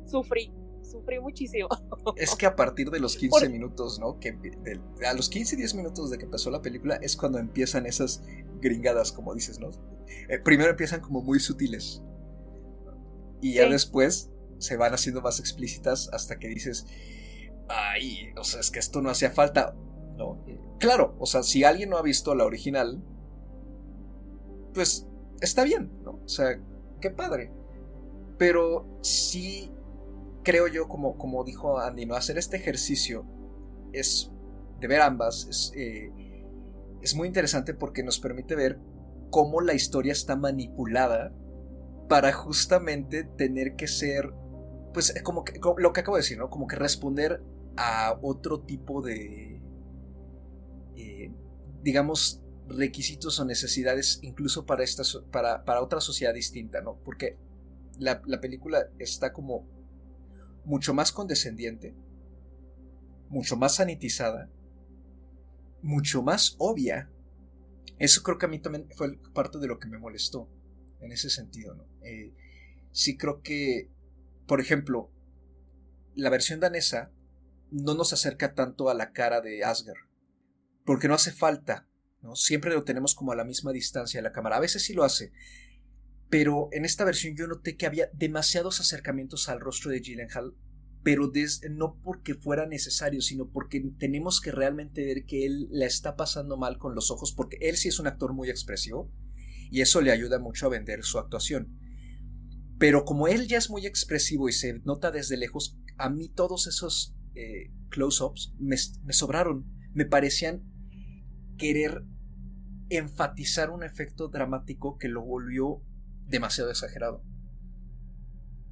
sufrí. 0.06 0.54
Sufrí 0.92 1.20
muchísimo. 1.20 1.70
Es 2.16 2.36
que 2.36 2.46
a 2.46 2.56
partir 2.56 2.90
de 2.90 3.00
los 3.00 3.16
15 3.18 3.50
minutos, 3.50 4.00
¿no? 4.00 4.20
Que 4.20 4.38
a 5.08 5.14
los 5.14 5.30
15, 5.30 5.56
10 5.56 5.76
minutos 5.76 6.10
de 6.10 6.18
que 6.18 6.26
empezó 6.26 6.52
la 6.52 6.62
película 6.62 6.96
es 7.02 7.16
cuando 7.16 7.40
empiezan 7.40 7.86
esas 7.86 8.24
gringadas, 8.60 9.12
como 9.12 9.34
dices, 9.34 9.60
¿no? 9.60 9.70
Eh, 10.30 10.40
primero 10.40 10.72
empiezan 10.72 11.02
como 11.02 11.22
muy 11.22 11.40
sutiles. 11.40 12.04
Y 13.42 13.54
ya 13.56 13.68
después 13.68 14.30
se 14.60 14.78
van 14.78 14.94
haciendo 14.94 15.22
más 15.22 15.40
explícitas 15.40 16.10
hasta 16.14 16.38
que 16.38 16.48
dices, 16.48 16.86
ay, 17.68 18.34
o 18.38 18.44
sea, 18.44 18.60
es 18.60 18.70
que 18.70 18.80
esto 18.80 19.02
no 19.02 19.10
hacía 19.10 19.32
falta. 19.32 19.76
¿no? 20.18 20.46
Claro, 20.80 21.16
o 21.20 21.26
sea, 21.26 21.42
si 21.42 21.64
alguien 21.64 21.90
no 21.90 21.98
ha 21.98 22.02
visto 22.02 22.36
la 22.36 22.46
original, 22.46 23.04
pues 24.74 25.08
está 25.40 25.64
bien, 25.64 25.92
¿no? 26.04 26.22
O 26.24 26.28
sea, 26.28 26.60
qué 27.00 27.10
padre. 27.10 27.52
Pero 28.38 29.00
sí 29.02 29.72
creo 30.44 30.68
yo, 30.68 30.88
como, 30.88 31.18
como 31.18 31.44
dijo 31.44 31.80
Andy, 31.80 32.06
¿no? 32.06 32.16
Hacer 32.16 32.38
este 32.38 32.58
ejercicio 32.58 33.26
es 33.94 34.32
de 34.80 34.88
ver 34.88 35.02
ambas, 35.02 35.48
es, 35.50 35.72
eh, 35.76 36.12
es 37.02 37.16
muy 37.16 37.28
interesante 37.28 37.74
porque 37.74 38.04
nos 38.04 38.20
permite 38.20 38.56
ver 38.56 38.80
cómo 39.30 39.62
la 39.62 39.74
historia 39.74 40.12
está 40.12 40.36
manipulada 40.36 41.34
para 42.10 42.34
justamente 42.34 43.24
tener 43.24 43.76
que 43.76 43.88
ser 43.88 44.34
pues 44.94 45.14
como 45.24 45.44
que 45.44 45.60
lo 45.78 45.94
que 45.94 46.02
acabo 46.02 46.18
de 46.18 46.24
decir, 46.24 46.38
¿no? 46.38 46.50
Como 46.50 46.68
que 46.68 46.76
responder 46.76 47.42
a 47.78 48.18
otro 48.22 48.62
tipo 48.62 49.02
de, 49.02 49.62
eh, 50.98 51.34
digamos, 51.82 52.42
requisitos 52.68 53.40
o 53.40 53.46
necesidades 53.46 54.20
incluso 54.22 54.66
para, 54.66 54.84
esta, 54.84 55.04
para, 55.32 55.64
para 55.64 55.82
otra 55.82 56.02
sociedad 56.02 56.34
distinta, 56.34 56.82
¿no? 56.82 57.00
Porque 57.04 57.38
la, 58.00 58.22
la 58.26 58.42
película 58.42 58.90
está 59.00 59.32
como 59.32 59.68
mucho 60.66 60.94
más 60.94 61.12
condescendiente, 61.12 61.96
mucho 63.30 63.58
más 63.58 63.76
sanitizada, 63.76 64.50
mucho 65.82 66.22
más 66.22 66.56
obvia. 66.60 67.10
Eso 67.98 68.24
creo 68.24 68.38
que 68.38 68.46
a 68.46 68.50
mí 68.50 68.60
también 68.60 68.88
fue 68.96 69.18
parte 69.34 69.58
de 69.60 69.68
lo 69.68 69.80
que 69.80 69.88
me 69.88 69.98
molestó 69.98 70.50
en 71.00 71.12
ese 71.12 71.30
sentido, 71.30 71.76
¿no? 71.76 71.86
Eh, 72.04 72.34
sí 72.92 73.18
creo 73.18 73.42
que, 73.42 73.90
por 74.48 74.60
ejemplo, 74.62 75.12
la 76.16 76.30
versión 76.30 76.60
danesa 76.60 77.12
no 77.72 77.96
nos 77.96 78.14
acerca 78.14 78.54
tanto 78.54 78.90
a 78.90 78.94
la 78.94 79.12
cara 79.14 79.42
de 79.42 79.64
Asger, 79.64 79.96
porque 80.86 81.08
no 81.08 81.14
hace 81.14 81.32
falta, 81.32 81.88
¿no? 82.22 82.36
Siempre 82.36 82.74
lo 82.74 82.84
tenemos 82.84 83.16
como 83.16 83.32
a 83.32 83.36
la 83.36 83.46
misma 83.46 83.72
distancia 83.72 84.20
de 84.20 84.24
la 84.24 84.34
cámara. 84.34 84.58
A 84.58 84.62
veces 84.62 84.84
sí 84.84 84.94
lo 84.94 85.04
hace, 85.04 85.32
pero 86.32 86.70
en 86.72 86.86
esta 86.86 87.04
versión 87.04 87.36
yo 87.36 87.46
noté 87.46 87.76
que 87.76 87.86
había 87.86 88.10
demasiados 88.14 88.80
acercamientos 88.80 89.50
al 89.50 89.60
rostro 89.60 89.92
de 89.92 90.00
Gyllenhaal, 90.00 90.56
pero 91.04 91.30
no 91.72 92.00
porque 92.02 92.36
fuera 92.36 92.66
necesario, 92.66 93.20
sino 93.20 93.50
porque 93.50 93.84
tenemos 94.00 94.40
que 94.40 94.54
realmente 94.54 95.04
ver 95.04 95.26
que 95.26 95.46
él 95.46 95.68
la 95.72 95.86
está 95.86 96.16
pasando 96.16 96.56
mal 96.56 96.78
con 96.78 96.96
los 96.96 97.12
ojos, 97.12 97.34
porque 97.34 97.58
él 97.60 97.76
sí 97.76 97.90
es 97.90 98.00
un 98.00 98.08
actor 98.08 98.32
muy 98.32 98.50
expresivo 98.50 99.12
y 99.70 99.82
eso 99.82 100.00
le 100.00 100.12
ayuda 100.12 100.40
mucho 100.40 100.68
a 100.68 100.70
vender 100.70 101.04
su 101.04 101.20
actuación. 101.20 101.78
Pero 102.80 103.04
como 103.04 103.28
él 103.28 103.48
ya 103.50 103.58
es 103.58 103.70
muy 103.70 103.86
expresivo 103.86 104.48
y 104.48 104.54
se 104.54 104.80
nota 104.86 105.12
desde 105.12 105.36
lejos, 105.36 105.78
a 105.98 106.10
mí 106.10 106.30
todos 106.30 106.66
esos 106.66 107.14
eh, 107.36 107.74
close-ups 107.90 108.54
me 108.58 108.78
sobraron, 108.78 109.66
me 109.94 110.06
parecían 110.06 110.64
querer 111.58 112.06
enfatizar 112.88 113.70
un 113.70 113.84
efecto 113.84 114.30
dramático 114.30 114.98
que 114.98 115.10
lo 115.10 115.26
volvió 115.26 115.84
demasiado 116.28 116.70
exagerado. 116.70 117.24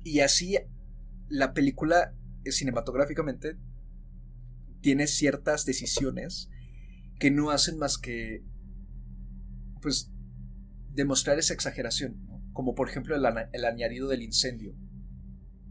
Y 0.04 0.22
así 0.22 0.58
la 1.28 1.54
película 1.54 2.14
eh, 2.44 2.52
cinematográficamente 2.52 3.58
tiene 4.82 5.08
ciertas 5.08 5.66
decisiones 5.66 6.50
que 7.20 7.32
no 7.32 7.52
hacen 7.52 7.78
más 7.78 7.98
que 7.98 8.44
pues 9.82 10.12
demostrar 10.92 11.38
esa 11.38 11.54
exageración, 11.54 12.18
como 12.54 12.76
por 12.76 12.90
ejemplo 12.90 13.16
el, 13.16 13.26
el, 13.54 13.66
añadido 13.66 14.08
del 14.08 14.24
incendio, 14.24 14.74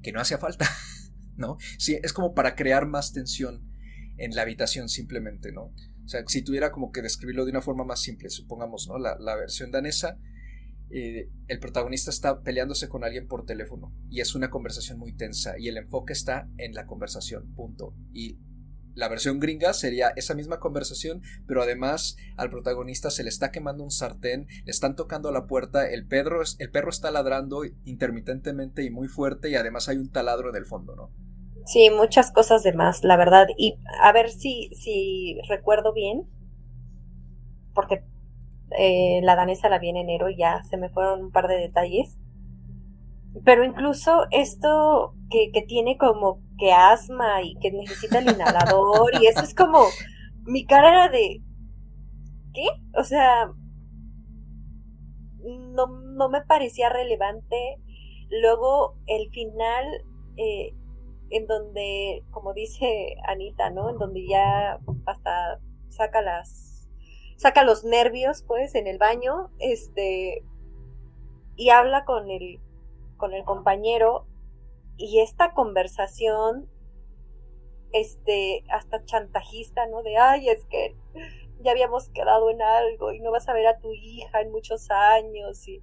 que 0.03 0.12
no 0.12 0.20
hacía 0.20 0.39
falta, 0.39 0.68
¿no? 1.37 1.57
Sí, 1.79 1.99
es 2.03 2.12
como 2.12 2.35
para 2.35 2.55
crear 2.55 2.87
más 2.87 3.12
tensión 3.12 3.66
en 4.16 4.35
la 4.35 4.43
habitación 4.43 4.89
simplemente, 4.89 5.53
¿no? 5.53 5.72
O 6.05 6.09
sea, 6.09 6.22
si 6.26 6.43
tuviera 6.43 6.70
como 6.70 6.91
que 6.91 7.03
describirlo 7.03 7.45
de 7.45 7.51
una 7.51 7.61
forma 7.61 7.85
más 7.85 8.01
simple, 8.01 8.31
supongamos, 8.31 8.89
¿no? 8.89 8.99
La, 8.99 9.16
la 9.18 9.37
versión 9.37 9.70
danesa 9.70 10.18
eh, 10.91 11.28
el 11.49 11.61
protagonista 11.61 12.11
está 12.11 12.43
peleándose 12.43 12.89
con 12.89 13.05
alguien 13.05 13.26
por 13.26 13.45
teléfono 13.45 13.93
y 14.09 14.20
es 14.20 14.34
una 14.34 14.51
conversación 14.51 14.99
muy 14.99 15.12
tensa 15.12 15.59
y 15.59 15.68
el 15.68 15.76
enfoque 15.76 16.12
está 16.12 16.49
en 16.57 16.74
la 16.74 16.86
conversación, 16.86 17.53
punto. 17.55 17.95
Y 18.12 18.39
la 18.95 19.09
versión 19.09 19.39
gringa 19.39 19.74
sería 19.74 20.12
esa 20.16 20.34
misma 20.34 20.59
conversación, 20.59 21.22
pero 21.47 21.62
además 21.62 22.16
al 22.36 22.51
protagonista 22.51 23.11
se 23.11 23.22
le 23.22 23.28
está 23.28 23.53
quemando 23.53 23.84
un 23.84 23.93
sartén, 23.93 24.49
le 24.64 24.70
están 24.70 24.97
tocando 24.97 25.30
la 25.30 25.47
puerta, 25.47 25.89
el, 25.89 26.07
Pedro, 26.07 26.41
el 26.59 26.70
perro 26.70 26.91
está 26.91 27.11
ladrando 27.11 27.62
intermitentemente 27.84 28.82
y 28.82 28.91
muy 28.91 29.07
fuerte 29.07 29.51
y 29.51 29.55
además 29.55 29.89
hay 29.89 29.99
un 29.99 30.11
taladro 30.11 30.51
en 30.51 30.57
el 30.57 30.66
fondo, 30.66 30.97
¿no? 30.97 31.11
Sí, 31.64 31.91
muchas 31.91 32.32
cosas 32.32 32.62
de 32.62 32.72
más, 32.72 33.05
la 33.05 33.16
verdad. 33.16 33.47
Y 33.57 33.78
a 34.03 34.11
ver 34.12 34.30
si, 34.30 34.70
si 34.72 35.39
recuerdo 35.49 35.93
bien, 35.93 36.26
porque 37.74 38.03
eh, 38.76 39.20
la 39.22 39.36
danesa 39.36 39.68
la 39.68 39.78
vi 39.78 39.90
en 39.90 39.96
enero 39.96 40.28
y 40.28 40.36
ya 40.36 40.62
se 40.64 40.76
me 40.76 40.88
fueron 40.88 41.24
un 41.24 41.30
par 41.30 41.48
de 41.48 41.56
detalles. 41.56 42.18
Pero 43.44 43.64
incluso 43.64 44.26
esto 44.30 45.14
que, 45.30 45.50
que 45.52 45.62
tiene 45.62 45.96
como 45.96 46.40
que 46.58 46.72
asma 46.72 47.42
y 47.42 47.54
que 47.56 47.70
necesita 47.70 48.18
el 48.18 48.30
inhalador 48.30 49.12
y 49.20 49.26
eso 49.26 49.42
es 49.42 49.54
como 49.54 49.84
mi 50.44 50.64
cara 50.64 50.88
era 50.88 51.08
de 51.08 51.42
¿qué? 52.52 52.66
O 52.98 53.04
sea, 53.04 53.50
no, 55.44 55.86
no 55.86 56.28
me 56.28 56.42
parecía 56.42 56.88
relevante. 56.88 57.78
Luego 58.30 58.96
el 59.06 59.30
final, 59.30 59.84
eh, 60.36 60.74
en 61.30 61.46
donde, 61.46 62.24
como 62.30 62.52
dice 62.54 63.16
Anita, 63.26 63.70
¿no? 63.70 63.90
En 63.90 63.98
donde 63.98 64.26
ya 64.26 64.78
hasta 65.06 65.60
saca 65.88 66.22
las 66.22 66.67
saca 67.39 67.62
los 67.62 67.84
nervios, 67.84 68.43
pues, 68.43 68.74
en 68.74 68.89
el 68.89 68.99
baño, 68.99 69.51
este, 69.61 70.45
y 71.55 71.70
habla 71.70 72.05
con 72.05 72.30
el, 72.30 72.61
con 73.16 73.32
el 73.32 73.45
compañero, 73.45 74.26
y 74.97 75.20
esta 75.20 75.55
conversación, 75.55 76.68
este, 77.93 78.64
hasta 78.70 79.05
chantajista, 79.05 79.86
¿no? 79.86 80.03
De, 80.03 80.16
ay, 80.16 80.49
es 80.49 80.64
que 80.64 80.97
ya 81.61 81.70
habíamos 81.70 82.09
quedado 82.09 82.51
en 82.51 82.61
algo 82.61 83.12
y 83.12 83.20
no 83.20 83.30
vas 83.30 83.49
a 83.49 83.53
ver 83.53 83.68
a 83.68 83.78
tu 83.78 83.93
hija 83.93 84.41
en 84.41 84.51
muchos 84.51 84.91
años, 84.91 85.66
y 85.68 85.80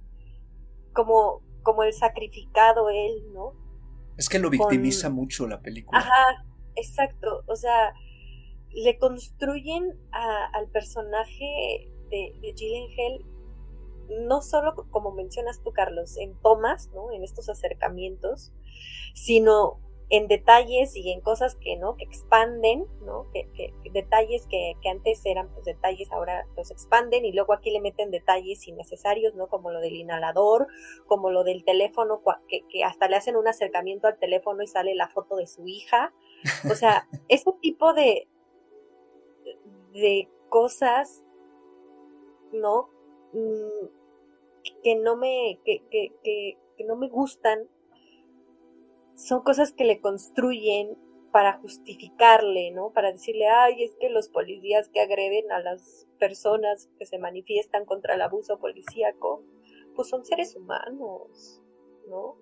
como, 0.92 1.40
como 1.62 1.84
el 1.84 1.94
sacrificado 1.94 2.90
él, 2.90 3.32
¿no? 3.32 3.54
Es 4.18 4.28
que 4.28 4.38
lo 4.38 4.50
victimiza 4.50 5.08
mucho 5.08 5.48
la 5.48 5.62
película. 5.62 6.00
Ajá, 6.00 6.44
exacto, 6.74 7.44
o 7.46 7.56
sea, 7.56 7.94
le 8.76 8.98
construyen 8.98 9.98
al 10.12 10.68
personaje 10.68 11.90
de, 12.10 12.32
de 12.40 12.52
Gyllenhaal 12.52 13.24
no 14.28 14.42
solo 14.42 14.74
como 14.90 15.12
mencionas 15.12 15.62
tú 15.62 15.72
Carlos 15.72 16.16
en 16.18 16.34
tomas 16.42 16.90
no 16.94 17.10
en 17.10 17.24
estos 17.24 17.48
acercamientos 17.48 18.52
sino 19.14 19.80
en 20.08 20.28
detalles 20.28 20.94
y 20.94 21.10
en 21.10 21.20
cosas 21.20 21.56
que 21.56 21.76
no 21.76 21.96
que 21.96 22.04
expanden 22.04 22.86
no 23.00 23.26
que, 23.32 23.72
detalles 23.92 24.46
que, 24.46 24.76
antes 24.88 25.24
eran 25.24 25.48
pues 25.54 25.64
detalles 25.64 26.12
ahora 26.12 26.46
los 26.54 26.70
expanden 26.70 27.24
y 27.24 27.32
luego 27.32 27.54
aquí 27.54 27.70
le 27.70 27.80
meten 27.80 28.10
detalles 28.10 28.68
innecesarios 28.68 29.34
no 29.34 29.48
como 29.48 29.72
lo 29.72 29.80
del 29.80 29.96
inhalador 29.96 30.68
como 31.06 31.30
lo 31.30 31.44
del 31.44 31.64
teléfono 31.64 32.20
que, 32.46 32.60
que 32.68 32.84
hasta 32.84 33.08
le 33.08 33.16
hacen 33.16 33.36
un 33.36 33.48
acercamiento 33.48 34.06
al 34.06 34.18
teléfono 34.18 34.62
y 34.62 34.66
sale 34.68 34.94
la 34.94 35.08
foto 35.08 35.36
de 35.36 35.46
su 35.46 35.66
hija. 35.66 36.12
O 36.70 36.74
sea 36.74 37.08
ese 37.28 37.50
tipo 37.60 37.92
de 37.92 38.28
de 39.96 40.28
cosas, 40.48 41.24
¿no? 42.52 42.90
Mm, 43.32 43.86
que 44.82 44.96
no 44.96 45.16
me, 45.16 45.60
que, 45.64 45.82
que, 45.90 46.12
que, 46.22 46.84
no 46.84 46.96
me 46.96 47.08
gustan, 47.08 47.68
son 49.14 49.42
cosas 49.42 49.72
que 49.72 49.84
le 49.84 50.00
construyen 50.00 50.96
para 51.32 51.58
justificarle, 51.58 52.70
¿no? 52.70 52.90
Para 52.90 53.12
decirle, 53.12 53.48
ay, 53.48 53.82
es 53.82 53.94
que 53.96 54.10
los 54.10 54.28
policías 54.28 54.88
que 54.88 55.00
agreden 55.00 55.50
a 55.52 55.60
las 55.60 56.06
personas 56.18 56.88
que 56.98 57.06
se 57.06 57.18
manifiestan 57.18 57.84
contra 57.84 58.14
el 58.14 58.22
abuso 58.22 58.58
policíaco, 58.58 59.42
pues 59.94 60.08
son 60.08 60.24
seres 60.24 60.54
humanos, 60.56 61.62
¿no? 62.08 62.36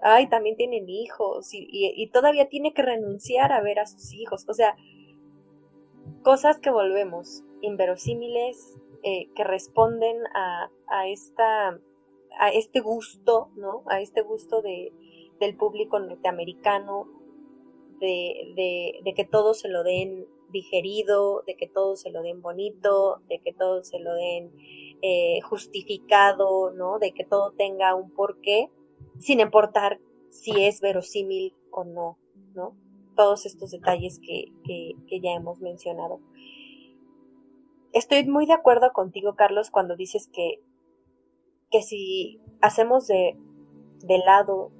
Ay, 0.00 0.28
también 0.28 0.56
tienen 0.56 0.88
hijos 0.88 1.54
y, 1.54 1.66
y, 1.70 2.06
todavía 2.08 2.48
tiene 2.48 2.74
que 2.74 2.82
renunciar 2.82 3.52
a 3.52 3.60
ver 3.60 3.78
a 3.78 3.86
sus 3.86 4.12
hijos. 4.12 4.44
O 4.48 4.54
sea, 4.54 4.76
cosas 6.22 6.58
que 6.60 6.70
volvemos 6.70 7.42
inverosímiles, 7.60 8.76
eh, 9.02 9.28
que 9.34 9.44
responden 9.44 10.16
a, 10.34 10.70
a, 10.86 11.08
esta, 11.08 11.78
a 12.38 12.50
este 12.52 12.80
gusto, 12.80 13.50
¿no? 13.56 13.82
A 13.86 14.00
este 14.00 14.22
gusto 14.22 14.62
de, 14.62 14.92
del 15.40 15.56
público 15.56 15.98
norteamericano, 15.98 17.08
de, 17.98 19.00
de, 19.04 19.14
que 19.14 19.24
todo 19.24 19.54
se 19.54 19.68
lo 19.68 19.84
den 19.84 20.26
digerido, 20.50 21.42
de 21.46 21.56
que 21.56 21.68
todo 21.68 21.96
se 21.96 22.10
lo 22.10 22.22
den 22.22 22.42
bonito, 22.42 23.22
de 23.28 23.38
que 23.40 23.52
todo 23.52 23.82
se 23.82 23.98
lo 24.00 24.14
den 24.14 24.52
eh, 25.02 25.40
justificado, 25.42 26.72
¿no? 26.72 26.98
De 26.98 27.12
que 27.12 27.24
todo 27.24 27.52
tenga 27.52 27.94
un 27.94 28.10
porqué, 28.10 28.70
sin 29.18 29.40
importar 29.40 30.00
si 30.30 30.64
es 30.64 30.80
verosímil 30.80 31.54
o 31.70 31.84
no, 31.84 32.18
¿no? 32.54 32.76
Todos 33.22 33.46
estos 33.46 33.70
detalles 33.70 34.18
que, 34.18 34.52
ya 35.20 35.30
hemos 35.30 35.60
mencionado. 35.60 36.18
Estoy 37.92 38.26
muy 38.26 38.46
de 38.46 38.52
acuerdo 38.52 38.92
contigo, 38.92 39.36
Carlos, 39.36 39.70
cuando 39.70 39.94
dices 39.94 40.26
que, 40.26 40.60
que 41.70 41.82
si 41.82 42.40
hacemos 42.60 43.06
de, 43.06 43.36
de 44.00 44.18
lado 44.18 44.72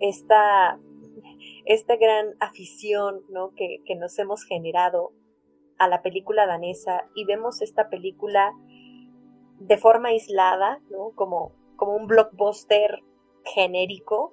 esta, 0.00 0.80
esta 1.66 1.96
gran 1.96 2.34
afición 2.40 3.20
¿no? 3.28 3.50
que, 3.54 3.82
que 3.84 3.94
nos 3.94 4.18
hemos 4.18 4.44
generado 4.44 5.12
a 5.76 5.86
la 5.86 6.00
película 6.00 6.46
danesa 6.46 7.10
y 7.14 7.26
vemos 7.26 7.60
esta 7.60 7.90
película 7.90 8.54
de 9.58 9.76
forma 9.76 10.08
aislada, 10.08 10.80
¿no? 10.88 11.10
como, 11.14 11.52
como 11.76 11.94
un 11.94 12.06
blockbuster 12.06 13.02
genérico, 13.44 14.32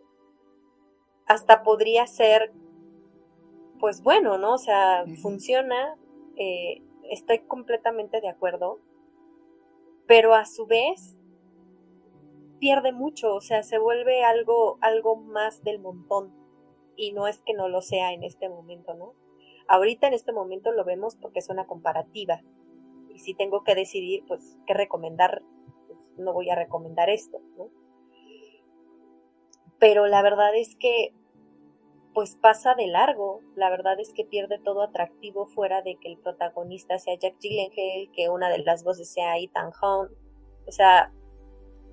hasta 1.26 1.62
podría 1.62 2.08
ser, 2.08 2.54
pues 3.84 4.02
bueno, 4.02 4.38
¿no? 4.38 4.54
O 4.54 4.58
sea, 4.58 5.04
funciona, 5.22 5.98
eh, 6.38 6.82
estoy 7.12 7.40
completamente 7.40 8.22
de 8.22 8.30
acuerdo, 8.30 8.80
pero 10.08 10.36
a 10.36 10.46
su 10.46 10.66
vez 10.66 11.18
pierde 12.62 12.94
mucho, 12.94 13.36
o 13.36 13.42
sea, 13.42 13.62
se 13.62 13.78
vuelve 13.80 14.24
algo, 14.24 14.78
algo 14.80 15.18
más 15.18 15.66
del 15.66 15.80
montón. 15.80 16.34
Y 16.96 17.12
no 17.12 17.28
es 17.28 17.42
que 17.42 17.54
no 17.54 17.68
lo 17.68 17.82
sea 17.82 18.14
en 18.14 18.24
este 18.24 18.48
momento, 18.48 18.94
¿no? 18.94 19.16
Ahorita 19.68 20.08
en 20.08 20.14
este 20.14 20.32
momento 20.32 20.72
lo 20.72 20.86
vemos 20.86 21.18
porque 21.18 21.40
es 21.40 21.50
una 21.50 21.68
comparativa. 21.68 22.42
Y 23.14 23.20
si 23.20 23.34
tengo 23.34 23.66
que 23.66 23.76
decidir, 23.76 24.24
pues, 24.30 24.60
qué 24.66 24.74
recomendar, 24.74 25.44
pues, 25.88 26.00
no 26.18 26.32
voy 26.32 26.50
a 26.50 26.56
recomendar 26.56 27.10
esto, 27.10 27.42
¿no? 27.58 27.68
Pero 29.78 30.08
la 30.08 30.22
verdad 30.22 30.56
es 30.56 30.78
que 30.78 31.14
pues 32.14 32.36
pasa 32.36 32.76
de 32.76 32.88
largo. 32.88 33.41
La 33.55 33.70
verdad 33.70 33.99
es 33.99 34.14
que 34.14 34.26
pierde 34.26 34.59
todo 34.59 34.82
atractivo 34.82 35.45
fuera 35.45 35.82
de 35.82 35.95
que 35.95 36.09
el 36.09 36.18
protagonista 36.18 36.99
sea 36.99 37.18
Jack 37.18 37.36
Gyllenhaal, 37.39 38.11
que 38.11 38.30
una 38.30 38.49
de 38.49 38.59
las 38.59 38.84
voces 38.84 39.11
sea 39.11 39.38
Ethan 39.38 39.72
Hunt. 39.82 40.11
O 40.68 40.72
sea, 40.72 41.11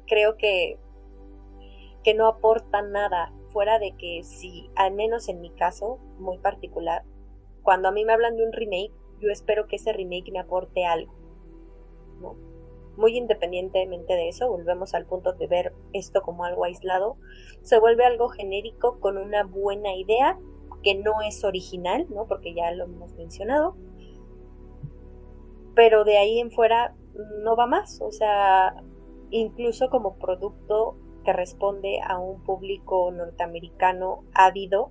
creo 0.07 0.37
que, 0.37 0.79
que 2.05 2.15
no 2.15 2.27
aporta 2.27 2.83
nada 2.83 3.33
fuera 3.49 3.79
de 3.79 3.97
que 3.97 4.23
si, 4.23 4.71
al 4.77 4.93
menos 4.93 5.29
en 5.29 5.41
mi 5.41 5.51
caso 5.51 5.99
muy 6.19 6.39
particular, 6.39 7.05
cuando 7.63 7.89
a 7.89 7.93
mí 7.93 8.05
me 8.05 8.13
hablan 8.13 8.37
de 8.37 8.45
un 8.45 8.53
remake, 8.53 8.93
yo 9.21 9.31
espero 9.31 9.67
que 9.67 9.77
ese 9.77 9.93
remake 9.93 10.33
me 10.33 10.41
aporte 10.41 10.85
algo. 10.85 11.13
¿no? 12.21 12.50
Muy 13.01 13.17
independientemente 13.17 14.13
de 14.13 14.29
eso, 14.29 14.49
volvemos 14.49 14.95
al 14.95 15.07
punto 15.07 15.33
de 15.33 15.47
ver 15.47 15.73
esto 15.93 16.23
como 16.23 16.45
algo 16.45 16.65
aislado, 16.65 17.17
se 17.63 17.81
vuelve 17.81 18.05
algo 18.05 18.29
genérico 18.29 19.01
con 19.01 19.19
una 19.19 19.43
buena 19.43 19.97
idea 19.97 20.39
que 20.83 20.95
no 20.95 21.23
es 21.23 21.43
original, 21.43 22.07
¿no? 22.11 22.27
Porque 22.27 22.55
ya 22.55 22.71
lo 22.73 22.85
hemos 22.85 23.15
mencionado. 23.15 23.75
Pero 25.75 26.05
de 26.05 26.19
ahí 26.19 26.39
en 26.39 26.51
fuera 26.51 26.95
no 27.43 27.57
va 27.57 27.67
más, 27.67 28.01
o 28.01 28.13
sea, 28.13 28.75
incluso 29.31 29.89
como 29.91 30.17
producto 30.19 30.97
que 31.25 31.33
responde 31.33 32.01
a 32.07 32.19
un 32.19 32.43
público 32.45 33.11
norteamericano 33.11 34.25
ávido 34.35 34.91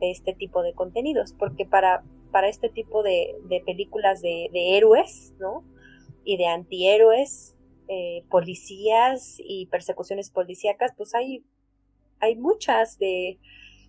de 0.00 0.10
este 0.10 0.34
tipo 0.34 0.62
de 0.62 0.72
contenidos, 0.74 1.32
porque 1.32 1.66
para, 1.66 2.04
para 2.30 2.48
este 2.48 2.68
tipo 2.68 3.02
de, 3.02 3.36
películas 3.66 4.20
de, 4.20 4.48
de 4.52 4.76
héroes, 4.76 5.34
¿no? 5.38 5.64
Y 6.28 6.36
de 6.36 6.46
antihéroes, 6.46 7.56
eh, 7.88 8.22
policías 8.28 9.36
y 9.38 9.64
persecuciones 9.68 10.30
policíacas, 10.30 10.92
pues 10.94 11.14
hay, 11.14 11.42
hay 12.20 12.36
muchas 12.36 12.98
de, 12.98 13.38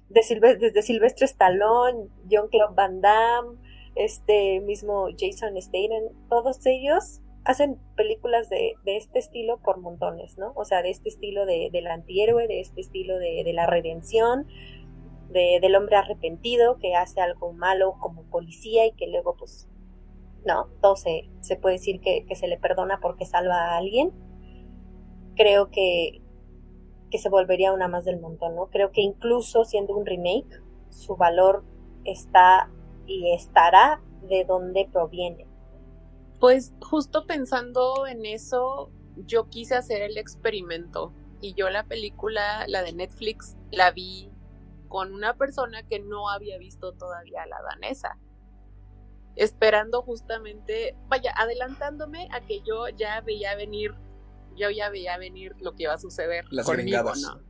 de 0.07 0.57
desde 0.57 0.81
Silvestre 0.81 1.25
Stallone, 1.25 2.07
John 2.31 2.47
Claude 2.47 2.75
Van 2.75 3.01
Damme, 3.01 3.57
este 3.95 4.61
mismo 4.61 5.07
Jason 5.17 5.61
Statham, 5.61 6.13
todos 6.29 6.65
ellos 6.65 7.19
hacen 7.43 7.77
películas 7.97 8.47
de, 8.47 8.75
de, 8.85 8.95
este 8.95 9.19
estilo 9.19 9.57
por 9.57 9.81
montones, 9.81 10.37
¿no? 10.37 10.53
O 10.55 10.63
sea, 10.63 10.81
de 10.81 10.91
este 10.91 11.09
estilo 11.09 11.45
de, 11.45 11.67
del 11.73 11.87
antihéroe, 11.87 12.47
de 12.47 12.61
este 12.61 12.79
estilo 12.79 13.17
de, 13.17 13.43
de 13.43 13.51
la 13.51 13.65
redención, 13.65 14.47
de, 15.29 15.59
del 15.61 15.75
hombre 15.75 15.97
arrepentido 15.97 16.77
que 16.79 16.95
hace 16.95 17.19
algo 17.19 17.51
malo 17.51 17.97
como 17.99 18.23
policía 18.29 18.85
y 18.85 18.93
que 18.93 19.07
luego 19.07 19.35
pues 19.37 19.67
¿no? 20.45 20.67
Todo 20.81 20.95
se, 20.95 21.29
puede 21.61 21.75
decir 21.75 21.99
que, 22.01 22.25
se 22.35 22.47
le 22.47 22.57
perdona 22.57 22.99
porque 23.01 23.25
salva 23.25 23.55
a 23.55 23.77
alguien. 23.77 24.11
Creo 25.35 25.69
que, 25.69 26.21
que 27.09 27.17
se 27.17 27.29
volvería 27.29 27.73
una 27.73 27.87
más 27.87 28.05
del 28.05 28.19
montón, 28.19 28.55
¿no? 28.55 28.67
Creo 28.67 28.91
que 28.91 29.01
incluso 29.01 29.65
siendo 29.65 29.95
un 29.95 30.05
remake, 30.05 30.61
su 30.89 31.15
valor 31.15 31.63
está 32.03 32.69
y 33.05 33.31
estará 33.33 34.01
de 34.27 34.45
donde 34.45 34.87
proviene. 34.91 35.47
Pues 36.39 36.73
justo 36.81 37.25
pensando 37.25 38.07
en 38.07 38.25
eso, 38.25 38.91
yo 39.25 39.49
quise 39.49 39.75
hacer 39.75 40.01
el 40.01 40.17
experimento 40.17 41.13
y 41.41 41.53
yo 41.53 41.69
la 41.69 41.83
película, 41.83 42.65
la 42.67 42.81
de 42.81 42.93
Netflix, 42.93 43.57
la 43.71 43.91
vi 43.91 44.31
con 44.87 45.13
una 45.13 45.35
persona 45.35 45.83
que 45.83 45.99
no 45.99 46.29
había 46.29 46.57
visto 46.57 46.93
todavía 46.93 47.45
la 47.45 47.61
danesa 47.61 48.17
esperando 49.35 50.01
justamente, 50.01 50.95
vaya, 51.07 51.33
adelantándome 51.35 52.27
a 52.31 52.41
que 52.41 52.61
yo 52.61 52.87
ya 52.89 53.21
veía 53.21 53.55
venir, 53.55 53.93
yo 54.55 54.69
ya 54.69 54.89
veía 54.89 55.17
venir 55.17 55.55
lo 55.59 55.75
que 55.75 55.83
iba 55.83 55.93
a 55.93 55.97
suceder 55.97 56.45
Las 56.51 56.65
conmigo, 56.65 57.11
¿no? 57.15 57.41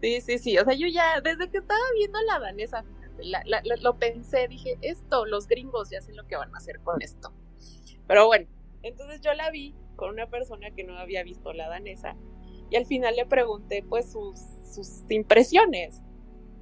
Sí, 0.00 0.20
sí, 0.20 0.38
sí, 0.38 0.58
o 0.58 0.64
sea, 0.64 0.74
yo 0.74 0.88
ya, 0.88 1.20
desde 1.20 1.48
que 1.48 1.58
estaba 1.58 1.80
viendo 1.94 2.18
la 2.22 2.40
danesa, 2.40 2.84
lo 3.80 3.98
pensé, 3.98 4.48
dije, 4.48 4.76
esto, 4.82 5.26
los 5.26 5.46
gringos 5.46 5.90
ya 5.90 6.00
sé 6.00 6.12
lo 6.12 6.26
que 6.26 6.36
van 6.36 6.52
a 6.52 6.58
hacer 6.58 6.80
con 6.80 7.00
esto. 7.00 7.32
Pero 8.08 8.26
bueno, 8.26 8.48
entonces 8.82 9.20
yo 9.20 9.32
la 9.34 9.50
vi 9.50 9.76
con 9.94 10.10
una 10.10 10.28
persona 10.28 10.72
que 10.72 10.82
no 10.82 10.98
había 10.98 11.22
visto 11.22 11.52
la 11.52 11.68
danesa 11.68 12.16
y 12.68 12.76
al 12.76 12.86
final 12.86 13.14
le 13.14 13.26
pregunté 13.26 13.84
pues 13.88 14.10
sus, 14.10 14.40
sus 14.74 15.08
impresiones 15.08 16.02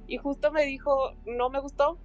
y 0.07 0.17
justo 0.17 0.51
me 0.51 0.63
dijo, 0.65 1.15
no 1.25 1.49
me 1.49 1.59
gustó, 1.59 1.97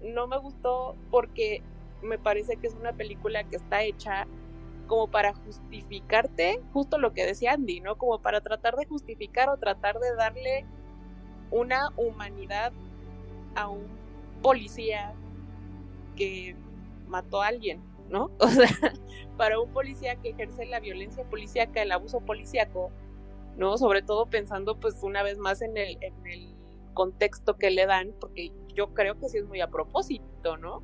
no 0.00 0.26
me 0.26 0.38
gustó 0.38 0.96
porque 1.10 1.62
me 2.04 2.18
parece 2.18 2.56
que 2.56 2.66
es 2.66 2.74
una 2.74 2.92
película 2.92 3.44
que 3.44 3.56
está 3.56 3.82
hecha 3.82 4.26
como 4.86 5.08
para 5.08 5.32
justificarte, 5.32 6.60
justo 6.72 6.98
lo 6.98 7.12
que 7.12 7.26
decía 7.26 7.52
Andy, 7.52 7.80
¿no? 7.80 7.96
Como 7.96 8.20
para 8.20 8.40
tratar 8.40 8.76
de 8.76 8.86
justificar 8.86 9.48
o 9.48 9.56
tratar 9.56 9.98
de 9.98 10.14
darle 10.14 10.66
una 11.50 11.88
humanidad 11.96 12.72
a 13.54 13.68
un 13.68 13.86
policía 14.42 15.14
que 16.16 16.54
mató 17.06 17.42
a 17.42 17.48
alguien, 17.48 17.80
¿no? 18.08 18.30
O 18.38 18.48
sea, 18.48 18.68
para 19.36 19.58
un 19.58 19.70
policía 19.72 20.16
que 20.16 20.30
ejerce 20.30 20.66
la 20.66 20.80
violencia 20.80 21.24
policíaca, 21.24 21.82
el 21.82 21.92
abuso 21.92 22.20
policíaco, 22.20 22.90
¿no? 23.56 23.78
Sobre 23.78 24.02
todo 24.02 24.26
pensando 24.26 24.78
pues 24.78 25.02
una 25.02 25.22
vez 25.22 25.38
más 25.38 25.62
en 25.62 25.76
el, 25.76 25.98
en 26.02 26.26
el 26.26 26.54
contexto 26.92 27.56
que 27.56 27.70
le 27.70 27.86
dan, 27.86 28.14
porque 28.20 28.52
yo 28.74 28.92
creo 28.94 29.18
que 29.18 29.28
sí 29.28 29.38
es 29.38 29.46
muy 29.46 29.60
a 29.60 29.68
propósito, 29.68 30.56
¿no? 30.56 30.82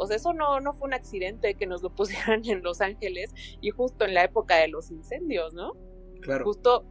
O 0.00 0.06
sea, 0.06 0.16
eso 0.16 0.32
no, 0.32 0.60
no 0.60 0.72
fue 0.72 0.88
un 0.88 0.94
accidente 0.94 1.54
que 1.54 1.66
nos 1.66 1.82
lo 1.82 1.90
pusieran 1.94 2.42
en 2.46 2.62
Los 2.62 2.80
Ángeles 2.80 3.32
y 3.60 3.70
justo 3.70 4.04
en 4.04 4.14
la 4.14 4.24
época 4.24 4.56
de 4.56 4.68
los 4.68 4.90
incendios, 4.90 5.52
¿no? 5.52 5.74
Claro. 6.22 6.44
Justo 6.44 6.86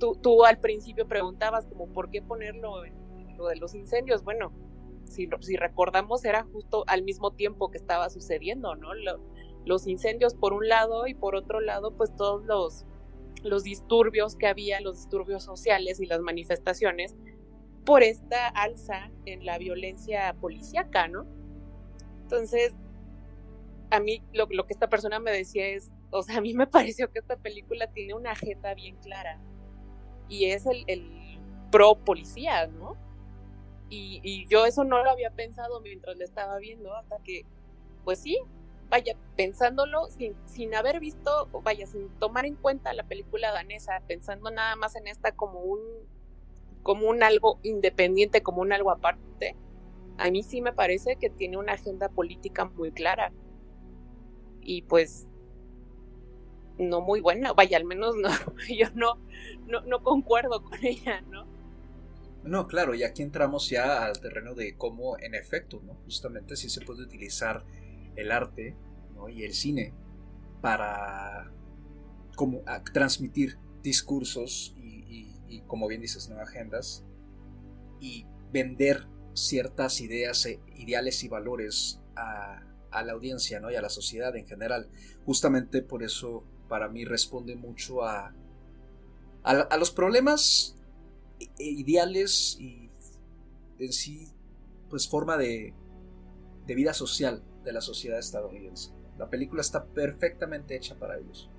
tú, 0.00 0.16
tú 0.16 0.44
al 0.44 0.58
principio 0.58 1.06
preguntabas 1.06 1.66
como 1.66 1.92
por 1.92 2.10
qué 2.10 2.22
ponerlo 2.22 2.84
en 2.84 3.36
lo 3.36 3.46
de 3.48 3.56
los 3.56 3.74
incendios. 3.74 4.24
Bueno, 4.24 4.52
si, 5.04 5.28
si 5.40 5.56
recordamos 5.56 6.24
era 6.24 6.44
justo 6.44 6.84
al 6.86 7.02
mismo 7.02 7.32
tiempo 7.32 7.70
que 7.70 7.78
estaba 7.78 8.08
sucediendo, 8.10 8.74
¿no? 8.74 8.90
los 9.64 9.86
incendios 9.86 10.34
por 10.34 10.54
un 10.54 10.66
lado 10.66 11.06
y 11.06 11.14
por 11.14 11.36
otro 11.36 11.60
lado 11.60 11.94
pues 11.94 12.16
todos 12.16 12.42
los, 12.46 12.86
los 13.42 13.64
disturbios 13.64 14.34
que 14.34 14.46
había, 14.46 14.80
los 14.80 14.96
disturbios 14.96 15.44
sociales 15.44 16.00
y 16.00 16.06
las 16.06 16.20
manifestaciones 16.20 17.14
por 17.84 18.02
esta 18.02 18.48
alza 18.48 19.10
en 19.26 19.44
la 19.44 19.58
violencia 19.58 20.34
policíaca, 20.40 21.08
¿no? 21.08 21.26
Entonces, 22.28 22.74
a 23.90 24.00
mí 24.00 24.22
lo, 24.34 24.48
que 24.48 24.74
esta 24.74 24.90
persona 24.90 25.18
me 25.18 25.30
decía 25.30 25.66
es, 25.66 25.90
o 26.10 26.22
sea, 26.22 26.36
a 26.36 26.40
mí 26.42 26.52
me 26.52 26.66
pareció 26.66 27.10
que 27.10 27.20
esta 27.20 27.36
película 27.36 27.86
tiene 27.86 28.12
una 28.12 28.32
agenda 28.32 28.74
bien 28.74 28.96
clara 28.96 29.38
y 30.28 30.44
es 30.44 30.66
el, 30.66 30.84
pro 31.70 31.94
policía, 31.94 32.66
¿no? 32.66 32.96
Y, 33.88 34.46
yo 34.48 34.66
eso 34.66 34.84
no 34.84 35.02
lo 35.02 35.10
había 35.10 35.30
pensado 35.30 35.80
mientras 35.80 36.18
le 36.18 36.24
estaba 36.24 36.58
viendo 36.58 36.94
hasta 36.94 37.16
que, 37.24 37.46
pues 38.04 38.18
sí, 38.18 38.38
vaya, 38.90 39.16
pensándolo 39.34 40.08
sin, 40.08 40.34
sin 40.44 40.74
haber 40.74 41.00
visto, 41.00 41.48
vaya, 41.62 41.86
sin 41.86 42.10
tomar 42.18 42.44
en 42.44 42.56
cuenta 42.56 42.92
la 42.92 43.04
película 43.04 43.52
danesa, 43.52 44.02
pensando 44.06 44.50
nada 44.50 44.76
más 44.76 44.96
en 44.96 45.06
esta 45.06 45.32
como 45.32 45.60
un, 45.60 45.80
como 46.82 47.08
un 47.08 47.22
algo 47.22 47.58
independiente, 47.62 48.42
como 48.42 48.60
un 48.60 48.74
algo 48.74 48.90
aparte, 48.90 49.56
a 50.18 50.30
mí 50.30 50.42
sí 50.42 50.60
me 50.60 50.72
parece 50.72 51.16
que 51.16 51.30
tiene 51.30 51.56
una 51.56 51.74
agenda 51.74 52.08
política 52.08 52.64
muy 52.64 52.90
clara. 52.92 53.32
Y 54.60 54.82
pues 54.82 55.28
no 56.78 57.00
muy 57.00 57.20
buena, 57.20 57.52
vaya, 57.52 57.76
al 57.76 57.84
menos 57.84 58.14
no, 58.16 58.28
yo 58.68 58.86
no, 58.94 59.18
no, 59.86 60.02
concuerdo 60.02 60.62
con 60.62 60.84
ella, 60.84 61.20
¿no? 61.22 61.46
No, 62.44 62.66
claro, 62.66 62.94
y 62.94 63.02
aquí 63.02 63.22
entramos 63.22 63.68
ya 63.68 64.04
al 64.04 64.20
terreno 64.20 64.54
de 64.54 64.76
cómo, 64.76 65.18
en 65.18 65.34
efecto, 65.34 65.80
¿no? 65.84 65.94
Justamente 66.04 66.56
sí 66.56 66.68
se 66.68 66.80
puede 66.80 67.02
utilizar 67.02 67.64
el 68.16 68.30
arte 68.30 68.76
y 69.28 69.42
el 69.42 69.52
cine 69.52 69.92
para 70.60 71.52
como, 72.36 72.62
transmitir 72.92 73.58
discursos 73.82 74.74
y, 74.76 75.34
y, 75.48 75.60
como 75.62 75.88
bien 75.88 76.00
dices, 76.00 76.28
¿no? 76.28 76.38
agendas 76.38 77.04
y 78.00 78.26
vender 78.52 79.06
ciertas 79.38 80.00
ideas, 80.00 80.44
e 80.46 80.60
ideales 80.76 81.22
y 81.24 81.28
valores 81.28 82.00
a, 82.16 82.64
la 82.90 83.12
audiencia 83.12 83.60
¿no? 83.60 83.70
y 83.70 83.76
a 83.76 83.82
la 83.82 83.88
sociedad 83.88 84.34
en 84.36 84.46
general. 84.46 84.88
Justamente 85.24 85.82
por 85.82 86.02
eso 86.02 86.44
para 86.68 86.88
mí 86.88 87.04
responde 87.04 87.54
mucho 87.54 88.04
a, 88.04 88.34
a, 89.44 89.76
los 89.76 89.90
problemas 89.90 90.74
ideales 91.58 92.56
y 92.58 92.90
en 93.78 93.92
sí, 93.92 94.28
pues 94.90 95.08
forma 95.08 95.36
de, 95.36 95.74
de 96.66 96.74
vida 96.74 96.92
social 96.92 97.42
de 97.64 97.72
la 97.72 97.80
sociedad 97.80 98.18
estadounidense. 98.18 98.92
La 99.18 99.30
película 99.30 99.60
está 99.60 99.84
perfectamente 99.86 100.76
hecha 100.76 100.98
para 100.98 101.18
ellos. 101.18 101.50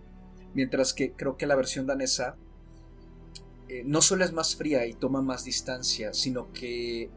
Mientras 0.53 0.93
que 0.93 1.13
creo 1.13 1.37
que 1.37 1.47
la 1.47 1.55
versión 1.55 1.85
danesa 1.85 2.37
eh, 3.69 3.83
no 3.85 4.01
solo 4.01 4.25
es 4.25 4.33
más 4.33 4.55
fría 4.55 4.87
y 4.87 4.93
toma 4.93 5.21
más 5.21 5.43
distancia, 5.43 6.11
sino 6.13 6.51
que 6.51 7.11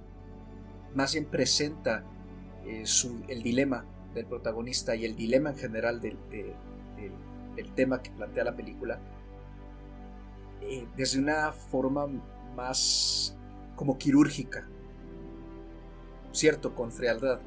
más 0.95 1.13
bien 1.15 1.27
presenta 1.27 2.05
eh, 2.65 2.85
el 3.29 3.43
dilema 3.43 3.85
del 4.15 4.27
protagonista 4.27 4.95
y 4.95 5.05
el 5.05 5.17
dilema 5.17 5.51
en 5.51 5.57
general 5.57 6.01
del, 6.01 6.19
tema 7.75 8.03
que 8.03 8.11
plantea 8.11 8.45
la 8.45 8.57
película 8.57 8.99
eh, 10.61 10.87
desde 10.97 11.19
una 11.19 11.53
forma 11.53 12.07
más 12.55 13.37
como 13.77 13.99
quirúrgica, 13.99 14.69
cierto, 16.33 16.75
con 16.75 16.93
frialdad, 16.93 17.41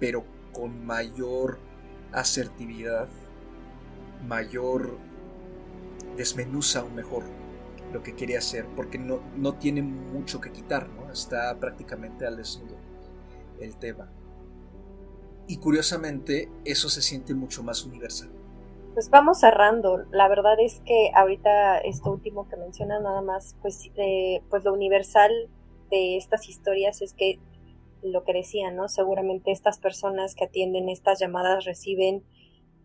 pero 0.00 0.24
con 0.52 0.84
mayor 0.86 1.58
asertividad, 2.12 3.08
mayor 4.26 4.98
desmenuza 6.16 6.80
aún 6.80 6.94
mejor 6.94 7.24
lo 7.92 8.02
que 8.02 8.14
quiere 8.14 8.36
hacer, 8.36 8.66
porque 8.76 8.98
no, 8.98 9.20
no 9.36 9.54
tiene 9.54 9.82
mucho 9.82 10.40
que 10.40 10.52
quitar, 10.52 10.88
¿no? 10.88 11.10
Está 11.12 11.58
prácticamente 11.58 12.26
al 12.26 12.36
desnudo 12.36 12.76
el 13.60 13.76
tema. 13.76 14.10
Y 15.48 15.58
curiosamente, 15.58 16.50
eso 16.64 16.88
se 16.88 17.02
siente 17.02 17.34
mucho 17.34 17.62
más 17.62 17.84
universal. 17.84 18.30
Pues 18.94 19.10
vamos 19.10 19.40
cerrando. 19.40 20.04
La 20.10 20.28
verdad 20.28 20.58
es 20.58 20.80
que 20.84 21.10
ahorita 21.14 21.78
esto 21.78 22.10
último 22.10 22.48
que 22.48 22.56
mencionas 22.56 23.02
nada 23.02 23.22
más, 23.22 23.56
pues, 23.62 23.90
eh, 23.96 24.42
pues 24.50 24.64
lo 24.64 24.72
universal 24.72 25.30
de 25.90 26.16
estas 26.16 26.48
historias 26.48 27.02
es 27.02 27.12
que 27.12 27.38
lo 28.02 28.24
que 28.24 28.32
decía, 28.32 28.70
¿no? 28.70 28.88
Seguramente 28.88 29.52
estas 29.52 29.78
personas 29.78 30.34
que 30.34 30.44
atienden 30.44 30.88
estas 30.88 31.20
llamadas 31.20 31.64
reciben 31.64 32.24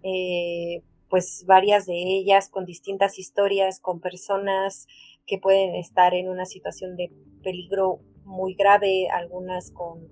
eh, 0.03 0.83
pues 1.11 1.43
varias 1.45 1.85
de 1.85 1.93
ellas 1.93 2.47
con 2.47 2.65
distintas 2.65 3.19
historias, 3.19 3.81
con 3.81 3.99
personas 3.99 4.87
que 5.27 5.37
pueden 5.37 5.75
estar 5.75 6.13
en 6.13 6.29
una 6.29 6.45
situación 6.45 6.95
de 6.95 7.11
peligro 7.43 7.99
muy 8.23 8.53
grave, 8.53 9.09
algunas 9.09 9.71
con, 9.71 10.07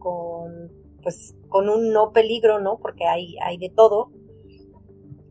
con 0.00 0.72
pues 1.04 1.36
con 1.48 1.68
un 1.68 1.92
no 1.92 2.12
peligro, 2.12 2.58
¿no? 2.58 2.78
Porque 2.78 3.06
hay, 3.06 3.36
hay 3.40 3.58
de 3.58 3.70
todo. 3.70 4.10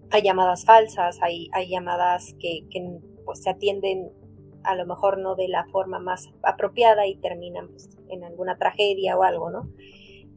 Hay 0.10 0.22
llamadas 0.22 0.64
falsas, 0.64 1.20
hay, 1.22 1.50
hay 1.52 1.70
llamadas 1.70 2.34
que, 2.40 2.66
que 2.72 3.00
pues, 3.26 3.44
se 3.44 3.50
atienden 3.50 4.12
a 4.64 4.74
lo 4.76 4.86
mejor 4.86 5.20
no 5.20 5.36
de 5.36 5.50
la 5.50 5.66
forma 5.66 6.00
más 6.00 6.30
apropiada 6.44 7.06
y 7.08 7.18
terminan 7.18 7.68
pues, 7.68 7.90
en 8.08 8.24
alguna 8.24 8.58
tragedia 8.58 9.18
o 9.18 9.24
algo, 9.24 9.50
¿no? 9.50 9.70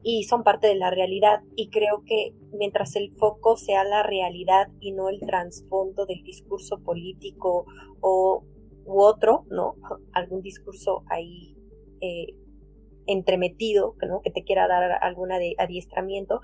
Y 0.03 0.25
son 0.25 0.43
parte 0.43 0.67
de 0.67 0.75
la 0.75 0.91
realidad 0.91 1.43
y 1.55 1.69
creo 1.69 2.03
que 2.05 2.35
mientras 2.53 2.97
el 2.97 3.13
foco 3.13 3.57
sea 3.57 3.85
la 3.85 4.03
realidad 4.03 4.69
y 4.81 4.93
no 4.93 5.09
el 5.09 5.21
trasfondo 5.21 6.07
del 6.07 6.23
discurso 6.25 6.81
político 6.83 7.67
o 8.01 8.45
u 8.85 9.01
otro, 9.01 9.45
¿no? 9.49 9.77
Algún 10.13 10.43
discurso 10.43 11.05
ahí 11.09 11.57
eh, 12.01 12.35
entremetido, 13.07 13.97
¿no? 14.07 14.23
que 14.23 14.31
te 14.31 14.45
quiera 14.45 14.69
dar 14.69 15.03
algún 15.03 15.33
adiestramiento, 15.33 16.41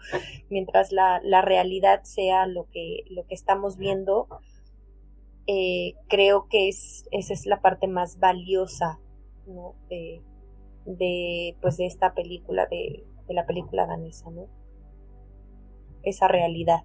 mientras 0.50 0.92
la, 0.92 1.20
la, 1.22 1.42
realidad 1.42 2.02
sea 2.02 2.46
lo 2.46 2.68
que, 2.72 3.04
lo 3.10 3.26
que 3.26 3.34
estamos 3.34 3.76
viendo, 3.76 4.26
eh, 5.46 5.94
creo 6.08 6.48
que 6.48 6.68
es, 6.68 7.06
esa 7.10 7.32
es 7.32 7.46
la 7.46 7.60
parte 7.60 7.86
más 7.86 8.18
valiosa 8.18 8.98
¿no? 9.46 9.74
de, 9.88 10.20
de, 10.84 11.56
pues 11.60 11.76
de 11.76 11.86
esta 11.86 12.14
película, 12.14 12.66
de, 12.66 13.04
de 13.28 13.34
la 13.34 13.46
película 13.46 13.86
danesa, 13.86 14.30
¿no? 14.30 14.48
esa 16.02 16.28
realidad 16.28 16.82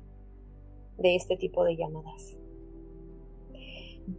de 0.98 1.16
este 1.16 1.38
tipo 1.38 1.64
de 1.64 1.76
llamadas. 1.76 2.38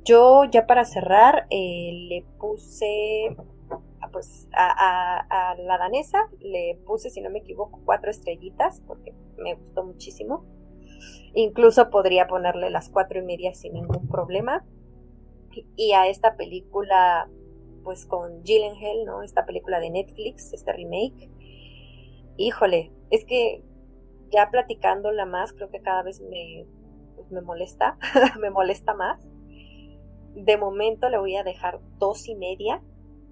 Yo 0.05 0.45
ya 0.45 0.67
para 0.67 0.85
cerrar 0.85 1.47
eh, 1.51 1.93
le 2.09 2.25
puse 2.39 3.37
pues 4.13 4.49
a, 4.53 5.57
la 5.59 5.79
danesa 5.79 6.29
le 6.39 6.79
puse, 6.87 7.11
si 7.11 7.21
no 7.21 7.31
me 7.31 7.41
equivoco, 7.41 7.81
cuatro 7.85 8.11
estrellitas 8.13 8.81
porque 8.87 9.13
me 9.37 9.55
gustó 9.55 9.85
muchísimo. 9.85 10.45
Incluso 11.35 11.91
podría 11.91 12.29
ponerle 12.29 12.71
las 12.71 12.89
cuatro 12.91 13.19
y 13.19 13.23
media 13.23 13.55
sin 13.55 13.73
ningún 13.73 14.07
problema. 14.07 14.65
Y 15.77 15.93
a 15.93 16.07
esta 16.07 16.37
película, 16.37 17.29
pues 17.83 18.07
con 18.07 18.45
Gyllenhaal, 18.45 19.05
¿no? 19.05 19.23
Esta 19.23 19.45
película 19.47 19.81
de 19.81 19.91
Netflix, 19.91 20.53
este 20.53 20.73
remake. 20.73 21.29
Híjole, 22.37 22.93
es 23.11 23.25
que 23.25 23.63
ya 24.31 24.51
platicándola 24.51 25.27
más, 25.27 25.53
creo 25.53 25.71
que 25.71 25.81
cada 25.81 26.03
vez 26.03 26.21
me, 26.21 26.67
pues 27.15 27.31
me 27.31 27.41
molesta, 27.41 27.97
me 28.41 28.51
molesta 28.51 28.95
más. 28.95 29.21
De 30.35 30.57
momento 30.57 31.09
le 31.09 31.19
voy 31.19 31.37
a 31.37 31.45
dejar 31.45 31.81
dos 31.99 32.29
y 32.29 32.35
media, 32.35 32.83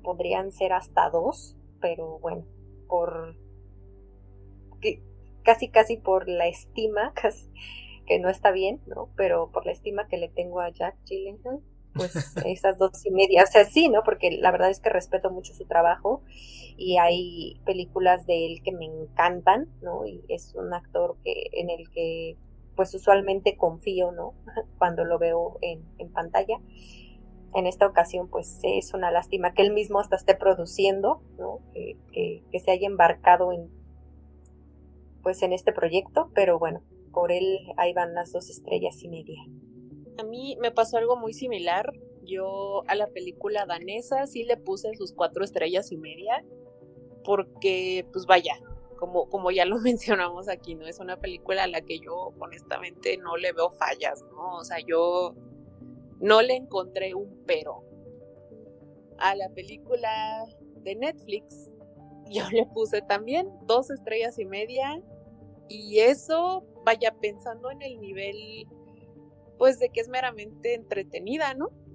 podrían 0.02 0.52
ser 0.52 0.72
hasta 0.72 1.10
dos, 1.10 1.56
pero 1.80 2.18
bueno, 2.20 2.46
por 2.88 3.36
casi 5.42 5.68
casi 5.68 5.96
por 5.96 6.28
la 6.28 6.46
estima, 6.46 7.12
que 8.06 8.18
no 8.18 8.28
está 8.28 8.50
bien, 8.52 8.80
¿no? 8.86 9.08
Pero 9.16 9.50
por 9.50 9.66
la 9.66 9.72
estima 9.72 10.08
que 10.08 10.18
le 10.18 10.28
tengo 10.28 10.60
a 10.60 10.70
Jack 10.70 10.96
Gyllenhaal, 11.04 11.60
pues 11.94 12.14
esas 12.46 12.78
dos 12.78 13.04
y 13.04 13.10
media, 13.10 13.44
o 13.44 13.46
sea, 13.46 13.64
sí, 13.64 13.88
¿no? 13.88 14.02
Porque 14.04 14.30
la 14.32 14.50
verdad 14.50 14.70
es 14.70 14.80
que 14.80 14.90
respeto 14.90 15.30
mucho 15.30 15.54
su 15.54 15.66
trabajo 15.66 16.22
y 16.76 16.96
hay 16.98 17.60
películas 17.64 18.26
de 18.26 18.46
él 18.46 18.62
que 18.62 18.72
me 18.72 18.86
encantan, 18.86 19.68
¿no? 19.82 20.06
Y 20.06 20.24
es 20.28 20.54
un 20.54 20.72
actor 20.72 21.16
que 21.22 21.48
en 21.52 21.70
el 21.70 21.90
que 21.90 22.36
pues 22.76 22.94
usualmente 22.94 23.56
confío, 23.56 24.12
¿no? 24.12 24.34
Cuando 24.78 25.04
lo 25.04 25.18
veo 25.18 25.58
en, 25.60 25.82
pantalla. 26.12 26.58
En 27.54 27.66
esta 27.66 27.86
ocasión, 27.86 28.28
pues 28.28 28.60
es 28.62 28.94
una 28.94 29.10
lástima 29.10 29.52
que 29.52 29.60
él 29.60 29.72
mismo 29.72 30.00
hasta 30.00 30.16
esté 30.16 30.34
produciendo, 30.34 31.20
¿no? 31.38 31.58
Que, 31.74 32.42
que 32.50 32.60
se 32.60 32.70
haya 32.70 32.86
embarcado 32.86 33.52
en, 33.52 33.68
pues 35.22 35.42
en 35.42 35.52
este 35.52 35.72
proyecto, 35.72 36.30
pero 36.34 36.58
bueno, 36.58 36.82
por 37.12 37.30
él 37.30 37.58
ahí 37.76 37.92
van 37.92 38.14
las 38.14 38.32
dos 38.32 38.48
estrellas 38.48 39.02
y 39.02 39.08
media. 39.08 39.42
A 40.22 40.24
mí 40.24 40.56
me 40.60 40.70
pasó 40.70 40.98
algo 40.98 41.16
muy 41.16 41.32
similar. 41.32 41.92
Yo 42.22 42.84
a 42.86 42.94
la 42.94 43.08
película 43.08 43.66
danesa 43.66 44.28
sí 44.28 44.44
le 44.44 44.56
puse 44.56 44.94
sus 44.94 45.12
cuatro 45.12 45.42
estrellas 45.42 45.90
y 45.90 45.96
media, 45.96 46.44
porque 47.24 48.06
pues 48.12 48.26
vaya, 48.26 48.54
como, 48.98 49.28
como 49.28 49.50
ya 49.50 49.64
lo 49.64 49.78
mencionamos 49.80 50.48
aquí, 50.48 50.76
¿no? 50.76 50.86
Es 50.86 51.00
una 51.00 51.18
película 51.18 51.64
a 51.64 51.66
la 51.66 51.80
que 51.80 51.98
yo 51.98 52.32
honestamente 52.38 53.16
no 53.16 53.36
le 53.36 53.52
veo 53.52 53.70
fallas, 53.70 54.22
¿no? 54.30 54.58
O 54.58 54.64
sea, 54.64 54.78
yo 54.78 55.34
no 56.20 56.40
le 56.40 56.54
encontré 56.54 57.14
un 57.14 57.42
pero. 57.44 57.82
A 59.18 59.34
la 59.34 59.48
película 59.50 60.44
de 60.76 60.94
Netflix 60.94 61.68
yo 62.30 62.48
le 62.50 62.64
puse 62.66 63.02
también 63.02 63.48
dos 63.66 63.90
estrellas 63.90 64.38
y 64.38 64.44
media 64.44 65.02
y 65.68 65.98
eso, 65.98 66.64
vaya 66.84 67.12
pensando 67.20 67.72
en 67.72 67.82
el 67.82 68.00
nivel 68.00 68.68
pues 69.62 69.78
de 69.78 69.90
que 69.90 70.00
es 70.00 70.08
meramente 70.08 70.74
entretenida, 70.74 71.54
¿no? 71.54 71.70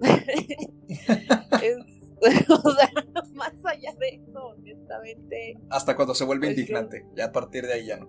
o 2.48 2.70
sea, 2.72 2.90
más 3.34 3.52
allá 3.62 3.92
de 4.00 4.22
eso, 4.26 4.42
honestamente. 4.42 5.58
Hasta 5.68 5.94
cuando 5.94 6.14
se 6.14 6.24
vuelve 6.24 6.46
pues 6.46 6.56
indignante, 6.56 7.04
ya 7.14 7.26
a 7.26 7.32
partir 7.32 7.66
de 7.66 7.74
ahí 7.74 7.84
ya 7.84 7.98
no. 7.98 8.08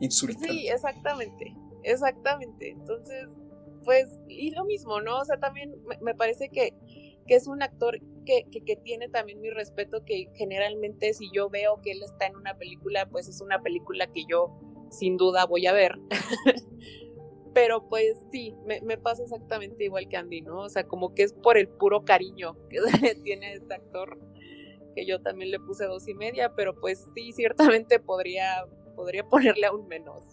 Insultante. 0.00 0.48
Sí, 0.48 0.66
exactamente, 0.66 1.54
exactamente. 1.84 2.70
Entonces, 2.70 3.28
pues, 3.84 4.18
y 4.26 4.50
lo 4.50 4.64
mismo, 4.64 5.00
¿no? 5.00 5.20
O 5.20 5.24
sea, 5.24 5.38
también 5.38 5.76
me 6.00 6.16
parece 6.16 6.48
que, 6.48 6.74
que 7.28 7.36
es 7.36 7.46
un 7.46 7.62
actor 7.62 8.00
que, 8.26 8.46
que, 8.50 8.64
que, 8.64 8.74
tiene 8.74 9.08
también 9.08 9.40
mi 9.40 9.50
respeto, 9.50 10.04
que 10.04 10.28
generalmente 10.34 11.14
si 11.14 11.30
yo 11.32 11.48
veo 11.50 11.80
que 11.82 11.92
él 11.92 12.02
está 12.02 12.26
en 12.26 12.34
una 12.34 12.58
película, 12.58 13.08
pues 13.08 13.28
es 13.28 13.40
una 13.40 13.62
película 13.62 14.08
que 14.08 14.24
yo 14.28 14.50
sin 14.90 15.16
duda 15.16 15.46
voy 15.46 15.68
a 15.68 15.72
ver. 15.72 16.00
Pero 17.54 17.88
pues 17.88 18.18
sí, 18.30 18.54
me, 18.64 18.96
pasa 18.98 19.22
exactamente 19.22 19.84
igual 19.84 20.08
que 20.08 20.16
Andy, 20.16 20.40
¿no? 20.40 20.60
O 20.60 20.68
sea, 20.68 20.84
como 20.84 21.14
que 21.14 21.22
es 21.24 21.32
por 21.32 21.58
el 21.58 21.68
puro 21.68 22.04
cariño 22.04 22.56
que 22.68 22.78
tiene 23.22 23.54
este 23.54 23.74
actor, 23.74 24.18
que 24.94 25.06
yo 25.06 25.20
también 25.20 25.50
le 25.50 25.60
puse 25.60 25.84
dos 25.84 26.08
y 26.08 26.14
media, 26.14 26.54
pero 26.54 26.74
pues 26.80 27.04
sí, 27.14 27.32
ciertamente 27.32 28.00
podría, 28.00 28.64
podría 28.96 29.28
ponerle 29.28 29.66
aún 29.66 29.86
menos. 29.86 30.24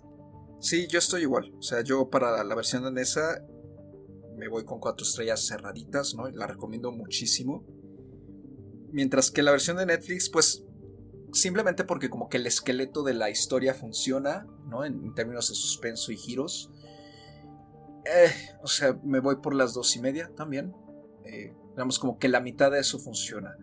Sí, 0.59 0.87
yo 0.87 0.99
estoy 0.99 1.21
igual. 1.21 1.53
O 1.57 1.61
sea, 1.61 1.83
yo 1.83 2.09
para 2.09 2.43
la 2.43 2.55
versión 2.55 2.83
danesa 2.83 3.45
me 4.39 4.47
voy 4.47 4.63
con 4.63 4.79
cuatro 4.79 5.05
estrellas 5.05 5.45
cerraditas, 5.45 6.15
¿no? 6.15 6.29
La 6.29 6.47
recomiendo 6.47 6.91
muchísimo. 6.91 7.65
Mientras 8.91 9.31
que 9.31 9.43
la 9.43 9.51
versión 9.51 9.77
de 9.77 9.85
Netflix, 9.85 10.29
pues 10.29 10.63
simplemente 11.33 11.83
porque 11.83 12.09
como 12.09 12.29
que 12.29 12.37
el 12.37 12.47
esqueleto 12.47 13.03
de 13.03 13.13
la 13.13 13.29
historia 13.29 13.73
funciona, 13.73 14.47
¿no? 14.65 14.85
En, 14.85 15.13
términos 15.13 15.49
de 15.49 15.55
suspenso 15.55 16.11
y 16.11 16.17
giros. 16.17 16.71
Eh, 18.09 18.31
o 18.63 18.67
sea, 18.67 18.97
me 19.03 19.19
voy 19.19 19.35
por 19.37 19.53
las 19.53 19.73
dos 19.73 19.95
y 19.95 20.01
media 20.01 20.31
también. 20.35 20.73
Eh, 21.25 21.53
Digamos 21.71 21.99
como 21.99 22.17
que 22.17 22.27
la 22.27 22.41
mitad 22.41 22.71
de 22.71 22.79
eso 22.79 22.99
funciona. 22.99 23.55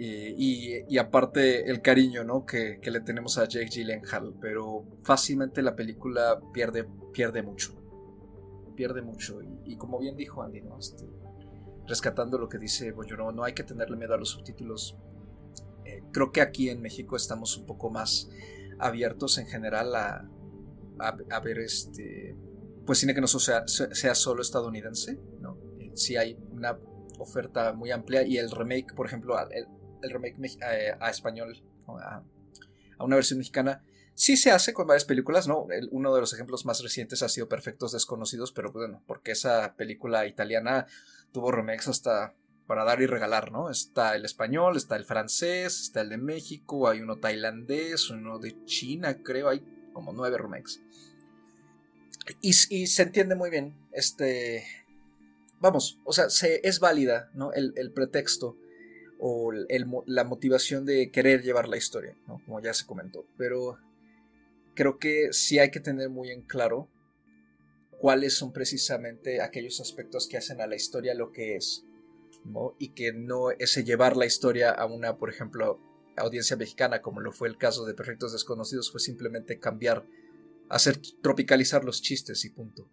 Y, 0.00 0.96
aparte 0.98 1.68
el 1.70 1.82
cariño 1.82 2.22
¿no? 2.24 2.46
que, 2.46 2.80
le 2.82 3.00
tenemos 3.00 3.36
a 3.38 3.46
Jake 3.46 3.68
Gyllenhaal, 3.68 4.34
pero 4.40 4.84
fácilmente 5.02 5.60
la 5.60 5.74
película 5.74 6.40
pierde, 6.52 6.88
pierde 7.12 7.42
mucho. 7.42 7.74
Pierde 8.76 9.02
mucho. 9.02 9.40
Y, 9.64 9.76
como 9.76 9.98
bien 9.98 10.16
dijo 10.16 10.42
Andy, 10.42 10.62
¿no? 10.62 10.78
Este, 10.78 11.04
rescatando 11.86 12.38
lo 12.38 12.48
que 12.48 12.58
dice 12.58 12.92
Boyoro, 12.92 13.32
no 13.32 13.44
hay 13.44 13.54
que 13.54 13.64
tenerle 13.64 13.96
miedo 13.96 14.14
a 14.14 14.18
los 14.18 14.30
subtítulos. 14.30 14.96
Eh, 15.84 16.02
creo 16.12 16.32
que 16.32 16.40
aquí 16.40 16.68
en 16.68 16.80
México 16.80 17.16
estamos 17.16 17.56
un 17.56 17.66
poco 17.66 17.90
más 17.90 18.28
abiertos 18.78 19.38
en 19.38 19.46
general 19.46 19.96
a, 19.96 20.28
a, 21.00 21.40
ver 21.40 21.58
este 21.58 22.36
pues 22.88 23.00
cine 23.00 23.12
que 23.12 23.20
no 23.20 23.26
sea, 23.26 23.66
solo 24.14 24.40
estadounidense, 24.40 25.20
¿no? 25.42 25.58
Eh, 25.78 25.92
sí 25.94 26.16
hay 26.16 26.38
una 26.52 26.78
oferta 27.18 27.74
muy 27.74 27.90
amplia 27.90 28.22
y 28.22 28.38
el 28.38 28.50
remake, 28.50 28.94
por 28.94 29.04
ejemplo, 29.04 29.38
el, 29.50 29.66
el 30.02 30.10
remake 30.10 30.38
eh, 30.72 30.96
a, 30.98 31.10
español, 31.10 31.62
a, 31.86 32.22
una 33.00 33.16
versión 33.16 33.40
mexicana, 33.40 33.84
sí 34.14 34.38
se 34.38 34.52
hace 34.52 34.72
con 34.72 34.86
varias 34.86 35.04
películas, 35.04 35.46
¿no? 35.46 35.66
uno 35.90 36.14
de 36.14 36.20
los 36.22 36.32
ejemplos 36.32 36.64
más 36.64 36.82
recientes 36.82 37.22
ha 37.22 37.28
sido 37.28 37.46
Perfectos 37.46 37.92
Desconocidos, 37.92 38.52
pero 38.52 38.72
bueno, 38.72 39.02
porque 39.06 39.32
esa 39.32 39.74
película 39.76 40.26
italiana 40.26 40.86
tuvo 41.30 41.52
remakes 41.52 41.88
hasta 41.88 42.32
para 42.66 42.84
dar 42.84 43.02
y 43.02 43.06
regalar, 43.06 43.52
¿no? 43.52 43.68
Está 43.68 44.16
el 44.16 44.24
español, 44.24 44.78
está 44.78 44.96
el 44.96 45.04
francés, 45.04 45.78
está 45.78 46.00
el 46.00 46.08
de 46.08 46.16
México, 46.16 46.88
hay 46.88 47.02
uno 47.02 47.18
tailandés, 47.18 48.08
uno 48.08 48.38
de 48.38 48.64
China, 48.64 49.22
creo, 49.22 49.50
hay 49.50 49.90
como 49.92 50.14
nueve 50.14 50.38
remakes. 50.38 50.80
Y, 52.40 52.52
se 52.52 53.02
entiende 53.02 53.34
muy 53.34 53.50
bien, 53.50 53.74
este... 53.92 54.64
Vamos, 55.60 55.98
o 56.04 56.12
sea, 56.12 56.30
se, 56.30 56.60
es 56.62 56.78
válida, 56.78 57.30
¿no? 57.34 57.52
El, 57.52 57.72
el 57.76 57.92
pretexto 57.92 58.56
o 59.18 59.50
la 59.52 60.22
motivación 60.22 60.86
de 60.86 61.10
querer 61.10 61.42
llevar 61.42 61.68
la 61.68 61.76
historia, 61.76 62.16
como 62.26 62.60
ya 62.60 62.72
se 62.72 62.86
comentó. 62.86 63.26
Pero 63.36 63.78
creo 64.74 64.98
que 64.98 65.32
sí 65.32 65.58
hay 65.58 65.72
que 65.72 65.80
tener 65.80 66.08
muy 66.10 66.30
en 66.30 66.42
claro 66.42 66.88
cuáles 67.98 68.34
son 68.38 68.52
precisamente 68.52 69.42
aquellos 69.42 69.80
aspectos 69.80 70.28
que 70.28 70.36
hacen 70.36 70.60
a 70.60 70.68
la 70.68 70.76
historia 70.76 71.14
lo 71.14 71.32
que 71.32 71.56
es. 71.56 71.84
¿no? 72.44 72.74
Y 72.78 72.90
que 72.90 73.12
no 73.12 73.50
ese 73.50 73.84
llevar 73.84 74.16
la 74.16 74.26
historia 74.26 74.70
a 74.70 74.86
una, 74.86 75.16
por 75.16 75.30
ejemplo, 75.30 75.80
audiencia 76.16 76.56
mexicana, 76.56 77.02
como 77.02 77.20
lo 77.20 77.32
fue 77.32 77.48
el 77.48 77.58
caso 77.58 77.84
de 77.84 77.94
Perfectos 77.94 78.32
Desconocidos, 78.32 78.90
fue 78.90 79.00
simplemente 79.00 79.58
cambiar, 79.58 80.06
hacer 80.68 81.00
tropicalizar 81.22 81.84
los 81.84 82.02
chistes 82.02 82.44
y 82.44 82.50
punto. 82.50 82.88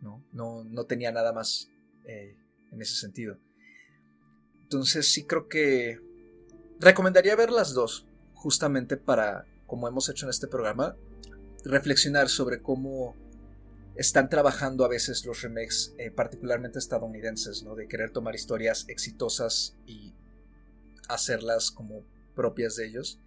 No, 0.00 0.24
no, 0.32 0.64
no 0.64 0.84
tenía 0.86 1.10
nada 1.10 1.32
más 1.32 1.68
eh, 2.04 2.36
en 2.70 2.82
ese 2.82 2.94
sentido. 2.94 3.38
Entonces 4.62 5.10
sí 5.10 5.24
creo 5.24 5.48
que 5.48 5.98
recomendaría 6.78 7.34
ver 7.36 7.50
las 7.50 7.74
dos, 7.74 8.06
justamente 8.34 8.96
para, 8.96 9.46
como 9.66 9.88
hemos 9.88 10.08
hecho 10.08 10.26
en 10.26 10.30
este 10.30 10.46
programa, 10.46 10.96
reflexionar 11.64 12.28
sobre 12.28 12.62
cómo 12.62 13.16
están 13.96 14.28
trabajando 14.28 14.84
a 14.84 14.88
veces 14.88 15.24
los 15.26 15.42
remakes, 15.42 15.94
eh, 15.98 16.10
particularmente 16.12 16.78
estadounidenses, 16.78 17.64
¿no? 17.64 17.74
De 17.74 17.88
querer 17.88 18.10
tomar 18.10 18.34
historias 18.36 18.84
exitosas 18.88 19.76
y 19.86 20.14
hacerlas 21.08 21.72
como 21.72 22.04
propias 22.36 22.76
de 22.76 22.86
ellos. 22.86 23.18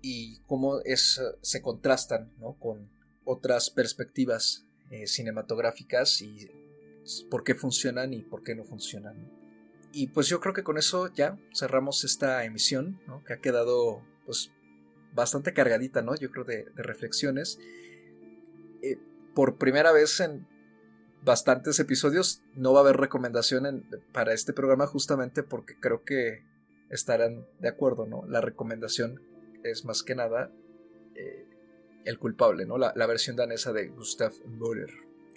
Y 0.00 0.40
cómo 0.46 0.80
es, 0.84 1.20
se 1.40 1.62
contrastan 1.62 2.32
¿no? 2.38 2.54
con 2.54 2.88
otras 3.24 3.70
perspectivas 3.70 4.66
eh, 4.90 5.06
cinematográficas 5.06 6.22
y 6.22 6.50
por 7.30 7.44
qué 7.44 7.54
funcionan 7.54 8.14
y 8.14 8.22
por 8.22 8.42
qué 8.42 8.54
no 8.54 8.64
funcionan. 8.64 9.30
Y 9.92 10.08
pues 10.08 10.28
yo 10.28 10.40
creo 10.40 10.54
que 10.54 10.62
con 10.62 10.78
eso 10.78 11.12
ya 11.12 11.38
cerramos 11.54 12.04
esta 12.04 12.44
emisión, 12.44 13.00
que 13.26 13.32
ha 13.32 13.40
quedado 13.40 14.02
pues 14.26 14.50
bastante 15.14 15.52
cargadita, 15.52 16.02
¿no? 16.02 16.14
Yo 16.14 16.30
creo 16.30 16.44
de, 16.44 16.66
reflexiones. 16.76 17.58
Eh, 18.82 18.98
por 19.34 19.56
primera 19.56 19.92
vez 19.92 20.20
en 20.20 20.46
bastantes 21.24 21.80
episodios 21.80 22.42
no 22.54 22.72
va 22.72 22.80
a 22.80 22.82
haber 22.82 22.96
recomendación 22.96 23.86
para 24.12 24.32
este 24.32 24.52
programa 24.52 24.86
justamente 24.86 25.42
porque 25.42 25.78
creo 25.78 26.04
que 26.04 26.44
estarán 26.90 27.46
de 27.58 27.68
acuerdo, 27.68 28.06
¿no? 28.06 28.24
La 28.26 28.40
recomendación 28.40 29.20
es 29.62 29.84
más 29.84 30.02
que 30.02 30.14
nada 30.14 30.50
eh, 31.14 31.46
el 32.04 32.18
culpable, 32.18 32.64
¿no? 32.64 32.78
La, 32.78 33.06
versión 33.06 33.36
danesa 33.36 33.72
de 33.72 33.88
Gustav 33.88 34.32
Möller. 34.46 34.90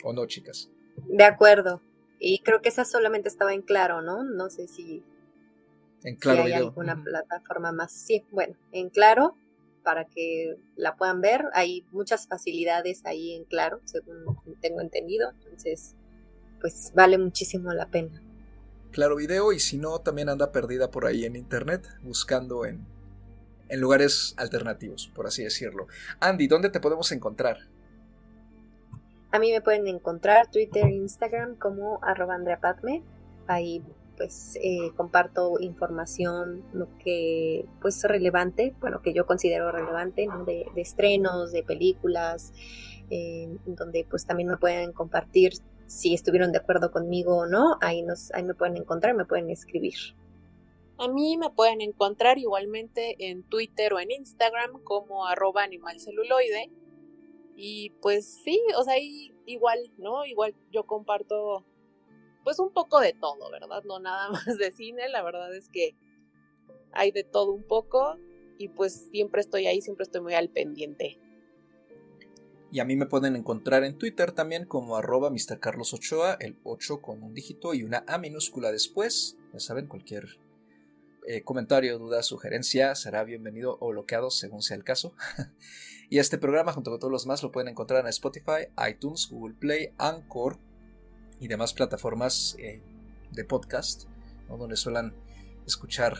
¿O 0.04 0.14
no, 0.14 0.26
chicas? 0.26 0.70
De 1.08 1.24
acuerdo. 1.24 1.82
Y 2.20 2.40
creo 2.40 2.62
que 2.62 2.70
esa 2.70 2.86
solamente 2.86 3.28
estaba 3.28 3.54
en 3.54 3.62
Claro, 3.62 4.02
¿no? 4.02 4.24
No 4.24 4.50
sé 4.50 4.68
si, 4.68 5.04
en 6.04 6.16
claro 6.16 6.44
hay 6.44 6.54
alguna 6.54 7.04
plataforma 7.04 7.72
más. 7.72 7.92
Sí, 7.92 8.26
bueno, 8.32 8.56
en 8.72 8.90
Claro, 8.90 9.36
para 9.84 10.06
que 10.06 10.56
la 10.76 10.96
puedan 10.96 11.22
ver. 11.22 11.46
Hay 11.54 11.86
muchas 11.92 12.28
facilidades 12.28 13.02
ahí 13.06 13.34
en 13.34 13.44
Claro, 13.46 13.82
según 13.86 14.38
tengo 14.62 14.82
entendido. 14.82 15.32
Entonces, 15.44 15.96
pues 16.62 16.92
vale 16.96 17.18
muchísimo 17.18 17.74
la 17.74 17.88
pena. 17.88 18.22
Claro 18.92 19.16
Video 19.16 19.54
y 19.54 19.60
si 19.60 19.78
no, 19.78 20.00
también 20.00 20.30
anda 20.30 20.52
perdida 20.52 20.92
por 20.92 21.06
ahí 21.06 21.26
en 21.26 21.36
internet, 21.36 21.88
buscando 22.04 22.66
en, 22.66 22.86
en 23.72 23.80
lugares 23.80 24.36
alternativos, 24.38 25.10
por 25.16 25.26
así 25.26 25.44
decirlo. 25.44 25.88
Andy, 26.20 26.48
¿dónde 26.48 26.70
te 26.70 26.82
podemos 26.82 27.12
encontrar? 27.14 27.58
A 29.32 29.40
mí 29.40 29.52
me 29.52 29.62
pueden 29.62 29.88
encontrar 29.88 30.52
Twitter 30.52 30.90
Instagram 30.90 31.56
como 31.56 32.04
arroba 32.04 32.38
Padme. 32.62 33.02
Ahí 33.48 33.82
pues 34.18 34.60
eh, 34.62 34.92
comparto 34.96 35.60
información 35.62 36.64
lo 36.74 36.90
que 36.98 37.66
pues 37.82 38.04
relevante, 38.04 38.76
bueno, 38.82 39.02
que 39.02 39.14
yo 39.14 39.26
considero 39.26 39.72
relevante, 39.72 40.28
de, 40.46 40.66
estrenos, 40.76 41.54
de 41.54 41.64
películas, 41.64 42.52
eh, 43.10 43.58
donde 43.66 44.06
pues 44.08 44.26
también 44.26 44.50
me 44.50 44.58
pueden 44.58 44.92
compartir 44.92 45.54
si 45.88 46.14
estuvieron 46.14 46.52
de 46.52 46.60
acuerdo 46.60 46.92
conmigo 46.92 47.38
o 47.38 47.46
no, 47.48 47.78
ahí, 47.82 48.04
nos, 48.04 48.32
ahí 48.34 48.44
me 48.44 48.54
pueden 48.54 48.78
encontrar, 48.78 49.16
me 49.16 49.26
pueden 49.26 49.50
escribir. 49.50 49.96
A 51.02 51.08
mí 51.08 51.36
me 51.36 51.50
pueden 51.50 51.82
encontrar 51.82 52.38
igualmente 52.38 53.16
en 53.18 53.42
Twitter 53.42 53.92
o 53.92 54.00
en 54.00 54.12
Instagram 54.12 54.84
como 54.84 55.26
arroba 55.26 55.64
animalceluloide 55.64 56.70
y 57.56 57.90
pues 58.04 58.42
sí, 58.44 58.62
o 58.78 58.84
sea, 58.84 58.94
igual, 59.48 59.80
¿no? 59.98 60.26
Igual 60.26 60.54
yo 60.72 60.86
comparto 60.86 61.66
pues 62.44 62.60
un 62.60 62.72
poco 62.72 63.00
de 63.00 63.14
todo, 63.14 63.50
¿verdad? 63.50 63.82
No 63.84 64.00
nada 64.00 64.30
más 64.46 64.60
de 64.60 64.72
cine, 64.72 65.10
la 65.10 65.24
verdad 65.24 65.52
es 65.56 65.70
que 65.70 65.96
hay 66.92 67.10
de 67.10 67.24
todo 67.24 67.52
un 67.52 67.64
poco 67.64 68.20
y 68.60 68.68
pues 68.68 69.08
siempre 69.12 69.42
estoy 69.42 69.66
ahí, 69.66 69.82
siempre 69.82 70.04
estoy 70.04 70.22
muy 70.22 70.36
al 70.36 70.50
pendiente. 70.50 71.18
Y 72.72 72.80
a 72.80 72.86
mí 72.86 72.96
me 72.96 73.08
pueden 73.08 73.36
encontrar 73.36 73.84
en 73.86 73.98
Twitter 73.98 74.34
también 74.34 74.66
como 74.66 74.98
arroba 74.98 75.32
Mr. 75.32 75.60
Carlos 75.60 75.96
Ochoa, 75.96 76.38
el 76.40 76.60
8 76.64 77.02
con 77.02 77.24
un 77.24 77.34
dígito 77.34 77.74
y 77.74 77.82
una 77.82 78.06
A 78.08 78.20
minúscula 78.20 78.72
después. 78.72 79.40
Ya 79.52 79.60
saben, 79.60 79.88
cualquier 79.88 80.40
eh, 81.28 81.44
comentario, 81.44 82.00
duda, 82.00 82.24
sugerencia 82.24 82.96
será 82.96 83.24
bienvenido 83.24 83.78
o 83.80 83.90
bloqueado 83.90 84.30
según 84.30 84.62
sea 84.62 84.78
el 84.78 84.84
caso. 84.84 85.14
y 86.10 86.20
este 86.20 86.38
programa 86.38 86.74
junto 86.74 86.92
con 86.92 87.00
todos 87.00 87.12
los 87.12 87.26
más 87.26 87.44
lo 87.44 87.52
pueden 87.52 87.70
encontrar 87.70 88.02
en 88.02 88.08
Spotify, 88.08 88.68
iTunes, 88.90 89.28
Google 89.30 89.56
Play, 89.56 89.94
Anchor 89.98 90.58
y 91.40 91.48
demás 91.48 91.74
plataformas 91.74 92.56
eh, 92.60 92.82
de 93.32 93.46
podcast 93.46 94.06
donde 94.58 94.76
suelen 94.76 95.14
escuchar 95.66 96.18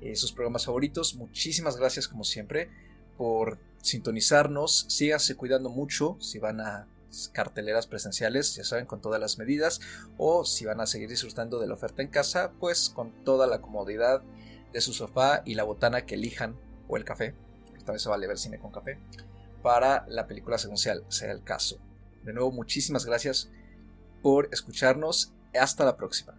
eh, 0.00 0.16
sus 0.16 0.32
programas 0.32 0.64
favoritos. 0.64 1.14
Muchísimas 1.14 1.76
gracias 1.76 2.08
como 2.08 2.24
siempre 2.24 2.70
por 3.16 3.58
sintonizarnos. 3.82 4.86
Síganse 4.88 5.36
cuidando 5.36 5.70
mucho 5.70 6.16
si 6.20 6.38
van 6.38 6.60
a 6.60 6.88
carteleras 7.32 7.86
presenciales, 7.86 8.54
ya 8.54 8.64
saben, 8.64 8.86
con 8.86 9.00
todas 9.00 9.20
las 9.20 9.38
medidas, 9.38 9.80
o 10.18 10.44
si 10.44 10.64
van 10.64 10.80
a 10.80 10.86
seguir 10.86 11.08
disfrutando 11.08 11.58
de 11.58 11.66
la 11.66 11.74
oferta 11.74 12.02
en 12.02 12.08
casa, 12.08 12.52
pues 12.60 12.90
con 12.90 13.24
toda 13.24 13.46
la 13.46 13.60
comodidad 13.60 14.22
de 14.72 14.80
su 14.80 14.92
sofá 14.92 15.42
y 15.44 15.54
la 15.54 15.64
botana 15.64 16.06
que 16.06 16.14
elijan, 16.14 16.56
o 16.88 16.96
el 16.96 17.04
café, 17.04 17.34
también 17.84 18.00
se 18.00 18.08
vale 18.08 18.26
ver 18.26 18.38
cine 18.38 18.58
con 18.58 18.72
café, 18.72 18.98
para 19.62 20.04
la 20.08 20.26
película 20.26 20.58
sea, 20.58 20.96
sea 21.08 21.32
el 21.32 21.42
caso. 21.42 21.78
De 22.24 22.32
nuevo, 22.32 22.50
muchísimas 22.50 23.06
gracias 23.06 23.50
por 24.22 24.48
escucharnos. 24.52 25.32
Hasta 25.58 25.84
la 25.84 25.96
próxima. 25.96 26.34